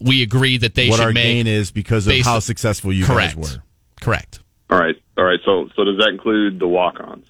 we 0.00 0.22
agree 0.22 0.56
that 0.58 0.74
they 0.74 0.88
What 0.88 0.96
should 0.96 1.04
our 1.04 1.12
make. 1.12 1.24
gain 1.24 1.46
is 1.46 1.70
because 1.70 2.06
of 2.06 2.14
how 2.20 2.38
successful 2.38 2.92
you 2.92 3.04
Correct. 3.04 3.36
guys 3.36 3.56
were. 3.56 3.62
Correct. 4.00 4.40
All 4.70 4.78
right, 4.78 4.96
all 5.18 5.24
right. 5.24 5.40
So 5.44 5.68
so 5.76 5.84
does 5.84 5.98
that 5.98 6.08
include 6.08 6.58
the 6.58 6.66
walk-ons? 6.68 7.26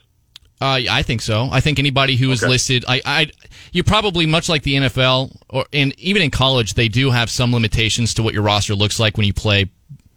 Uh, 0.60 0.80
I 0.88 1.02
think 1.02 1.20
so. 1.20 1.48
I 1.50 1.60
think 1.60 1.78
anybody 1.78 2.16
who 2.16 2.30
is 2.30 2.42
Okay. 2.42 2.48
listed, 2.50 2.84
I, 2.88 3.02
I, 3.04 3.30
you 3.72 3.82
probably 3.82 4.24
much 4.24 4.48
like 4.48 4.62
the 4.62 4.74
NFL 4.74 5.36
or 5.50 5.66
and 5.72 5.92
even 5.98 6.22
in 6.22 6.30
college, 6.30 6.74
they 6.74 6.88
do 6.88 7.10
have 7.10 7.28
some 7.28 7.52
limitations 7.52 8.14
to 8.14 8.22
what 8.22 8.32
your 8.34 8.44
roster 8.44 8.74
looks 8.76 8.98
like 9.00 9.16
when 9.16 9.26
you 9.26 9.34
play 9.34 9.70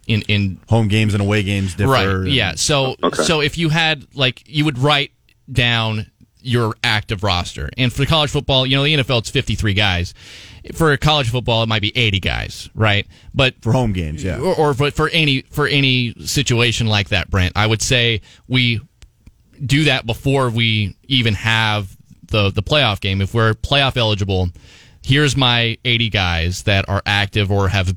in 0.08 0.22
in 0.24 0.60
Home 0.70 0.88
games 0.88 1.13
and 1.13 1.22
away 1.22 1.43
games 1.43 1.76
differ. 1.76 1.91
right. 1.91 2.08
and- 2.08 2.28
Yeah. 2.32 2.56
So 2.56 2.96
Okay. 3.04 3.24
so 3.24 3.41
if 3.41 3.58
you 3.58 3.70
had 3.70 4.06
like 4.15 4.43
you 4.48 4.65
would 4.65 4.78
write 4.80 5.12
down 5.52 6.10
your 6.41 6.76
active 6.84 7.24
roster, 7.24 7.70
and 7.78 7.91
for 7.91 8.06
college 8.06 8.30
football, 8.30 8.65
you 8.65 8.76
know 8.78 8.84
the 8.84 8.93
NFL 8.96 9.20
it's 9.20 9.30
fifty 9.30 9.56
three 9.56 9.74
guys. 9.74 10.13
For 10.74 10.96
college 10.98 11.30
football, 11.30 11.63
it 11.63 11.67
might 11.67 11.82
be 11.82 11.96
eighty 11.98 12.20
guys, 12.20 12.70
right? 12.74 13.06
But 13.34 13.56
For 13.62 13.72
home 13.74 13.93
games, 13.93 14.24
yeah. 14.24 14.38
or, 14.38 14.54
or 14.56 14.74
but 14.74 14.93
for 14.93 15.10
any 15.10 15.41
for 15.52 15.67
any 15.67 16.13
situation 16.26 16.88
like 16.88 17.10
that, 17.10 17.30
Brent, 17.30 17.54
I 17.56 17.67
would 17.67 17.82
say 17.82 18.22
we 18.48 18.80
do 19.65 19.86
that 19.86 20.06
before 20.06 20.50
we 20.50 20.96
even 21.08 21.34
have 21.36 21.96
the 22.28 22.50
the 22.52 22.63
playoff 22.63 23.00
game. 23.02 23.22
If 23.22 23.34
we're 23.34 23.54
playoff 23.54 23.98
eligible, 23.98 24.50
here's 25.04 25.36
my 25.38 25.78
80 25.86 26.10
guys 26.10 26.63
that 26.63 26.88
are 26.89 27.02
active 27.06 27.50
or 27.52 27.70
have 27.70 27.96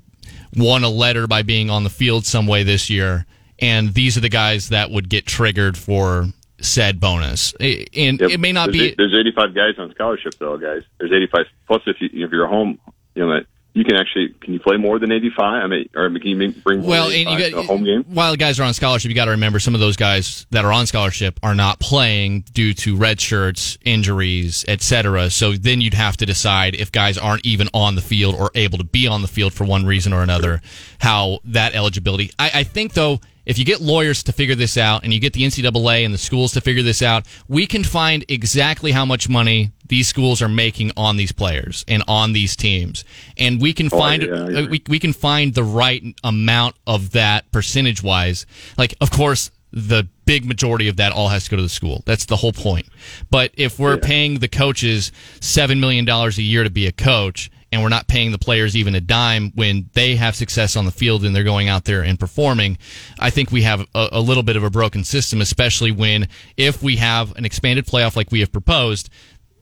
won 0.56 0.84
a 0.84 0.88
letter 0.88 1.26
by 1.26 1.42
being 1.42 1.70
on 1.70 1.84
the 1.84 1.90
field 1.90 2.24
some 2.26 2.46
way 2.46 2.62
this 2.62 2.90
year, 2.90 3.26
and 3.58 3.94
these 3.94 4.16
are 4.16 4.20
the 4.20 4.28
guys 4.28 4.68
that 4.70 4.90
would 4.90 5.08
get 5.08 5.26
triggered 5.26 5.76
for 5.76 6.26
said 6.60 7.00
bonus. 7.00 7.54
And 7.60 8.20
Yep. 8.20 8.30
it 8.30 8.40
may 8.40 8.52
not 8.52 8.66
there's, 8.66 8.78
be 8.78 8.84
eight- 8.88 8.96
There's 8.98 9.14
85 9.14 9.54
guys 9.54 9.74
on 9.78 9.90
scholarship, 9.92 10.34
though, 10.38 10.58
guys. 10.58 10.82
There's 10.98 11.12
85. 11.12 11.46
Plus, 11.66 11.82
if 11.86 11.96
you 12.00 12.10
if 12.12 12.30
you're 12.32 12.46
home, 12.46 12.78
you 13.14 13.26
know 13.26 13.32
that 13.34 13.46
you 13.72 13.85
can 13.85 13.94
actually 13.96 14.35
can 14.40 14.52
you 14.52 14.61
play 14.61 14.76
more 14.76 14.98
than 14.98 15.12
85? 15.12 15.38
I 15.40 15.66
mean, 15.66 15.88
or 15.94 16.09
can 16.11 16.22
you 16.26 16.52
bring 16.52 16.80
more 16.80 16.88
Well, 16.90 17.09
than 17.11 17.20
and 17.26 17.30
you 17.30 17.46
85 17.46 17.52
got, 17.52 17.66
home 17.66 17.85
game? 17.85 18.04
while 18.04 18.35
guys 18.37 18.59
are 18.59 18.64
on 18.64 18.74
scholarship, 18.74 19.09
you 19.09 19.14
got 19.14 19.26
to 19.26 19.30
remember 19.33 19.61
some 19.61 19.74
of 19.74 19.80
those 19.80 19.96
guys 19.96 20.46
that 20.50 20.64
are 20.64 20.72
on 20.72 20.87
scholarship 20.87 21.38
are 21.42 21.54
not 21.54 21.78
playing 21.78 22.44
due 22.52 22.74
to 22.74 22.96
red 22.96 23.20
shirts, 23.20 23.78
injuries, 23.85 24.64
etc. 24.66 25.30
So 25.30 25.52
then 25.52 25.80
you'd 25.80 25.94
have 25.94 26.16
to 26.18 26.26
decide 26.26 26.74
if 26.74 26.90
guys 26.90 27.16
aren't 27.16 27.46
even 27.46 27.68
on 27.72 27.94
the 27.94 28.02
field 28.02 28.35
or 28.35 28.50
able 28.54 28.78
to 28.78 28.85
be 28.85 29.06
on 29.06 29.22
the 29.22 29.28
field 29.28 29.52
for 29.52 29.64
one 29.64 29.87
reason 29.87 30.12
or 30.12 30.22
another, 30.22 30.61
how 30.98 31.38
that 31.44 31.74
eligibility. 31.74 32.33
I, 32.38 32.50
I 32.54 32.64
think 32.64 32.94
though, 32.94 33.20
if 33.50 33.58
you 33.58 33.64
get 33.64 33.80
lawyers 33.80 34.22
to 34.22 34.32
figure 34.32 34.54
this 34.54 34.76
out 34.76 35.02
and 35.02 35.12
you 35.12 35.18
get 35.18 35.32
the 35.32 35.42
NCAA 35.42 36.04
and 36.04 36.14
the 36.14 36.18
schools 36.18 36.52
to 36.52 36.60
figure 36.60 36.84
this 36.84 37.02
out, 37.02 37.26
we 37.48 37.66
can 37.66 37.82
find 37.82 38.24
exactly 38.28 38.92
how 38.92 39.04
much 39.04 39.28
money 39.28 39.72
these 39.88 40.06
schools 40.06 40.40
are 40.40 40.48
making 40.48 40.92
on 40.96 41.16
these 41.16 41.32
players 41.32 41.84
and 41.88 42.04
on 42.06 42.32
these 42.32 42.54
teams, 42.54 43.04
and 43.36 43.60
we 43.60 43.72
can 43.72 43.90
find 43.90 44.22
yeah, 44.22 44.34
uh, 44.34 44.66
we 44.70 44.80
we 44.88 45.00
can 45.00 45.12
find 45.12 45.54
the 45.54 45.64
right 45.64 46.00
amount 46.22 46.76
of 46.86 47.10
that 47.10 47.50
percentage 47.50 48.04
wise. 48.04 48.46
Like, 48.78 48.94
of 49.00 49.10
course, 49.10 49.50
the 49.72 50.06
big 50.26 50.44
majority 50.44 50.86
of 50.86 50.96
that 50.98 51.10
all 51.10 51.26
has 51.26 51.44
to 51.44 51.50
go 51.50 51.56
to 51.56 51.62
the 51.62 51.68
school. 51.68 52.04
That's 52.06 52.26
the 52.26 52.36
whole 52.36 52.52
point. 52.52 52.86
But 53.30 53.50
if 53.56 53.80
we're 53.80 53.98
paying 53.98 54.38
the 54.38 54.48
coaches 54.48 55.10
seven 55.40 55.80
million 55.80 56.04
dollars 56.04 56.38
a 56.38 56.42
year 56.42 56.62
to 56.62 56.70
be 56.70 56.86
a 56.86 56.92
coach, 56.92 57.50
and 57.72 57.83
we're 57.83 57.88
not 57.88 58.09
paying 58.09 58.33
the 58.33 58.38
players 58.38 58.76
even 58.76 58.94
a 58.94 59.00
dime 59.00 59.52
when 59.54 59.90
they 59.94 60.16
have 60.16 60.35
success 60.35 60.76
on 60.76 60.85
the 60.85 60.90
field 60.90 61.24
and 61.24 61.35
they're 61.35 61.44
going 61.44 61.68
out 61.68 61.85
there 61.85 62.02
and 62.02 62.18
performing, 62.18 62.78
I 63.18 63.30
think 63.30 63.50
we 63.50 63.62
have 63.62 63.80
a, 63.94 64.09
a 64.12 64.20
little 64.20 64.42
bit 64.42 64.56
of 64.56 64.64
a 64.64 64.70
broken 64.70 65.04
system, 65.04 65.40
especially 65.40 65.92
when 65.92 66.28
if 66.56 66.83
we 66.83 66.96
have 66.96 67.37
an 67.37 67.44
expanded 67.44 67.87
playoff 67.87 68.16
like 68.16 68.30
we 68.33 68.40
have 68.40 68.52
proposed 68.52 69.11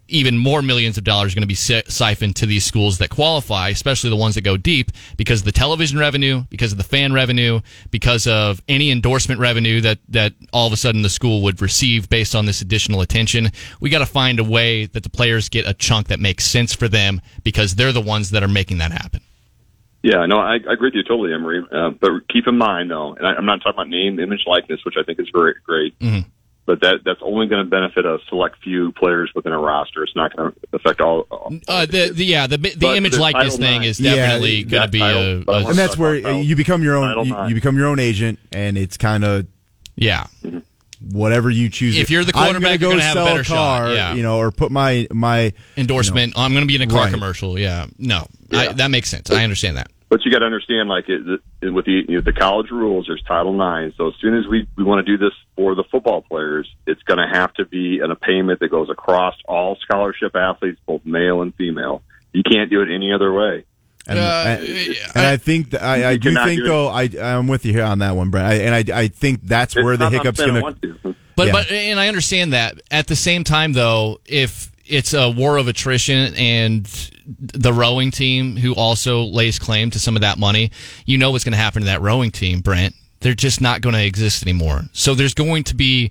even 0.08 0.38
more 0.38 0.62
millions 0.62 0.98
of 0.98 1.04
dollars 1.04 1.32
are 1.32 1.36
going 1.36 1.42
to 1.42 1.46
be 1.46 1.54
siphoned 1.54 2.36
to 2.36 2.46
these 2.46 2.64
schools 2.64 2.98
that 2.98 3.10
qualify, 3.10 3.68
especially 3.68 4.10
the 4.10 4.16
ones 4.16 4.34
that 4.34 4.42
go 4.42 4.56
deep, 4.56 4.90
because 5.16 5.40
of 5.40 5.44
the 5.44 5.52
television 5.52 5.98
revenue, 5.98 6.44
because 6.50 6.72
of 6.72 6.78
the 6.78 6.84
fan 6.84 7.12
revenue, 7.12 7.60
because 7.90 8.26
of 8.26 8.62
any 8.68 8.90
endorsement 8.90 9.40
revenue 9.40 9.80
that 9.80 9.98
that 10.08 10.32
all 10.52 10.66
of 10.66 10.72
a 10.72 10.76
sudden 10.76 11.02
the 11.02 11.08
school 11.08 11.42
would 11.42 11.60
receive 11.60 12.08
based 12.08 12.34
on 12.34 12.46
this 12.46 12.60
additional 12.60 13.00
attention. 13.00 13.50
We 13.80 13.90
got 13.90 13.98
to 13.98 14.06
find 14.06 14.40
a 14.40 14.44
way 14.44 14.86
that 14.86 15.02
the 15.02 15.10
players 15.10 15.48
get 15.48 15.68
a 15.68 15.74
chunk 15.74 16.08
that 16.08 16.20
makes 16.20 16.44
sense 16.44 16.74
for 16.74 16.88
them 16.88 17.20
because 17.42 17.74
they're 17.74 17.92
the 17.92 18.00
ones 18.00 18.30
that 18.30 18.42
are 18.42 18.48
making 18.48 18.78
that 18.78 18.92
happen. 18.92 19.20
Yeah, 20.02 20.26
no, 20.26 20.38
I, 20.38 20.54
I 20.54 20.72
agree 20.72 20.88
with 20.88 20.94
you 20.94 21.02
totally, 21.02 21.34
Emery. 21.34 21.64
Uh, 21.72 21.90
but 21.90 22.10
keep 22.28 22.46
in 22.46 22.56
mind, 22.56 22.90
though, 22.90 23.14
and 23.14 23.26
I, 23.26 23.34
I'm 23.34 23.44
not 23.44 23.58
talking 23.58 23.72
about 23.72 23.88
name, 23.88 24.20
image, 24.20 24.44
likeness, 24.46 24.80
which 24.84 24.94
I 24.98 25.02
think 25.02 25.18
is 25.18 25.28
very 25.34 25.56
great. 25.64 25.98
Mm-hmm. 25.98 26.28
But 26.68 26.80
that 26.82 26.96
that's 27.02 27.20
only 27.22 27.46
going 27.46 27.64
to 27.64 27.70
benefit 27.70 28.04
a 28.04 28.18
select 28.28 28.62
few 28.62 28.92
players 28.92 29.30
within 29.34 29.52
a 29.54 29.58
roster. 29.58 30.02
It's 30.04 30.14
not 30.14 30.36
going 30.36 30.52
to 30.52 30.58
affect 30.74 31.00
all. 31.00 31.20
all 31.30 31.50
Uh, 31.66 31.86
the, 31.86 32.10
the 32.12 32.26
yeah 32.26 32.46
the 32.46 32.58
the 32.58 32.76
But 32.78 32.96
image 32.98 33.12
the 33.14 33.20
likeness 33.22 33.56
thing 33.56 33.80
IX- 33.84 33.86
is 33.92 33.96
definitely 33.98 34.64
that 34.64 34.70
going 34.70 34.82
to 34.82 34.88
be 34.90 34.98
title, 34.98 35.22
a, 35.40 35.44
but 35.44 35.52
I 35.54 35.58
a 35.60 35.62
wanna 35.62 35.68
and 35.70 35.78
that's 35.78 35.96
where 35.96 36.14
about 36.16 36.44
you 36.44 36.56
become 36.56 36.82
your 36.82 36.96
own 36.96 37.26
you, 37.26 37.34
you 37.48 37.54
become 37.54 37.78
your 37.78 37.86
own 37.86 37.98
agent 37.98 38.38
and 38.52 38.76
it's 38.76 38.98
kind 38.98 39.24
of 39.24 39.46
yeah. 39.96 40.26
whatever 41.00 41.48
you 41.48 41.70
choose 41.70 41.96
If 41.96 42.10
you're 42.10 42.24
the 42.24 42.32
I'm 42.36 42.44
quarterback, 42.44 42.62
gonna 42.62 42.70
you're 42.72 42.78
go 42.78 42.90
gonna 42.90 43.02
have 43.02 43.16
a 43.16 43.24
better 43.24 43.44
shot, 43.44 43.54
car 43.80 43.94
yeah. 43.94 44.12
you 44.14 44.22
know 44.22 44.36
or 44.38 44.50
put 44.50 44.70
my 44.70 45.06
my 45.10 45.54
endorsement. 45.78 46.34
I'm 46.36 46.52
going 46.52 46.64
to 46.64 46.68
be 46.68 46.76
in 46.76 46.82
a 46.82 46.86
car 46.86 47.04
Right. 47.04 47.12
commercial. 47.14 47.58
Yeah, 47.58 47.86
no, 47.98 48.26
I, 48.52 48.72
that 48.74 48.90
makes 48.90 49.08
sense. 49.08 49.30
I 49.30 49.42
understand 49.42 49.78
that. 49.78 49.90
But 50.08 50.24
you 50.24 50.30
got 50.30 50.38
to 50.38 50.46
understand, 50.46 50.88
like 50.88 51.08
it, 51.08 51.40
it, 51.60 51.68
with 51.70 51.84
the 51.84 52.04
you 52.08 52.16
know, 52.16 52.20
the 52.22 52.32
college 52.32 52.70
rules, 52.70 53.06
there's 53.08 53.22
Title 53.24 53.52
IX. 53.54 53.94
So 53.96 54.08
as 54.08 54.14
soon 54.20 54.38
as 54.38 54.46
we 54.46 54.66
we 54.76 54.84
want 54.84 55.04
to 55.04 55.16
do 55.16 55.22
this 55.22 55.34
for 55.54 55.74
the 55.74 55.84
football 55.84 56.22
players, 56.22 56.66
it's 56.86 57.02
going 57.02 57.18
to 57.18 57.28
have 57.30 57.52
to 57.54 57.66
be 57.66 57.98
in 58.02 58.10
a 58.10 58.16
payment 58.16 58.60
that 58.60 58.70
goes 58.70 58.88
across 58.88 59.34
all 59.46 59.76
scholarship 59.76 60.34
athletes, 60.34 60.80
both 60.86 61.04
male 61.04 61.42
and 61.42 61.54
female. 61.56 62.02
You 62.32 62.42
can't 62.42 62.70
do 62.70 62.80
it 62.80 62.88
any 62.90 63.12
other 63.12 63.32
way. 63.32 63.64
and, 64.06 64.18
Uh, 64.18 64.22
and, 64.46 64.66
yeah, 64.66 65.12
and 65.14 65.26
I 65.26 65.36
think 65.36 65.70
that 65.70 65.82
I, 65.82 66.10
I 66.12 66.16
do 66.16 66.34
think 66.34 66.60
do 66.60 66.66
though 66.66 66.88
I 66.88 67.10
I'm 67.20 67.46
with 67.46 67.66
you 67.66 67.72
here 67.74 67.84
on 67.84 67.98
that 67.98 68.16
one 68.16 68.30
Brent 68.30 68.46
I, 68.46 68.54
and 68.54 68.74
I 68.74 69.00
I 69.00 69.08
think 69.08 69.40
that's 69.42 69.74
where 69.76 69.98
the 69.98 70.08
hiccups 70.08 70.38
saying 70.38 70.56
I 70.56 70.60
gonna 70.60 70.74
to. 70.74 71.14
But 71.36 71.46
Yeah. 71.48 71.52
but 71.52 71.70
and 71.70 72.00
I 72.00 72.08
understand 72.08 72.52
that. 72.52 72.80
At 72.90 73.06
the 73.06 73.14
same 73.14 73.44
time, 73.44 73.72
though, 73.72 74.20
if 74.24 74.72
it's 74.88 75.14
a 75.14 75.30
war 75.30 75.58
of 75.58 75.68
attrition 75.68 76.34
and 76.34 76.86
the 77.38 77.72
rowing 77.72 78.10
team 78.10 78.56
who 78.56 78.74
also 78.74 79.22
lays 79.22 79.58
claim 79.58 79.90
to 79.90 79.98
some 79.98 80.16
of 80.16 80.22
that 80.22 80.38
money, 80.38 80.70
you 81.04 81.18
know 81.18 81.30
what's 81.30 81.44
going 81.44 81.52
to 81.52 81.58
happen 81.58 81.82
to 81.82 81.86
that 81.86 82.00
rowing 82.00 82.30
team, 82.30 82.60
Brent. 82.60 82.94
They're 83.20 83.34
just 83.34 83.60
not 83.60 83.80
going 83.80 83.94
to 83.94 84.04
exist 84.04 84.42
anymore. 84.42 84.82
So 84.92 85.14
there's 85.14 85.34
going 85.34 85.64
to 85.64 85.74
be. 85.74 86.10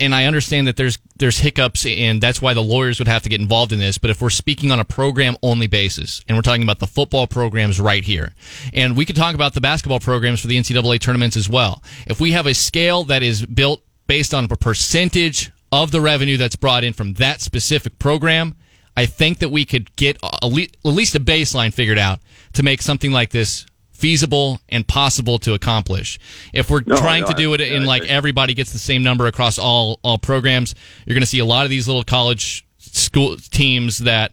And 0.00 0.12
I 0.12 0.24
understand 0.24 0.66
that 0.66 0.76
there's 0.76 0.98
there's 1.18 1.38
hiccups, 1.38 1.86
and 1.86 2.20
that's 2.20 2.42
why 2.42 2.52
the 2.52 2.62
lawyers 2.62 2.98
would 2.98 3.06
have 3.06 3.22
to 3.22 3.28
get 3.28 3.40
involved 3.40 3.72
in 3.72 3.78
this. 3.78 3.96
But 3.96 4.10
if 4.10 4.20
we're 4.20 4.28
speaking 4.28 4.72
on 4.72 4.80
a 4.80 4.84
program 4.84 5.36
only 5.40 5.68
basis, 5.68 6.20
and 6.26 6.36
we're 6.36 6.42
talking 6.42 6.64
about 6.64 6.80
the 6.80 6.86
football 6.88 7.28
programs 7.28 7.80
right 7.80 8.02
here, 8.02 8.34
and 8.74 8.96
we 8.96 9.04
could 9.04 9.14
talk 9.14 9.36
about 9.36 9.54
the 9.54 9.60
basketball 9.60 10.00
programs 10.00 10.40
for 10.40 10.48
the 10.48 10.56
NCAA 10.56 11.00
tournaments 11.00 11.36
as 11.36 11.48
well. 11.48 11.80
If 12.08 12.20
we 12.20 12.32
have 12.32 12.46
a 12.46 12.54
scale 12.54 13.04
that 13.04 13.22
is 13.22 13.46
built 13.46 13.82
based 14.08 14.34
on 14.34 14.46
a 14.50 14.56
percentage 14.56 15.52
of 15.72 15.90
the 15.90 16.00
revenue 16.00 16.36
that's 16.36 16.56
brought 16.56 16.84
in 16.84 16.92
from 16.92 17.14
that 17.14 17.40
specific 17.40 17.98
program, 17.98 18.54
I 18.96 19.06
think 19.06 19.38
that 19.38 19.50
we 19.50 19.64
could 19.64 19.94
get 19.96 20.16
at 20.22 20.44
least 20.84 21.14
a 21.14 21.20
baseline 21.20 21.72
figured 21.74 21.98
out 21.98 22.20
to 22.54 22.62
make 22.62 22.80
something 22.82 23.12
like 23.12 23.30
this 23.30 23.66
feasible 23.92 24.60
and 24.68 24.86
possible 24.86 25.38
to 25.40 25.54
accomplish. 25.54 26.18
If 26.52 26.70
we're 26.70 26.82
No, 26.86 26.96
trying 26.96 27.22
no, 27.22 27.28
to 27.28 27.34
do 27.34 27.54
it 27.54 27.60
I- 27.60 27.64
in 27.64 27.82
I 27.82 27.86
like 27.86 28.04
everybody 28.04 28.54
gets 28.54 28.72
the 28.72 28.78
same 28.78 29.02
number 29.02 29.26
across 29.26 29.58
all 29.58 30.00
all 30.02 30.18
programs, 30.18 30.74
you're 31.06 31.14
going 31.14 31.22
to 31.22 31.26
see 31.26 31.38
a 31.40 31.44
lot 31.46 31.64
of 31.64 31.70
these 31.70 31.86
little 31.86 32.04
college 32.04 32.64
school 32.78 33.36
teams 33.50 33.98
that 33.98 34.32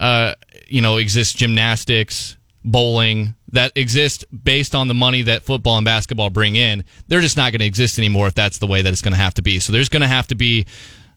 uh, 0.00 0.34
you 0.66 0.80
know 0.80 0.96
exist 0.96 1.36
gymnastics, 1.36 2.36
bowling 2.64 3.34
that 3.52 3.72
exist 3.76 4.24
based 4.44 4.74
on 4.74 4.88
the 4.88 4.94
money 4.94 5.22
that 5.22 5.42
football 5.42 5.76
and 5.76 5.84
basketball 5.84 6.30
bring 6.30 6.56
in. 6.56 6.84
They're 7.08 7.20
just 7.20 7.36
not 7.36 7.52
going 7.52 7.60
to 7.60 7.66
exist 7.66 7.98
anymore 7.98 8.26
if 8.26 8.34
that's 8.34 8.58
the 8.58 8.66
way 8.66 8.82
that 8.82 8.92
it's 8.92 9.02
going 9.02 9.12
to 9.12 9.18
have 9.18 9.34
to 9.34 9.42
be. 9.42 9.60
So 9.60 9.72
there's 9.72 9.88
going 9.88 10.02
to 10.02 10.08
have 10.08 10.26
to 10.28 10.34
be 10.34 10.66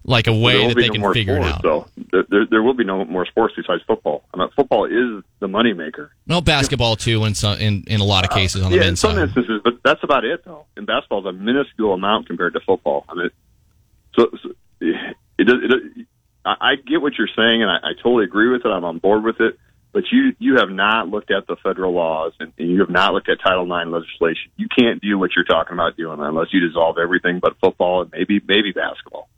like 0.04 0.28
a 0.28 0.34
way 0.34 0.68
that 0.68 0.76
they 0.76 0.88
no 0.88 0.94
can 0.94 1.02
more 1.02 1.14
figure 1.14 1.36
sports, 1.36 1.50
it 1.50 1.56
out. 1.56 1.62
Though 1.64 1.88
there, 2.12 2.26
there, 2.30 2.46
there 2.46 2.64
will 2.64 2.74
be 2.74 2.84
no 2.84 3.06
more 3.06 3.26
sports 3.26 3.56
besides 3.58 3.82
football. 3.88 4.24
I 4.34 4.38
mean, 4.38 4.50
football 4.56 4.86
is 4.86 5.24
the 5.40 5.48
moneymaker. 5.48 6.10
No 6.28 6.42
basketball 6.42 6.96
too, 6.96 7.26
in 7.26 7.34
some, 7.36 7.58
in 7.60 7.84
in 7.88 8.02
a 8.02 8.04
lot 8.04 8.24
of 8.24 8.32
uh, 8.32 8.36
cases 8.36 8.62
on 8.62 8.72
the 8.72 8.78
yeah, 8.78 8.86
in 8.86 8.96
some 8.96 9.16
side. 9.16 9.24
instances, 9.24 9.62
but 9.64 9.80
that's 9.84 10.04
about 10.04 10.24
it 10.24 10.46
though. 10.46 10.66
In 10.78 10.86
basketball, 10.86 11.28
it's 11.28 11.28
a 11.28 11.42
minuscule 11.42 11.94
amount 11.94 12.28
compared 12.28 12.54
to 12.54 12.60
football. 12.60 13.06
I 13.10 13.16
mean, 13.16 13.30
so, 14.16 14.30
so 14.44 14.50
it, 14.80 15.16
it, 15.40 15.50
it, 15.50 16.08
I, 16.46 16.56
I 16.60 16.76
get 16.76 17.02
what 17.02 17.14
you're 17.18 17.30
saying, 17.36 17.64
and 17.64 17.72
I, 17.72 17.78
I 17.78 17.94
totally 18.02 18.26
agree 18.26 18.50
with 18.50 18.66
it. 18.66 18.70
I'm 18.70 18.86
on 18.86 19.00
board 19.00 19.24
with 19.24 19.42
it. 19.42 19.58
But 19.96 20.12
you 20.12 20.36
you 20.40 20.58
have 20.58 20.70
not 20.70 21.08
looked 21.08 21.32
at 21.32 21.48
the 21.48 21.56
federal 21.56 21.94
laws, 21.94 22.34
and, 22.42 22.52
and 22.60 22.70
you 22.70 22.82
have 22.82 22.90
not 22.90 23.14
looked 23.14 23.30
at 23.30 23.38
Title 23.40 23.64
IX 23.64 23.90
legislation. 23.92 24.52
You 24.58 24.68
can't 24.68 25.02
do 25.02 25.18
what 25.18 25.32
you're 25.38 25.46
talking 25.46 25.72
about 25.72 25.96
doing 25.96 26.20
unless 26.20 26.48
you 26.52 26.60
dissolve 26.68 26.98
everything 26.98 27.40
but 27.40 27.58
football 27.62 28.02
and 28.02 28.12
maybe 28.12 28.42
maybe 28.46 28.74
basketball, 28.74 29.30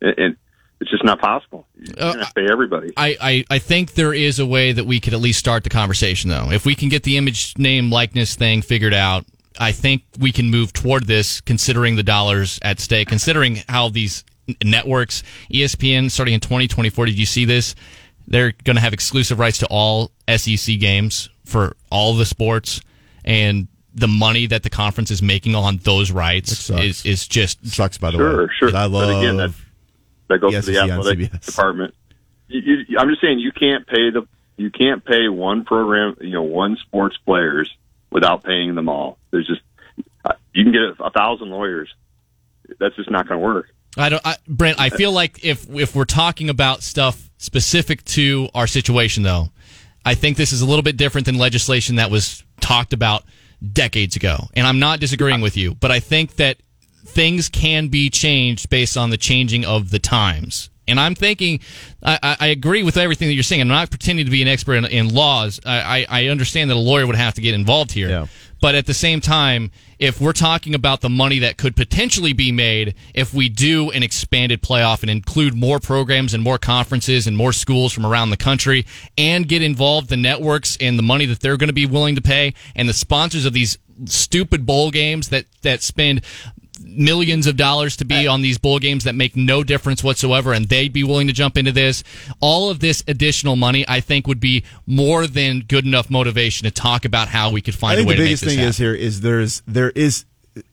and, 0.00 0.14
and 0.16 0.36
it's 0.80 0.88
just 0.88 1.02
not 1.02 1.20
possible. 1.20 1.66
You're 1.74 1.96
Uh, 1.98 2.24
pay 2.32 2.46
everybody. 2.48 2.92
I, 2.96 3.16
I, 3.20 3.44
I 3.50 3.58
think 3.58 3.94
there 3.94 4.14
is 4.14 4.38
a 4.38 4.46
way 4.46 4.70
that 4.70 4.84
we 4.84 5.00
could 5.00 5.14
at 5.14 5.20
least 5.20 5.40
start 5.40 5.64
the 5.64 5.70
conversation, 5.70 6.30
though. 6.30 6.52
If 6.52 6.64
we 6.64 6.76
can 6.76 6.88
get 6.88 7.02
the 7.02 7.16
image, 7.16 7.58
name, 7.58 7.90
likeness 7.90 8.36
thing 8.36 8.62
figured 8.62 8.94
out, 8.94 9.24
I 9.58 9.72
think 9.72 10.04
we 10.20 10.30
can 10.30 10.48
move 10.48 10.72
toward 10.72 11.08
this, 11.08 11.40
considering 11.40 11.96
the 11.96 12.04
dollars 12.04 12.60
at 12.62 12.78
stake, 12.78 13.08
considering 13.08 13.64
how 13.68 13.88
these 13.88 14.22
networks, 14.62 15.24
ESPN, 15.52 16.08
starting 16.08 16.34
in 16.34 16.40
2024, 16.40 17.06
did 17.06 17.18
you 17.18 17.26
see 17.26 17.44
this? 17.44 17.74
They're 18.30 18.52
going 18.64 18.76
to 18.76 18.82
have 18.82 18.92
exclusive 18.92 19.38
rights 19.38 19.58
to 19.58 19.66
all 19.68 20.10
SEC 20.28 20.78
games 20.78 21.28
for 21.44 21.74
all 21.90 22.14
the 22.14 22.26
sports, 22.26 22.80
and 23.24 23.66
the 23.94 24.06
money 24.08 24.46
that 24.46 24.62
the 24.62 24.70
conference 24.70 25.10
is 25.10 25.22
making 25.22 25.54
on 25.54 25.78
those 25.78 26.10
rights 26.12 26.56
sucks. 26.56 26.82
is, 26.82 27.06
is 27.06 27.26
just 27.26 27.66
Sucks, 27.66 27.96
by 27.98 28.10
the 28.10 28.18
Sure, 28.18 28.46
way. 28.46 28.52
sure. 28.58 28.68
'Cause 28.68 28.74
I 28.74 28.84
love. 28.84 29.08
But 29.08 29.18
again, 29.18 29.36
that 29.38 29.50
that 30.28 30.38
goes 30.40 30.52
the 30.52 30.60
to 30.60 30.70
the 30.72 30.78
athletic 30.92 31.40
department. 31.40 31.94
You, 32.48 32.84
you, 32.88 32.98
I'm 32.98 33.08
just 33.08 33.20
saying 33.22 33.38
you 33.40 33.50
can't 33.52 33.86
pay 33.86 34.10
the 34.10 34.26
you 34.58 34.70
can't 34.70 35.04
pay 35.04 35.28
one 35.28 35.64
program, 35.64 36.16
you 36.20 36.30
know, 36.32 36.42
one 36.42 36.76
sports 36.76 37.16
players 37.24 37.70
without 38.10 38.42
paying 38.44 38.74
them 38.74 38.88
all. 38.88 39.16
There's 39.30 39.46
just 39.46 39.60
uh, 40.24 40.32
you 40.52 40.64
can 40.64 40.72
get 40.72 40.82
a, 40.82 41.04
a 41.04 41.10
thousand 41.10 41.48
lawyers. 41.50 41.88
That's 42.78 42.94
just 42.96 43.10
not 43.10 43.26
going 43.26 43.40
to 43.40 43.44
work. 43.46 43.68
I 43.96 44.10
don't, 44.10 44.20
I, 44.26 44.36
Brent. 44.46 44.78
I 44.78 44.90
feel 44.90 45.12
like 45.12 45.42
if 45.44 45.68
if 45.70 45.94
we're 45.96 46.04
talking 46.04 46.50
about 46.50 46.82
stuff 46.82 47.27
specific 47.38 48.04
to 48.04 48.48
our 48.54 48.66
situation, 48.66 49.22
though, 49.22 49.48
I 50.04 50.14
think 50.14 50.36
this 50.36 50.52
is 50.52 50.60
a 50.60 50.66
little 50.66 50.82
bit 50.82 50.96
different 50.96 51.26
than 51.26 51.38
legislation 51.38 51.96
that 51.96 52.10
was 52.10 52.44
talked 52.60 52.92
about 52.92 53.24
decades 53.72 54.16
ago. 54.16 54.36
And 54.54 54.66
I'm 54.66 54.78
not 54.78 55.00
disagreeing 55.00 55.40
with 55.40 55.56
you, 55.56 55.74
but 55.74 55.90
I 55.90 56.00
think 56.00 56.36
that 56.36 56.58
things 57.04 57.48
can 57.48 57.88
be 57.88 58.10
changed 58.10 58.68
based 58.70 58.96
on 58.96 59.10
the 59.10 59.16
changing 59.16 59.64
of 59.64 59.90
the 59.90 59.98
times. 59.98 60.70
And 60.86 60.98
I'm 60.98 61.14
thinking, 61.14 61.60
I, 62.02 62.36
I- 62.40 62.46
agree 62.46 62.82
with 62.82 62.96
everything 62.96 63.28
that 63.28 63.34
you're 63.34 63.42
saying. 63.42 63.60
I'm 63.60 63.68
not 63.68 63.90
pretending 63.90 64.24
to 64.24 64.30
be 64.30 64.40
an 64.40 64.48
expert 64.48 64.74
in, 64.76 64.86
in 64.86 65.14
laws. 65.14 65.60
I, 65.66 66.06
I, 66.08 66.22
I 66.22 66.26
understand 66.28 66.70
that 66.70 66.76
a 66.76 66.78
lawyer 66.80 67.06
would 67.06 67.16
have 67.16 67.34
to 67.34 67.42
get 67.42 67.54
involved 67.54 67.92
here. 67.92 68.08
Yeah. 68.08 68.26
But 68.60 68.74
at 68.74 68.86
the 68.86 68.94
same 68.94 69.20
time, 69.20 69.70
if 69.98 70.20
we're 70.20 70.32
talking 70.32 70.74
about 70.74 71.00
the 71.00 71.08
money 71.08 71.38
that 71.40 71.56
could 71.56 71.76
potentially 71.76 72.32
be 72.32 72.52
made 72.52 72.94
if 73.14 73.34
we 73.34 73.48
do 73.48 73.90
an 73.90 74.02
expanded 74.02 74.62
playoff 74.62 75.02
and 75.02 75.10
include 75.10 75.54
more 75.54 75.78
programs 75.80 76.34
and 76.34 76.42
more 76.42 76.58
conferences 76.58 77.26
and 77.26 77.36
more 77.36 77.52
schools 77.52 77.92
from 77.92 78.06
around 78.06 78.30
the 78.30 78.36
country 78.36 78.86
and 79.16 79.48
get 79.48 79.62
involved 79.62 80.08
the 80.08 80.16
networks 80.16 80.76
and 80.80 80.98
the 80.98 81.02
money 81.02 81.26
that 81.26 81.40
they're 81.40 81.56
going 81.56 81.68
to 81.68 81.74
be 81.74 81.86
willing 81.86 82.14
to 82.14 82.22
pay 82.22 82.54
and 82.74 82.88
the 82.88 82.92
sponsors 82.92 83.44
of 83.44 83.52
these 83.52 83.78
stupid 84.04 84.64
bowl 84.64 84.90
games 84.90 85.28
that 85.30 85.46
that 85.62 85.82
spend 85.82 86.24
millions 86.80 87.46
of 87.46 87.56
dollars 87.56 87.96
to 87.96 88.04
be 88.04 88.26
on 88.26 88.42
these 88.42 88.58
bowl 88.58 88.78
games 88.78 89.04
that 89.04 89.14
make 89.14 89.36
no 89.36 89.62
difference 89.62 90.02
whatsoever 90.02 90.52
and 90.52 90.68
they'd 90.68 90.92
be 90.92 91.04
willing 91.04 91.26
to 91.26 91.32
jump 91.32 91.56
into 91.56 91.72
this 91.72 92.02
all 92.40 92.70
of 92.70 92.80
this 92.80 93.02
additional 93.08 93.56
money 93.56 93.84
i 93.88 94.00
think 94.00 94.26
would 94.26 94.40
be 94.40 94.64
more 94.86 95.26
than 95.26 95.60
good 95.60 95.84
enough 95.84 96.10
motivation 96.10 96.64
to 96.64 96.70
talk 96.70 97.04
about 97.04 97.28
how 97.28 97.50
we 97.50 97.60
could 97.60 97.74
find 97.74 98.00
a 98.00 98.04
way 98.04 98.14
the 98.14 98.16
to 98.16 98.22
make 98.22 98.26
biggest 98.28 98.42
this 98.44 98.50
thing 98.50 98.58
happen. 98.58 98.70
is 98.70 98.76
here 98.78 98.94
is 98.94 99.20
there's 99.20 99.62
there 99.66 99.90
is 99.90 100.24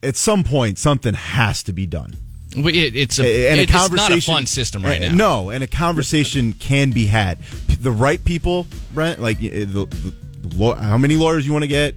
at 0.03 0.15
some 0.15 0.43
point 0.43 0.77
something 0.77 1.13
has 1.13 1.63
to 1.63 1.73
be 1.73 1.85
done. 1.85 2.15
It, 2.55 2.95
it's 2.95 3.19
a, 3.19 3.49
and 3.49 3.59
it's 3.59 3.69
a 3.69 3.73
not 3.73 3.89
conversation 3.89 4.33
a 4.33 4.35
fun 4.35 4.45
system 4.45 4.83
right 4.83 5.01
now. 5.01 5.13
No, 5.13 5.49
and 5.49 5.63
a 5.63 5.67
conversation 5.67 6.53
can 6.53 6.91
be 6.91 7.05
had. 7.05 7.39
The 7.67 7.91
right 7.91 8.23
people, 8.23 8.65
Brent, 8.93 9.19
like 9.19 9.39
the, 9.39 9.65
the, 9.65 9.85
the 9.85 10.75
how 10.75 10.97
many 10.97 11.17
lawyers 11.17 11.45
you 11.45 11.51
want 11.51 11.63
to 11.63 11.67
get, 11.67 11.95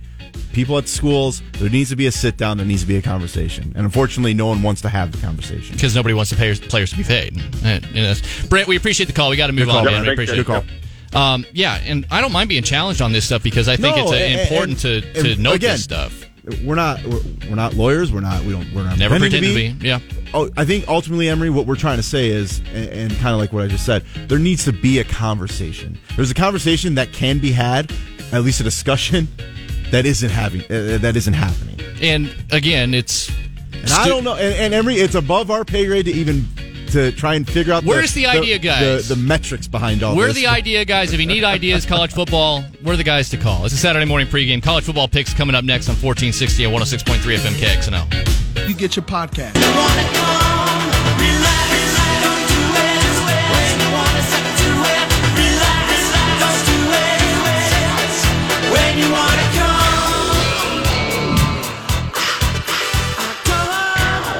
people 0.52 0.78
at 0.78 0.88
schools. 0.88 1.42
There 1.54 1.68
needs 1.70 1.90
to 1.90 1.96
be 1.96 2.06
a 2.06 2.12
sit 2.12 2.36
down. 2.36 2.56
There 2.58 2.66
needs 2.66 2.82
to 2.82 2.88
be 2.88 2.96
a 2.96 3.02
conversation, 3.02 3.72
and 3.76 3.84
unfortunately, 3.84 4.34
no 4.34 4.46
one 4.46 4.62
wants 4.62 4.80
to 4.82 4.88
have 4.88 5.12
the 5.12 5.18
conversation. 5.18 5.74
because 5.74 5.94
nobody 5.94 6.14
wants 6.14 6.30
the 6.30 6.36
players, 6.36 6.60
players 6.60 6.90
to 6.90 6.96
be 6.96 7.04
paid. 7.04 7.36
You 7.94 8.02
know, 8.02 8.14
Brent, 8.48 8.68
we 8.68 8.76
appreciate 8.76 9.06
the 9.06 9.12
call. 9.12 9.30
We 9.30 9.36
got 9.36 9.48
to 9.48 9.52
move 9.52 9.66
Good 9.66 9.74
on, 9.76 9.84
call, 9.84 9.92
man. 9.92 10.04
Brent. 10.04 10.18
We 10.18 10.24
appreciate 10.24 10.46
Good 10.46 10.64
it. 11.10 11.14
Um, 11.16 11.46
yeah, 11.52 11.76
and 11.84 12.06
I 12.10 12.20
don't 12.20 12.32
mind 12.32 12.48
being 12.50 12.62
challenged 12.62 13.00
on 13.00 13.12
this 13.12 13.24
stuff 13.24 13.42
because 13.42 13.68
I 13.68 13.76
think 13.76 13.96
No, 13.96 14.02
it's 14.04 14.12
uh, 14.12 14.16
and- 14.16 14.40
important 14.40 14.84
and- 14.84 15.02
to, 15.14 15.22
to 15.22 15.32
and 15.32 15.42
note 15.42 15.54
again, 15.56 15.72
this 15.72 15.84
stuff. 15.84 16.24
We're 16.64 16.76
not 16.76 17.04
we're, 17.04 17.20
we're 17.50 17.56
not 17.56 17.74
lawyers. 17.74 18.10
We're 18.10 18.20
not 18.20 18.42
we 18.42 18.52
don't 18.52 18.72
we're 18.74 18.82
not 18.84 18.98
Never 18.98 19.18
pretending 19.18 19.52
pretend 19.52 19.80
to 19.80 19.82
be. 19.82 19.86
Yeah. 19.86 20.00
oh, 20.32 20.48
I 20.56 20.64
think 20.64 20.88
ultimately, 20.88 21.28
Emery, 21.28 21.50
what 21.50 21.66
we're 21.66 21.76
trying 21.76 21.98
to 21.98 22.02
say 22.02 22.28
is, 22.30 22.60
and, 22.72 22.88
and 22.88 23.12
kind 23.18 23.34
of 23.34 23.38
like 23.38 23.52
what 23.52 23.62
I 23.64 23.66
just 23.68 23.84
said, 23.84 24.02
there 24.28 24.38
needs 24.38 24.64
to 24.64 24.72
be 24.72 24.98
a 24.98 25.04
conversation. 25.04 25.98
There's 26.16 26.30
a 26.30 26.34
conversation 26.34 26.94
that 26.94 27.12
can 27.12 27.38
be 27.38 27.52
had, 27.52 27.92
at 28.32 28.42
least 28.44 28.60
a 28.60 28.64
discussion 28.64 29.28
that 29.90 30.06
isn't 30.06 30.30
having 30.30 30.62
uh, 30.62 30.98
that 31.00 31.16
isn't 31.16 31.34
happening. 31.34 31.80
And 32.00 32.34
again, 32.50 32.94
it's. 32.94 33.30
And 33.72 33.90
I 33.92 34.08
don't 34.08 34.24
know, 34.24 34.34
and, 34.34 34.54
and 34.54 34.74
Emery, 34.74 34.96
it's 34.96 35.14
above 35.14 35.50
our 35.50 35.64
pay 35.64 35.86
grade 35.86 36.06
to 36.06 36.12
even 36.12 36.46
to 36.90 37.12
try 37.12 37.34
and 37.34 37.46
figure 37.48 37.72
out. 37.72 37.84
Where's 37.84 38.14
the 38.14 38.26
idea, 38.26 38.58
guys? 38.58 39.08
The, 39.08 39.14
the 39.14 39.20
metrics 39.20 39.68
behind 39.68 40.02
all 40.02 40.16
We're 40.16 40.28
this. 40.28 40.36
the 40.36 40.46
idea 40.46 40.84
guys. 40.84 41.12
If 41.12 41.20
you 41.20 41.26
need 41.26 41.44
ideas, 41.44 41.86
college 41.86 42.12
football, 42.12 42.64
we're 42.82 42.96
the 42.96 43.04
guys 43.04 43.28
to 43.30 43.36
call. 43.36 43.64
It's 43.64 43.74
a 43.74 43.78
Saturday 43.78 44.06
morning 44.06 44.28
pregame. 44.28 44.62
College 44.62 44.84
football 44.84 45.08
picks 45.08 45.34
coming 45.34 45.54
up 45.54 45.64
next 45.64 45.88
on 45.88 45.96
1460 45.96 46.64
and 46.64 46.74
106.3 46.74 47.36
FM 47.36 47.52
KXNO. 47.52 48.68
You 48.68 48.74
get 48.74 48.96
your 48.96 49.04
podcast. 49.04 49.54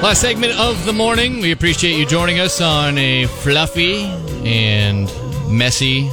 Last 0.00 0.20
segment 0.20 0.52
of 0.60 0.86
the 0.86 0.92
morning. 0.92 1.40
We 1.40 1.50
appreciate 1.50 1.98
you 1.98 2.06
joining 2.06 2.38
us 2.38 2.60
on 2.60 2.96
a 2.98 3.26
fluffy 3.26 4.04
and 4.44 5.12
messy 5.50 6.08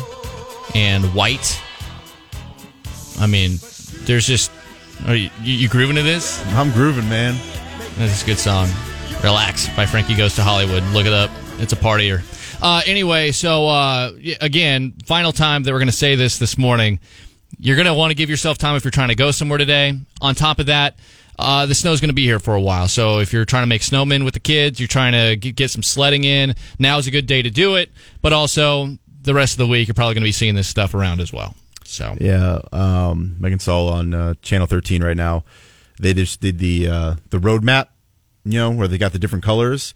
and 0.73 1.05
white. 1.13 1.61
I 3.19 3.27
mean, 3.27 3.59
there's 4.05 4.25
just. 4.25 4.51
Are 5.05 5.15
you, 5.15 5.29
you 5.43 5.69
grooving 5.69 5.97
to 5.97 6.01
this? 6.01 6.43
I'm 6.47 6.71
grooving, 6.71 7.07
man. 7.07 7.39
That's 7.97 8.23
a 8.23 8.25
good 8.25 8.39
song. 8.39 8.69
Relax 9.23 9.69
by 9.75 9.85
Frankie 9.85 10.15
Goes 10.15 10.33
to 10.35 10.41
Hollywood. 10.41 10.81
Look 10.85 11.05
it 11.05 11.13
up. 11.13 11.29
It's 11.59 11.71
a 11.71 11.77
partier. 11.77 12.23
Uh, 12.63 12.81
anyway, 12.87 13.31
so 13.31 13.67
uh, 13.67 14.13
again, 14.41 14.93
final 15.05 15.31
time 15.31 15.61
that 15.61 15.71
we're 15.71 15.79
going 15.79 15.87
to 15.87 15.93
say 15.93 16.15
this 16.15 16.39
this 16.39 16.57
morning. 16.57 16.99
You're 17.59 17.75
going 17.75 17.85
to 17.87 17.93
want 17.93 18.09
to 18.09 18.15
give 18.15 18.31
yourself 18.31 18.57
time 18.57 18.75
if 18.75 18.83
you're 18.83 18.91
trying 18.91 19.09
to 19.09 19.15
go 19.15 19.29
somewhere 19.29 19.59
today. 19.59 19.93
On 20.21 20.33
top 20.33 20.57
of 20.57 20.65
that, 20.65 20.97
uh, 21.37 21.65
the 21.65 21.75
snow's 21.75 22.01
going 22.01 22.09
to 22.09 22.15
be 22.15 22.25
here 22.25 22.39
for 22.39 22.55
a 22.55 22.61
while. 22.61 22.87
So 22.87 23.19
if 23.19 23.33
you're 23.33 23.45
trying 23.45 23.63
to 23.63 23.67
make 23.67 23.81
snowmen 23.81 24.23
with 24.23 24.33
the 24.33 24.39
kids, 24.39 24.79
you're 24.79 24.87
trying 24.87 25.13
to 25.13 25.35
get, 25.35 25.69
some 25.69 25.83
sledding 25.83 26.23
in, 26.23 26.55
now's 26.79 27.07
a 27.07 27.11
good 27.11 27.25
day 27.25 27.41
to 27.41 27.49
do 27.49 27.75
it. 27.75 27.91
But 28.21 28.33
also, 28.33 28.97
the 29.21 29.33
rest 29.33 29.53
of 29.53 29.57
the 29.57 29.67
week, 29.67 29.87
you're 29.87 29.95
probably 29.95 30.13
going 30.13 30.23
to 30.23 30.27
be 30.27 30.31
seeing 30.31 30.55
this 30.55 30.67
stuff 30.67 30.93
around 30.93 31.19
as 31.19 31.33
well. 31.33 31.55
So 31.83 32.15
Yeah, 32.19 32.59
um, 32.71 33.35
Megan 33.39 33.59
Saul 33.59 33.89
on 33.89 34.13
uh, 34.13 34.33
Channel 34.41 34.67
13 34.67 35.03
right 35.03 35.17
now. 35.17 35.43
They 35.99 36.13
just 36.13 36.41
did 36.41 36.59
the 36.59 36.87
uh, 36.87 37.15
the 37.29 37.37
roadmap, 37.37 37.87
you 38.43 38.59
know, 38.59 38.71
where 38.71 38.87
they 38.87 38.97
got 38.97 39.13
the 39.13 39.19
different 39.19 39.45
colors. 39.45 39.93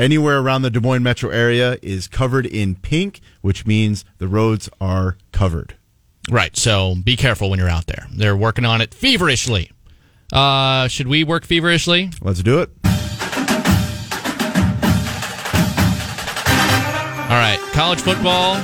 Anywhere 0.00 0.40
around 0.40 0.62
the 0.62 0.70
Des 0.70 0.80
Moines 0.80 1.02
metro 1.02 1.30
area 1.30 1.78
is 1.80 2.08
covered 2.08 2.44
in 2.44 2.74
pink, 2.74 3.20
which 3.40 3.66
means 3.66 4.04
the 4.18 4.26
roads 4.26 4.68
are 4.80 5.16
covered. 5.32 5.76
Right. 6.28 6.56
So 6.56 6.96
be 7.02 7.16
careful 7.16 7.50
when 7.50 7.58
you're 7.58 7.68
out 7.68 7.86
there. 7.86 8.06
They're 8.12 8.36
working 8.36 8.64
on 8.64 8.80
it 8.80 8.92
feverishly. 8.92 9.70
Uh, 10.32 10.86
should 10.88 11.08
we 11.08 11.24
work 11.24 11.44
feverishly? 11.44 12.10
Let's 12.22 12.42
do 12.42 12.60
it. 12.60 12.70
All 17.30 17.36
right. 17.36 17.58
College 17.72 18.00
football. 18.00 18.60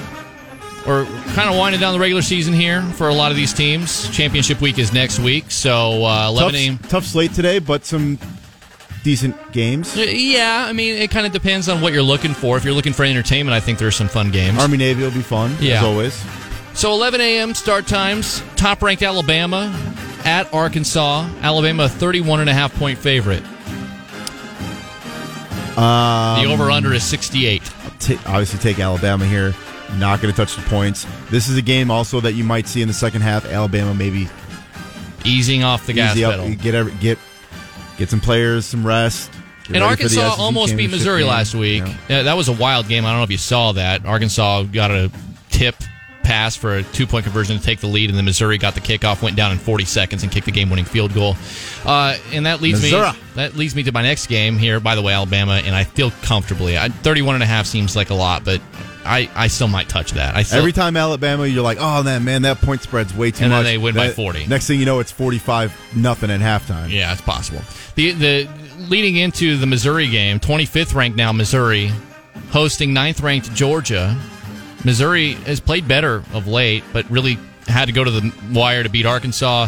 We're 0.87 1.05
kind 1.35 1.49
of 1.51 1.57
winding 1.57 1.81
down 1.81 1.93
the 1.95 2.01
regular 2.01 2.23
season 2.23 2.53
here 2.55 2.83
for 2.83 3.09
a 3.09 3.14
lot 3.14 3.31
of 3.31 3.37
these 3.37 3.53
teams. 3.53 4.09
Championship 4.11 4.61
week 4.61 4.79
is 4.79 4.93
next 4.93 5.19
week. 5.19 5.51
So 5.51 6.05
uh, 6.05 6.29
11 6.29 6.55
a.m. 6.55 6.79
Tough, 6.79 6.91
tough 6.91 7.05
slate 7.05 7.33
today, 7.35 7.59
but 7.59 7.85
some 7.85 8.19
decent 9.03 9.37
games. 9.53 9.97
Uh, 9.97 10.03
Yeah, 10.03 10.64
I 10.69 10.73
mean, 10.73 10.97
it 10.97 11.11
kind 11.11 11.27
of 11.27 11.33
depends 11.33 11.69
on 11.69 11.81
what 11.81 11.93
you're 11.93 12.03
looking 12.03 12.35
for. 12.35 12.57
If 12.57 12.64
you're 12.64 12.75
looking 12.75 12.93
for 12.93 13.05
entertainment, 13.05 13.55
I 13.55 13.61
think 13.61 13.79
there's 13.79 13.97
some 13.97 14.09
fun 14.09 14.31
games. 14.31 14.59
Army 14.61 14.77
Navy 14.77 15.03
will 15.03 15.11
be 15.12 15.23
fun 15.23 15.57
Yeah. 15.61 15.79
as 15.79 15.83
always. 15.85 16.25
So 16.75 16.93
11 16.93 17.21
a.m. 17.21 17.55
start 17.55 17.87
times. 17.87 18.43
Top 18.57 18.83
ranked 18.83 19.03
Alabama 19.03 19.75
at 20.27 20.53
Arkansas. 20.53 21.29
Alabama 21.41 21.85
a 21.85 21.89
31 21.89 22.41
and 22.41 22.51
a 22.51 22.55
half 22.55 22.74
point 22.74 22.99
favorite. 22.99 23.43
Um, 25.79 26.43
the 26.43 26.51
over 26.51 26.70
under 26.70 26.93
is 26.93 27.05
68. 27.05 27.62
ta- 27.99 28.22
obviously 28.27 28.59
take 28.59 28.79
Alabama 28.79 29.27
here. 29.27 29.55
Not 29.99 30.20
going 30.20 30.33
to 30.33 30.37
touch 30.37 30.57
the 30.57 30.62
points. 30.62 31.07
This 31.31 31.49
is 31.49 31.57
a 31.57 31.62
game 31.62 31.91
also 31.91 32.20
that 32.20 32.33
you 32.33 32.45
might 32.45 32.66
see 32.66 32.83
in 32.83 32.89
the 32.89 32.95
second 32.95 33.22
half. 33.22 33.45
Alabama 33.47 33.95
maybe 33.95 34.29
Easing 35.24 35.64
off 35.64 35.87
the 35.87 35.93
gas 35.93 36.20
up, 36.22 36.47
get 36.59 36.74
every, 36.74 36.93
get 36.93 37.18
get 37.99 38.09
some 38.09 38.20
players 38.20 38.64
some 38.64 38.87
rest. 38.87 39.31
And 39.68 39.74
ready 39.83 39.97
for 39.97 40.09
the 40.09 40.20
Arkansas 40.20 40.41
almost 40.41 40.77
beat 40.77 40.91
Missouri 40.91 41.22
game. 41.22 41.29
last 41.31 41.55
week. 41.55 41.83
Yeah. 41.85 41.97
Yeah, 42.09 42.22
that 42.22 42.37
was 42.37 42.49
a 42.49 42.53
wild 42.53 42.87
game. 42.87 43.05
I 43.05 43.11
don't 43.11 43.18
know 43.18 43.24
if 43.24 43.33
you 43.33 43.39
saw 43.39 43.72
that. 43.72 44.07
Arkansas 44.07 44.62
got 44.64 44.93
a 44.93 45.11
tip 45.51 45.74
pass 46.27 46.57
for 46.57 46.74
a 46.77 46.83
two 46.83 47.07
point 47.07 47.24
conversion 47.24 47.57
to 47.57 47.62
take 47.62 47.79
the 47.81 47.87
lead, 47.87 48.11
and 48.11 48.18
then 48.18 48.24
Missouri 48.24 48.59
got 48.59 48.74
the 48.74 48.81
kickoff, 48.81 49.22
went 49.22 49.37
down 49.37 49.53
in 49.53 49.59
40 49.59 49.85
seconds, 49.85 50.22
and 50.22 50.33
kicked 50.33 50.47
the 50.47 50.53
game 50.53 50.68
winning 50.68 50.85
field 50.85 51.14
goal. 51.14 51.37
Uh, 51.85 52.16
and 52.33 52.47
that 52.47 52.61
leads 52.61 52.83
Missouri. 52.83 53.12
me 53.12 53.18
that 53.37 53.55
leads 53.57 53.74
me 53.77 53.83
to 53.85 53.93
my 53.93 54.03
next 54.03 54.27
game 54.27 54.59
here. 54.59 54.81
By 54.81 54.95
the 54.97 55.03
way, 55.03 55.12
Alabama, 55.12 55.61
and 55.64 55.74
I 55.74 55.85
feel 55.85 56.11
comfortably. 56.22 56.77
I, 56.77 56.89
31 56.89 57.37
and 57.37 57.43
a 57.45 57.47
half 57.47 57.66
seems 57.66 57.95
like 57.95 58.11
a 58.11 58.14
lot, 58.14 58.45
but 58.45 58.61
I, 59.05 59.31
I 59.37 59.47
still 59.47 59.68
might 59.68 59.89
touch 59.89 60.12
that. 60.12 60.35
I 60.35 60.43
still, 60.43 60.59
Every 60.59 60.72
time 60.72 60.97
Alabama, 60.97 61.47
you're 61.47 61.62
like, 61.62 61.79
oh 61.81 62.03
man, 62.03 62.24
man, 62.24 62.43
that 62.43 62.61
point 62.61 62.83
spread's 62.83 63.14
way 63.14 63.31
too 63.31 63.45
And 63.45 63.53
much. 63.53 63.64
they 63.64 63.79
win 63.79 63.95
by 63.95 64.11
40. 64.11 64.47
Next 64.49 64.66
thing 64.66 64.81
you 64.81 64.87
know, 64.87 64.99
it's 64.99 65.12
45 65.12 65.97
nothing 65.97 66.31
at 66.31 66.41
halftime. 66.41 66.91
Yeah, 66.91 67.12
it's 67.12 67.20
possible. 67.22 67.61
The 67.95 68.11
the 68.12 68.49
leading 68.89 69.16
into 69.16 69.57
the 69.57 69.66
Missouri 69.66 70.09
game, 70.09 70.41
25th 70.41 70.95
ranked 70.95 71.16
now 71.16 71.31
Missouri, 71.33 71.93
hosting 72.51 72.91
9th 72.95 73.22
ranked 73.22 73.55
Georgia. 73.55 74.16
Missouri 74.87 75.32
has 75.32 75.59
played 75.59 75.89
better 75.89 76.22
of 76.32 76.47
late, 76.47 76.84
but 76.93 77.11
really 77.11 77.37
had 77.66 77.87
to 77.87 77.93
go 77.93 78.05
to 78.05 78.11
the 78.12 78.32
wire 78.53 78.84
to 78.84 78.89
beat 78.89 79.05
Arkansas. 79.05 79.66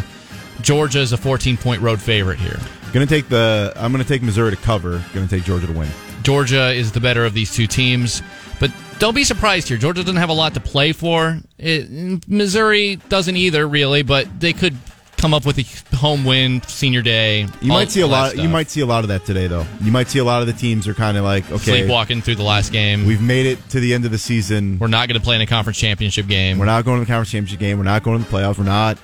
Georgia 0.61 0.99
is 0.99 1.11
a 1.11 1.17
14 1.17 1.57
point 1.57 1.81
road 1.81 2.01
favorite 2.01 2.39
here. 2.39 2.57
Gonna 2.93 3.05
take 3.05 3.27
the. 3.27 3.73
I'm 3.75 3.91
gonna 3.91 4.05
take 4.05 4.23
Missouri 4.23 4.51
to 4.51 4.57
cover. 4.57 5.03
Gonna 5.13 5.27
take 5.27 5.43
Georgia 5.43 5.67
to 5.67 5.73
win. 5.73 5.89
Georgia 6.23 6.71
is 6.71 6.93
the 6.93 7.01
better 7.01 7.25
of 7.25 7.33
these 7.33 7.53
two 7.53 7.67
teams, 7.67 8.21
but 8.61 8.71
don't 8.99 9.13
be 9.13 9.25
surprised 9.25 9.67
here. 9.67 9.77
Georgia 9.77 10.03
doesn't 10.03 10.15
have 10.15 10.29
a 10.29 10.33
lot 10.33 10.53
to 10.53 10.61
play 10.61 10.93
for. 10.93 11.39
It, 11.57 12.25
Missouri 12.29 12.95
doesn't 13.09 13.35
either, 13.35 13.67
really, 13.67 14.03
but 14.03 14.39
they 14.39 14.53
could 14.53 14.77
come 15.19 15.33
up 15.33 15.45
with 15.45 15.59
a 15.59 15.95
home 15.95 16.23
win, 16.23 16.61
senior 16.63 17.01
day. 17.01 17.47
You 17.61 17.69
might 17.69 17.91
see 17.91 18.01
a 18.01 18.07
lot. 18.07 18.37
You 18.37 18.49
might 18.49 18.69
see 18.69 18.81
a 18.81 18.85
lot 18.85 19.03
of 19.03 19.09
that 19.09 19.25
today, 19.25 19.47
though. 19.47 19.65
You 19.81 19.91
might 19.91 20.07
see 20.07 20.19
a 20.19 20.23
lot 20.23 20.41
of 20.41 20.47
the 20.47 20.53
teams 20.53 20.87
are 20.87 20.93
kind 20.93 21.17
of 21.17 21.23
like, 21.23 21.49
okay, 21.51 21.79
sleepwalking 21.79 22.21
through 22.21 22.35
the 22.35 22.43
last 22.43 22.71
game. 22.71 23.05
we've 23.05 23.21
made 23.21 23.45
it 23.45 23.69
to 23.69 23.79
the 23.79 23.93
end 23.93 24.05
of 24.05 24.11
the 24.11 24.17
season. 24.17 24.79
We're 24.79 24.87
not 24.87 25.07
going 25.07 25.19
to 25.19 25.23
play 25.23 25.35
in 25.35 25.41
a 25.41 25.45
conference 25.45 25.77
championship 25.77 26.27
game. 26.27 26.57
We're 26.57 26.65
not 26.65 26.85
going 26.85 26.99
to 26.99 27.05
the 27.05 27.11
conference 27.11 27.31
championship 27.31 27.59
game. 27.59 27.77
We're 27.77 27.83
not 27.83 28.03
going 28.03 28.23
to 28.23 28.29
the 28.29 28.35
playoffs. 28.35 28.57
We're 28.57 28.63
not. 28.63 28.97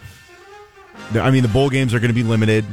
I 1.13 1.29
mean, 1.31 1.43
the 1.43 1.49
bowl 1.49 1.69
games 1.69 1.93
are 1.93 1.99
going 1.99 2.09
to 2.09 2.15
be 2.15 2.23
limited. 2.23 2.65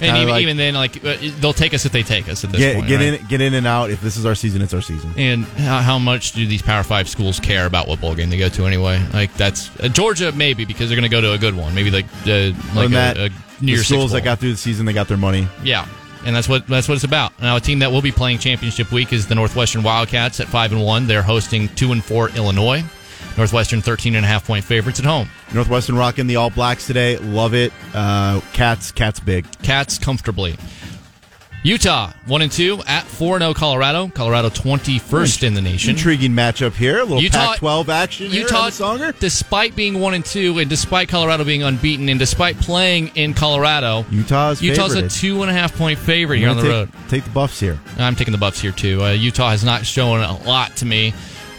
And 0.00 0.16
even, 0.16 0.28
like- 0.28 0.42
even 0.42 0.56
then, 0.56 0.74
like 0.74 1.04
uh, 1.04 1.16
they'll 1.40 1.52
take 1.52 1.74
us 1.74 1.84
if 1.84 1.92
they 1.92 2.02
take 2.02 2.28
us 2.28 2.44
at 2.44 2.50
this 2.50 2.60
Get 2.60 2.76
point. 2.76 2.88
get 2.88 2.96
right? 2.96 3.20
in, 3.20 3.26
get 3.26 3.40
in 3.40 3.54
and 3.54 3.66
out. 3.66 3.90
If 3.90 4.00
this 4.00 4.16
is 4.16 4.26
our 4.26 4.34
season, 4.34 4.62
it's 4.62 4.74
our 4.74 4.82
season. 4.82 5.10
And 5.16 5.44
how, 5.44 5.80
how 5.80 5.98
much 5.98 6.32
do 6.32 6.46
these 6.46 6.62
Power 6.62 6.82
Five 6.82 7.08
schools 7.08 7.40
care 7.40 7.66
about 7.66 7.88
what 7.88 8.00
bowl 8.00 8.14
game 8.14 8.30
they 8.30 8.38
go 8.38 8.48
to 8.48 8.66
anyway? 8.66 9.04
Like 9.12 9.32
that's 9.34 9.70
uh, 9.80 9.88
Georgia 9.88 10.32
maybe 10.32 10.64
because 10.64 10.88
they're 10.88 10.96
going 10.98 11.10
to 11.10 11.14
go 11.14 11.20
to 11.20 11.32
a 11.32 11.38
good 11.38 11.56
one, 11.56 11.74
maybe 11.74 11.90
like 11.90 12.06
uh, 12.26 12.52
like 12.74 12.88
a, 12.88 12.92
that, 12.92 13.16
a 13.16 13.28
New 13.28 13.32
the 13.60 13.66
Year's 13.68 13.80
Six 13.86 13.88
schools 13.88 14.12
that 14.12 14.22
got 14.22 14.38
through 14.38 14.52
the 14.52 14.56
season, 14.58 14.84
they 14.86 14.92
got 14.92 15.08
their 15.08 15.16
money. 15.16 15.48
Yeah, 15.62 15.86
and 16.24 16.36
that's 16.36 16.48
what 16.48 16.66
that's 16.66 16.88
what 16.88 16.94
it's 16.96 17.04
about. 17.04 17.40
Now, 17.40 17.56
a 17.56 17.60
team 17.60 17.78
that 17.78 17.90
will 17.90 18.02
be 18.02 18.12
playing 18.12 18.38
championship 18.38 18.92
week 18.92 19.12
is 19.12 19.26
the 19.26 19.34
Northwestern 19.34 19.82
Wildcats 19.82 20.40
at 20.40 20.46
five 20.48 20.72
and 20.72 20.82
one. 20.82 21.06
They're 21.06 21.22
hosting 21.22 21.68
two 21.70 21.92
and 21.92 22.04
four 22.04 22.28
Illinois. 22.30 22.84
Northwestern 23.36 23.82
13 23.82 24.14
and 24.14 24.24
a 24.24 24.28
half 24.28 24.46
point 24.46 24.64
favorites 24.64 24.98
at 24.98 25.04
home. 25.04 25.28
Northwestern 25.52 25.96
rocking 25.96 26.26
the 26.26 26.36
All 26.36 26.50
Blacks 26.50 26.86
today. 26.86 27.18
Love 27.18 27.54
it. 27.54 27.72
Uh, 27.94 28.40
cats, 28.52 28.90
cats, 28.92 29.20
big. 29.20 29.46
Cats 29.62 29.98
comfortably. 29.98 30.56
Utah 31.62 32.12
one 32.26 32.42
and 32.42 32.52
two 32.52 32.80
at 32.86 33.02
four 33.04 33.40
zero 33.40 33.52
Colorado. 33.52 34.06
Colorado 34.14 34.48
twenty 34.50 35.00
first 35.00 35.42
in 35.42 35.54
the 35.54 35.60
nation. 35.60 35.90
Intriguing 35.90 36.30
matchup 36.30 36.74
here. 36.74 36.98
A 37.00 37.02
little 37.02 37.20
Utah- 37.20 37.54
Pac-12 37.54 37.88
action. 37.88 38.30
here 38.30 38.42
Utah, 38.42 38.66
the 38.66 38.70
Songer. 38.70 39.18
despite 39.18 39.74
being 39.74 39.98
one 39.98 40.14
and 40.14 40.24
two, 40.24 40.60
and 40.60 40.70
despite 40.70 41.08
Colorado 41.08 41.42
being 41.42 41.64
unbeaten, 41.64 42.08
and 42.08 42.20
despite 42.20 42.56
playing 42.60 43.08
in 43.16 43.34
Colorado, 43.34 44.06
Utah's 44.12 44.62
Utah's 44.62 44.94
a 44.94 45.08
two 45.08 45.42
and 45.42 45.50
a 45.50 45.54
half 45.54 45.76
point 45.76 45.98
favorite 45.98 46.38
here 46.38 46.50
on 46.50 46.56
the 46.56 46.62
gonna 46.62 46.74
road. 46.74 46.92
take, 46.92 47.08
Take 47.08 47.24
the 47.24 47.30
Buffs 47.30 47.58
here. 47.58 47.80
I'm 47.98 48.14
taking 48.14 48.32
the 48.32 48.38
Buffs 48.38 48.60
here 48.60 48.70
too. 48.72 49.02
Uh, 49.02 49.10
Utah 49.10 49.50
has 49.50 49.64
not 49.64 49.84
shown 49.84 50.20
a 50.20 50.36
lot 50.44 50.76
to 50.76 50.84
me. 50.86 51.14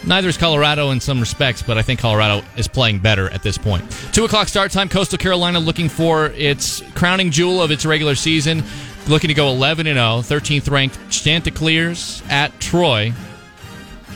Neither 0.08 0.28
is 0.30 0.38
Colorado 0.38 0.90
in 0.90 1.00
some 1.00 1.20
respects, 1.20 1.60
but 1.60 1.76
I 1.76 1.82
think 1.82 2.00
Colorado 2.00 2.42
is 2.56 2.66
playing 2.66 3.00
better 3.00 3.28
at 3.28 3.42
this 3.42 3.58
point. 3.58 3.84
Two 4.10 4.24
o'clock 4.24 4.48
start 4.48 4.72
time. 4.72 4.88
Coastal 4.88 5.18
Carolina 5.18 5.60
looking 5.60 5.90
for 5.90 6.28
its 6.28 6.82
crowning 6.94 7.30
jewel 7.30 7.60
of 7.60 7.70
its 7.70 7.84
regular 7.84 8.14
season, 8.14 8.64
looking 9.06 9.28
to 9.28 9.34
go 9.34 9.48
11 9.48 9.86
and 9.86 9.98
0. 9.98 10.38
13th 10.38 10.70
ranked 10.70 10.98
Chanticleers 11.10 12.22
at 12.30 12.58
Troy. 12.58 13.12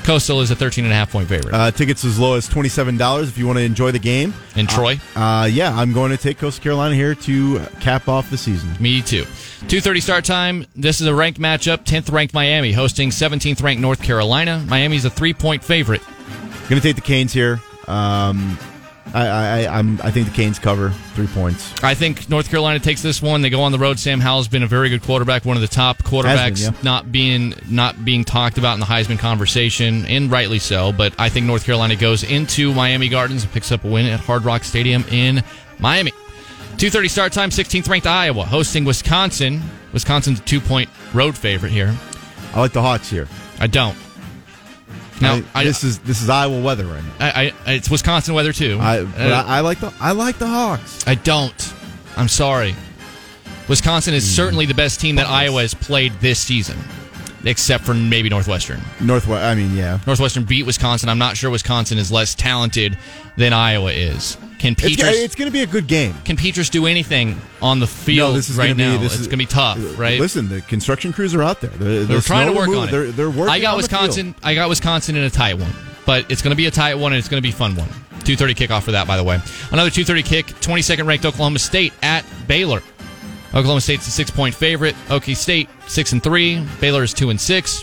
Coastal 0.04 0.40
is 0.40 0.50
a 0.50 0.56
13 0.56 0.84
and 0.84 0.92
a 0.92 0.96
half 0.96 1.12
point 1.12 1.28
favorite. 1.28 1.54
Uh, 1.54 1.70
tickets 1.70 2.04
as 2.04 2.18
low 2.18 2.34
as 2.34 2.48
twenty-seven 2.48 2.96
dollars 2.96 3.28
if 3.28 3.38
you 3.38 3.46
want 3.46 3.58
to 3.58 3.64
enjoy 3.64 3.90
the 3.92 3.98
game. 3.98 4.34
And 4.56 4.68
Troy. 4.68 4.98
Uh, 5.14 5.48
yeah, 5.50 5.72
I'm 5.74 5.92
going 5.92 6.10
to 6.10 6.16
take 6.16 6.38
Coastal 6.38 6.62
Carolina 6.62 6.94
here 6.94 7.14
to 7.14 7.60
cap 7.80 8.08
off 8.08 8.28
the 8.30 8.36
season. 8.38 8.70
Me 8.80 9.00
too. 9.00 9.22
2:30 9.22 10.02
start 10.02 10.24
time. 10.24 10.66
This 10.74 11.00
is 11.00 11.06
a 11.06 11.14
ranked 11.14 11.40
matchup. 11.40 11.84
10th 11.84 12.10
ranked 12.12 12.34
Miami 12.34 12.72
hosting 12.72 13.10
17th 13.10 13.62
ranked 13.62 13.80
North 13.80 14.02
Carolina. 14.02 14.64
Miami's 14.68 15.04
a 15.04 15.10
3-point 15.10 15.62
favorite. 15.62 16.02
Going 16.68 16.80
to 16.80 16.80
take 16.80 16.96
the 16.96 17.02
Canes 17.02 17.32
here. 17.32 17.60
Um, 17.86 18.58
I, 19.14 19.26
I, 19.26 19.78
I'm, 19.78 20.00
I 20.02 20.10
think 20.10 20.26
the 20.26 20.32
Canes 20.32 20.58
cover 20.58 20.90
three 21.14 21.26
points. 21.26 21.72
I 21.82 21.94
think 21.94 22.30
North 22.30 22.48
Carolina 22.48 22.78
takes 22.78 23.02
this 23.02 23.20
one. 23.20 23.42
They 23.42 23.50
go 23.50 23.62
on 23.62 23.72
the 23.72 23.78
road. 23.78 23.98
Sam 23.98 24.20
Howell's 24.20 24.48
been 24.48 24.62
a 24.62 24.66
very 24.66 24.88
good 24.88 25.02
quarterback, 25.02 25.44
one 25.44 25.56
of 25.56 25.60
the 25.60 25.68
top 25.68 25.98
quarterbacks 25.98 26.64
been, 26.64 26.74
yeah. 26.74 26.80
not 26.82 27.12
being 27.12 27.54
not 27.68 28.04
being 28.04 28.24
talked 28.24 28.58
about 28.58 28.74
in 28.74 28.80
the 28.80 28.86
Heisman 28.86 29.18
conversation, 29.18 30.06
and 30.06 30.30
rightly 30.30 30.58
so. 30.58 30.92
But 30.92 31.14
I 31.18 31.28
think 31.28 31.46
North 31.46 31.64
Carolina 31.64 31.96
goes 31.96 32.24
into 32.24 32.72
Miami 32.72 33.08
Gardens 33.08 33.44
and 33.44 33.52
picks 33.52 33.70
up 33.70 33.84
a 33.84 33.88
win 33.88 34.06
at 34.06 34.20
Hard 34.20 34.44
Rock 34.44 34.64
Stadium 34.64 35.04
in 35.10 35.42
Miami. 35.78 36.12
2:30 36.78 37.10
start 37.10 37.32
time. 37.32 37.50
16th 37.50 37.88
ranked 37.88 38.06
Iowa 38.06 38.44
hosting 38.44 38.84
Wisconsin. 38.84 39.60
Wisconsin's 39.92 40.40
a 40.40 40.42
two 40.42 40.60
point 40.60 40.88
road 41.12 41.36
favorite 41.36 41.72
here. 41.72 41.94
I 42.54 42.60
like 42.60 42.72
the 42.72 42.82
Hawks 42.82 43.10
here. 43.10 43.28
I 43.60 43.66
don't. 43.66 43.96
Now, 45.22 45.34
I- 45.54 45.60
I, 45.60 45.64
this 45.64 45.82
is 45.84 45.98
this 46.00 46.20
is 46.22 46.28
Iowa 46.28 46.60
weather 46.60 46.84
right 46.86 47.02
now. 47.04 47.12
I, 47.20 47.52
I, 47.66 47.72
it's 47.74 47.88
Wisconsin 47.90 48.34
weather 48.34 48.52
too. 48.52 48.78
I, 48.80 49.04
but 49.04 49.20
Uh, 49.32 49.44
I, 49.46 49.58
I 49.58 49.60
like 49.60 49.80
the 49.80 49.92
I 50.00 50.12
like 50.12 50.38
the 50.38 50.46
Hawks. 50.48 51.06
I 51.06 51.14
don't. 51.14 51.74
I'm 52.16 52.28
sorry. 52.28 52.74
Wisconsin 53.68 54.12
Hmm. 54.12 54.16
is 54.18 54.36
certainly 54.36 54.66
the 54.66 54.74
best 54.74 55.00
team 55.00 55.16
that 55.16 55.26
Iowa 55.28 55.62
has 55.62 55.72
played 55.72 56.12
this 56.20 56.38
season, 56.40 56.76
except 57.44 57.84
for 57.84 57.94
maybe 57.94 58.28
Northwestern. 58.28 58.80
Northwest. 59.00 59.42
I 59.44 59.54
mean, 59.54 59.74
yeah. 59.76 59.98
Northwestern 60.06 60.44
beat 60.44 60.64
Wisconsin. 60.66 61.08
I'm 61.08 61.18
not 61.18 61.36
sure 61.36 61.48
Wisconsin 61.50 61.96
is 61.98 62.10
less 62.12 62.34
talented 62.34 62.98
than 63.36 63.52
Iowa 63.52 63.92
is. 63.92 64.36
Can 64.62 64.76
It's, 64.78 65.02
it's 65.02 65.34
going 65.34 65.48
to 65.48 65.52
be 65.52 65.62
a 65.62 65.66
good 65.66 65.88
game. 65.88 66.14
can 66.24 66.36
Petras 66.36 66.70
do 66.70 66.86
anything 66.86 67.36
on 67.60 67.80
the 67.80 67.86
field 67.88 68.30
no, 68.30 68.36
this 68.36 68.48
is 68.48 68.56
right 68.56 68.68
gonna 68.68 68.92
now? 68.92 68.96
Be, 68.96 69.02
this 69.02 69.14
it's 69.14 69.22
is 69.22 69.26
going 69.26 69.40
to 69.40 69.44
be 69.44 69.46
tough, 69.46 69.98
right? 69.98 70.20
Listen, 70.20 70.48
the 70.48 70.60
construction 70.60 71.12
crews 71.12 71.34
are 71.34 71.42
out 71.42 71.60
there. 71.60 71.70
They're, 71.70 72.04
They're 72.04 72.20
trying 72.20 72.46
to 72.46 72.56
work 72.56 72.68
on 72.68 72.86
it. 72.86 72.92
They're, 72.92 73.10
they're 73.10 73.28
working. 73.28 73.48
I 73.48 73.58
got 73.58 73.74
on 73.74 73.82
the 73.82 73.88
field. 73.88 74.02
Wisconsin. 74.02 74.34
I 74.40 74.54
got 74.54 74.68
Wisconsin 74.68 75.16
in 75.16 75.24
a 75.24 75.30
tight 75.30 75.54
one, 75.54 75.72
but 76.06 76.30
it's 76.30 76.42
going 76.42 76.52
to 76.52 76.56
be 76.56 76.66
a 76.66 76.70
tight 76.70 76.94
one, 76.94 77.12
and 77.12 77.18
it's 77.18 77.28
going 77.28 77.42
to 77.42 77.46
be 77.46 77.52
a 77.52 77.56
fun 77.56 77.74
one. 77.74 77.88
Two 78.22 78.36
thirty 78.36 78.54
kickoff 78.54 78.84
for 78.84 78.92
that, 78.92 79.08
by 79.08 79.16
the 79.16 79.24
way. 79.24 79.40
Another 79.72 79.90
two 79.90 80.04
thirty 80.04 80.22
kick. 80.22 80.46
Twenty 80.60 80.82
second 80.82 81.08
ranked 81.08 81.24
Oklahoma 81.26 81.58
State 81.58 81.92
at 82.00 82.24
Baylor. 82.46 82.82
Oklahoma 83.48 83.80
State's 83.80 84.06
a 84.06 84.12
six 84.12 84.30
point 84.30 84.54
favorite. 84.54 84.94
Okie 85.08 85.36
State 85.36 85.68
six 85.88 86.12
and 86.12 86.22
three. 86.22 86.64
Baylor 86.80 87.02
is 87.02 87.12
two 87.12 87.30
and 87.30 87.40
six. 87.40 87.82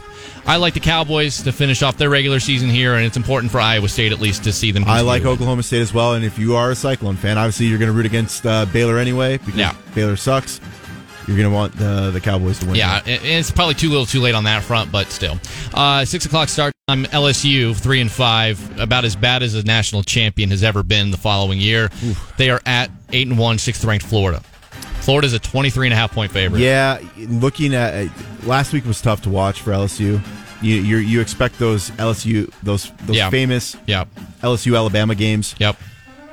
I 0.49 0.55
like 0.55 0.73
the 0.73 0.79
Cowboys 0.79 1.43
to 1.43 1.51
finish 1.51 1.83
off 1.83 1.97
their 1.97 2.09
regular 2.09 2.39
season 2.39 2.69
here, 2.69 2.95
and 2.95 3.05
it's 3.05 3.17
important 3.17 3.51
for 3.51 3.59
Iowa 3.59 3.87
State 3.87 4.11
at 4.11 4.19
least 4.19 4.45
to 4.45 4.51
see 4.51 4.71
them. 4.71 4.83
I 4.87 5.01
like. 5.01 5.23
Oklahoma 5.23 5.61
State 5.61 5.81
as 5.81 5.93
well. 5.93 6.15
And 6.15 6.25
if 6.25 6.39
you 6.39 6.55
are 6.55 6.71
a 6.71 6.75
Cyclone 6.75 7.17
fan, 7.17 7.37
obviously 7.37 7.67
you're 7.67 7.77
going 7.77 7.91
to 7.91 7.93
root 7.95 8.07
against 8.07 8.43
uh, 8.47 8.65
Baylor 8.65 8.97
anyway 8.97 9.37
because 9.37 9.53
Yeah. 9.55 9.75
Baylor 9.93 10.15
sucks. 10.15 10.59
You're 11.27 11.37
going 11.37 11.47
to 11.47 11.53
want 11.55 11.75
the 11.75 12.09
the 12.09 12.19
Cowboys 12.19 12.57
to 12.59 12.65
win. 12.65 12.75
Yeah, 12.77 12.99
and 13.05 13.23
it's 13.23 13.51
probably 13.51 13.75
too 13.75 13.89
little, 13.89 14.07
too 14.07 14.21
late 14.21 14.33
on 14.33 14.45
that 14.45 14.63
front, 14.63 14.91
but 14.91 15.11
still. 15.11 15.37
Uh, 15.71 16.03
six 16.03 16.25
o'clock 16.25 16.49
start 16.49 16.73
time. 16.87 17.05
LSU 17.05 17.75
three 17.75 18.01
and 18.01 18.11
five, 18.11 18.79
about 18.79 19.05
as 19.05 19.15
bad 19.15 19.43
as 19.43 19.53
a 19.53 19.61
national 19.61 20.01
champion 20.01 20.49
has 20.49 20.63
ever 20.63 20.81
been 20.81 21.11
the 21.11 21.17
following 21.17 21.59
year. 21.59 21.91
They 22.37 22.49
are 22.49 22.59
at 22.65 22.89
eight 23.13 23.27
and 23.27 23.37
one, 23.37 23.59
sixth 23.59 23.85
ranked 23.85 24.03
Florida. 24.07 24.41
Florida's 25.01 25.33
a 25.33 25.39
23 25.39 25.87
and 25.87 25.93
a 25.93 25.95
half 25.95 26.11
point 26.11 26.31
favorite. 26.31 26.59
Yeah, 26.61 26.99
looking 27.17 27.75
at 27.75 28.09
last 28.45 28.73
week 28.73 28.85
was 28.85 28.99
tough 28.99 29.21
to 29.21 29.29
watch 29.29 29.61
for 29.61 29.69
LSU. 29.71 30.19
You 30.61 30.75
you 30.75 30.97
you 30.97 31.21
expect 31.21 31.57
those 31.59 31.89
LSU 31.91 32.51
those 32.63 32.91
those 33.05 33.15
Yeah. 33.15 33.29
famous 33.29 33.75
Yep. 33.87 34.07
LSU 34.41 34.75
Alabama 34.75 35.15
games. 35.15 35.55
Yep. 35.59 35.77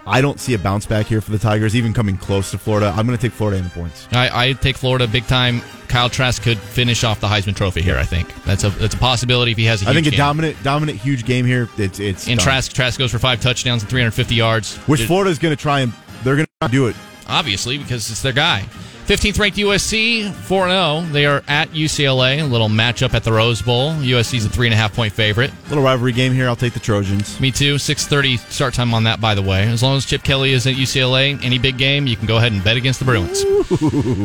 I 0.08 0.20
don't 0.20 0.38
see 0.38 0.54
a 0.54 0.58
bounce 0.58 0.86
back 0.86 1.06
here 1.06 1.20
for 1.20 1.32
the 1.32 1.38
Tigers, 1.38 1.74
even 1.74 1.92
coming 1.92 2.16
close 2.16 2.52
to 2.52 2.58
Florida. 2.58 2.94
I'm 2.96 3.06
going 3.08 3.18
to 3.18 3.22
take 3.22 3.32
Florida 3.32 3.58
in 3.58 3.64
the 3.64 3.70
points. 3.70 4.06
I, 4.12 4.50
I 4.50 4.52
take 4.52 4.76
Florida 4.76 5.08
big 5.08 5.26
time. 5.26 5.62
Kyle 5.88 6.08
Trask 6.08 6.40
could 6.42 6.58
finish 6.58 7.02
off 7.02 7.18
the 7.20 7.26
Heisman 7.26 7.56
Trophy 7.56 7.82
here. 7.82 7.96
I 7.96 8.04
think 8.04 8.32
that's 8.44 8.62
a 8.62 8.70
that's 8.70 8.94
a 8.94 8.98
possibility 8.98 9.50
if 9.52 9.58
he 9.58 9.64
has 9.64 9.82
a 9.84 9.88
I 9.88 9.92
think 9.94 10.06
a 10.06 10.10
game. 10.10 10.18
dominant, 10.18 10.62
dominant, 10.62 10.98
huge 11.00 11.24
game 11.24 11.44
here. 11.44 11.68
It's 11.76 11.98
it's 11.98 12.28
And 12.28 12.38
done. 12.38 12.44
Trask 12.44 12.72
Trask 12.72 12.98
goes 13.00 13.10
for 13.10 13.18
five 13.18 13.40
touchdowns 13.40 13.82
and 13.82 13.90
350 13.90 14.34
yards. 14.36 14.76
which 14.86 15.02
Florida 15.02 15.30
is 15.30 15.38
going 15.40 15.54
to 15.56 15.60
try 15.60 15.80
and 15.80 15.92
they're 16.22 16.36
going 16.36 16.46
to 16.62 16.68
do 16.68 16.86
it. 16.86 16.94
obviously 17.28 17.76
because 17.78 18.08
it's 18.08 18.22
their 18.22 18.32
guy. 18.32 18.64
15th 19.06 19.38
ranked 19.38 19.56
USC 19.58 20.32
4 20.32 20.68
0. 20.68 21.00
They 21.12 21.26
are 21.26 21.40
at 21.46 21.68
UCLA. 21.70 22.40
A 22.40 22.44
little 22.44 22.68
matchup 22.68 23.14
at 23.14 23.22
the 23.22 23.32
Rose 23.32 23.62
Bowl. 23.62 23.92
USC's 23.92 24.44
a 24.44 24.48
three 24.48 24.66
and 24.66 24.74
a 24.74 24.76
half 24.76 24.96
point 24.96 25.12
favorite. 25.12 25.52
Little 25.68 25.84
rivalry 25.84 26.10
game 26.10 26.32
here. 26.32 26.48
I'll 26.48 26.56
take 26.56 26.72
the 26.72 26.80
Trojans. 26.80 27.38
Me 27.40 27.52
too. 27.52 27.76
6:30 27.76 28.38
start 28.50 28.74
time 28.74 28.92
on 28.92 29.04
that. 29.04 29.20
By 29.20 29.36
the 29.36 29.42
way, 29.42 29.62
as 29.62 29.80
long 29.80 29.96
as 29.96 30.04
Chip 30.06 30.24
Kelly 30.24 30.52
is 30.52 30.66
at 30.66 30.74
UCLA, 30.74 31.38
any 31.44 31.58
big 31.58 31.78
game, 31.78 32.08
you 32.08 32.16
can 32.16 32.26
go 32.26 32.38
ahead 32.38 32.50
and 32.50 32.64
bet 32.64 32.76
against 32.76 32.98
the 32.98 33.04
Bruins. 33.04 33.44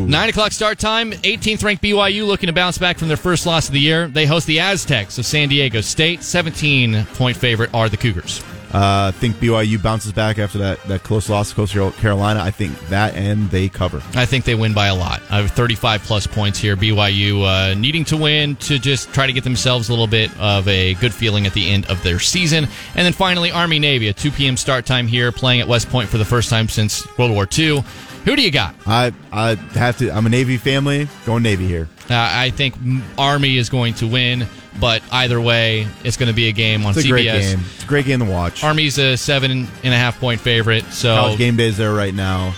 Nine 0.10 0.30
o'clock 0.30 0.52
start 0.52 0.80
time. 0.80 1.12
18th 1.12 1.64
ranked 1.64 1.84
BYU 1.84 2.26
looking 2.26 2.48
to 2.48 2.54
bounce 2.54 2.80
back 2.80 2.98
from 2.98 3.08
their 3.08 3.18
first 3.18 3.46
loss 3.46 3.68
of 3.68 3.74
the 3.74 3.80
year. 3.80 4.08
They 4.08 4.26
host 4.26 4.48
the 4.48 4.60
Aztecs 4.60 5.20
of 5.20 5.28
San 5.28 5.50
Diego 5.50 5.82
State. 5.82 6.24
17 6.24 7.06
point 7.14 7.38
favorite 7.38 7.70
are 7.72 7.88
the 7.88 7.98
Cougars. 7.98 8.44
Uh, 8.74 9.10
I 9.10 9.12
think 9.12 9.36
BYU 9.36 9.82
bounces 9.82 10.14
back 10.14 10.40
after 10.40 10.58
that, 10.60 10.82
that 10.84 11.04
close 11.04 11.30
loss 11.30 11.50
to 11.50 11.56
Coastal 11.56 11.92
Carolina. 11.92 12.42
I 12.42 12.52
think 12.52 12.80
that 12.88 13.16
and 13.16 13.50
they 13.50 13.68
cover. 13.68 14.02
I 14.16 14.26
think 14.26 14.46
they 14.46 14.56
win 14.56 14.74
by 14.74 14.88
a 14.88 14.96
lot. 14.96 15.22
I 15.30 15.42
have 15.42 15.52
35 15.52 16.04
plus 16.04 16.26
points 16.26 16.58
here. 16.58 16.78
BYU 16.78 17.44
uh, 17.44 17.74
needing 17.74 18.06
to 18.06 18.18
win 18.18 18.56
to 18.58 18.80
just 18.80 19.14
try 19.14 19.28
to 19.28 19.34
get 19.34 19.44
themselves 19.44 19.90
a 19.90 19.92
little 19.92 20.08
bit 20.08 20.32
of 20.40 20.68
a 20.70 20.94
good 20.96 21.14
feeling 21.14 21.46
at 21.46 21.54
the 21.54 21.70
end 21.70 21.86
of 21.88 22.02
their 22.04 22.20
season. 22.20 22.66
And 22.96 23.06
then 23.06 23.14
finally, 23.14 23.52
Army 23.52 23.80
Navy, 23.80 24.08
a 24.08 24.14
2 24.14 24.32
p.m. 24.32 24.56
start 24.56 24.86
time 24.86 25.06
here, 25.08 25.32
playing 25.32 25.60
at 25.60 25.68
West 25.68 25.90
Point 25.90 26.10
for 26.10 26.18
the 26.18 26.26
first 26.26 26.50
time 26.50 26.70
since 26.70 27.06
World 27.18 27.32
War 27.32 27.48
II. 27.58 27.84
Who 28.26 28.36
do 28.36 28.42
you 28.42 28.52
got? 28.52 28.76
I 28.86 29.12
I 29.32 29.56
have 29.74 29.98
to. 29.98 30.12
I'm 30.12 30.26
a 30.26 30.30
Navy 30.30 30.58
family. 30.58 31.08
Going 31.26 31.44
Navy 31.44 31.68
here. 31.68 31.88
Uh, 32.10 32.16
I 32.16 32.50
think 32.52 32.76
Army 33.18 33.58
is 33.58 33.70
going 33.70 33.94
to 33.96 34.08
win, 34.08 34.46
but 34.80 35.02
either 35.12 35.40
way, 35.40 35.88
it's 36.04 36.18
going 36.18 36.28
to 36.28 36.36
be 36.36 36.48
a 36.50 36.52
game 36.52 36.86
on 36.86 36.92
It's 36.92 37.00
a 37.00 37.08
CBS. 37.08 37.10
great 37.10 37.24
game. 37.26 37.60
It's 37.76 37.84
a 37.84 37.88
great 37.88 38.06
game 38.06 38.20
to 38.20 38.26
watch. 38.26 38.64
Army's 38.64 38.98
a 39.00 39.16
seven 39.18 39.52
and 39.52 39.94
a 39.94 39.98
half 39.98 40.20
point 40.20 40.40
favorite, 40.42 40.84
so 40.86 41.16
College 41.16 41.38
game 41.38 41.56
day 41.56 41.68
is 41.68 41.78
there 41.78 41.94
right 41.94 42.14
now. 42.14 42.54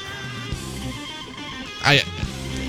I 1.85 2.01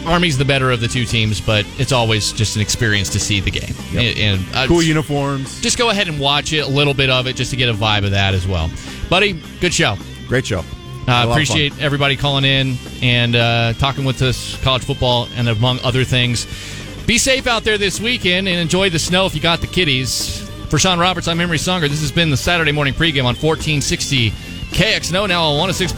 Army's 0.06 0.36
the 0.36 0.44
better 0.44 0.70
of 0.70 0.80
the 0.80 0.88
two 0.88 1.04
teams, 1.06 1.40
but 1.40 1.64
it's 1.78 1.90
always 1.92 2.32
just 2.32 2.56
an 2.56 2.62
experience 2.62 3.08
to 3.10 3.18
see 3.18 3.40
the 3.40 3.50
game. 3.50 3.74
Yep. 3.92 4.02
And, 4.16 4.18
and 4.18 4.54
uh, 4.54 4.66
Cool 4.66 4.82
uniforms. 4.82 5.60
just 5.62 5.78
go 5.78 5.88
ahead 5.90 6.08
and 6.08 6.20
watch 6.20 6.52
it, 6.52 6.58
a 6.64 6.68
little 6.68 6.92
bit 6.94 7.08
of 7.08 7.26
it, 7.26 7.34
just 7.36 7.50
to 7.52 7.56
get 7.56 7.70
a 7.70 7.72
vibe 7.74 8.04
of 8.04 8.10
that 8.10 8.34
as 8.34 8.46
well. 8.46 8.70
Buddy, 9.08 9.40
good 9.60 9.72
show. 9.72 9.96
Great 10.28 10.44
show. 10.46 10.62
Uh, 11.06 11.26
appreciate 11.30 11.78
everybody 11.80 12.16
calling 12.16 12.44
in 12.44 12.76
and 13.02 13.36
uh, 13.36 13.72
talking 13.74 14.04
with 14.04 14.22
us 14.22 14.60
college 14.62 14.84
football 14.84 15.28
and 15.34 15.48
among 15.48 15.78
other 15.80 16.04
things. 16.04 16.46
Be 17.06 17.18
safe 17.18 17.46
out 17.46 17.64
there 17.64 17.76
this 17.76 18.00
weekend 18.00 18.48
and 18.48 18.58
enjoy 18.58 18.88
the 18.88 18.98
snow 18.98 19.26
if 19.26 19.34
you 19.34 19.40
got 19.40 19.60
the 19.60 19.66
kiddies. 19.66 20.40
For 20.70 20.78
Sean 20.78 20.98
Roberts, 20.98 21.28
I'm 21.28 21.38
Emery 21.40 21.58
Songer. 21.58 21.88
This 21.88 22.00
has 22.00 22.10
been 22.10 22.30
the 22.30 22.36
Saturday 22.36 22.72
morning 22.72 22.94
pregame 22.94 23.24
on 23.24 23.36
1460 23.36 24.30
KXNO 24.30 25.28
now 25.28 25.44
on 25.44 25.58
106. 25.58 25.92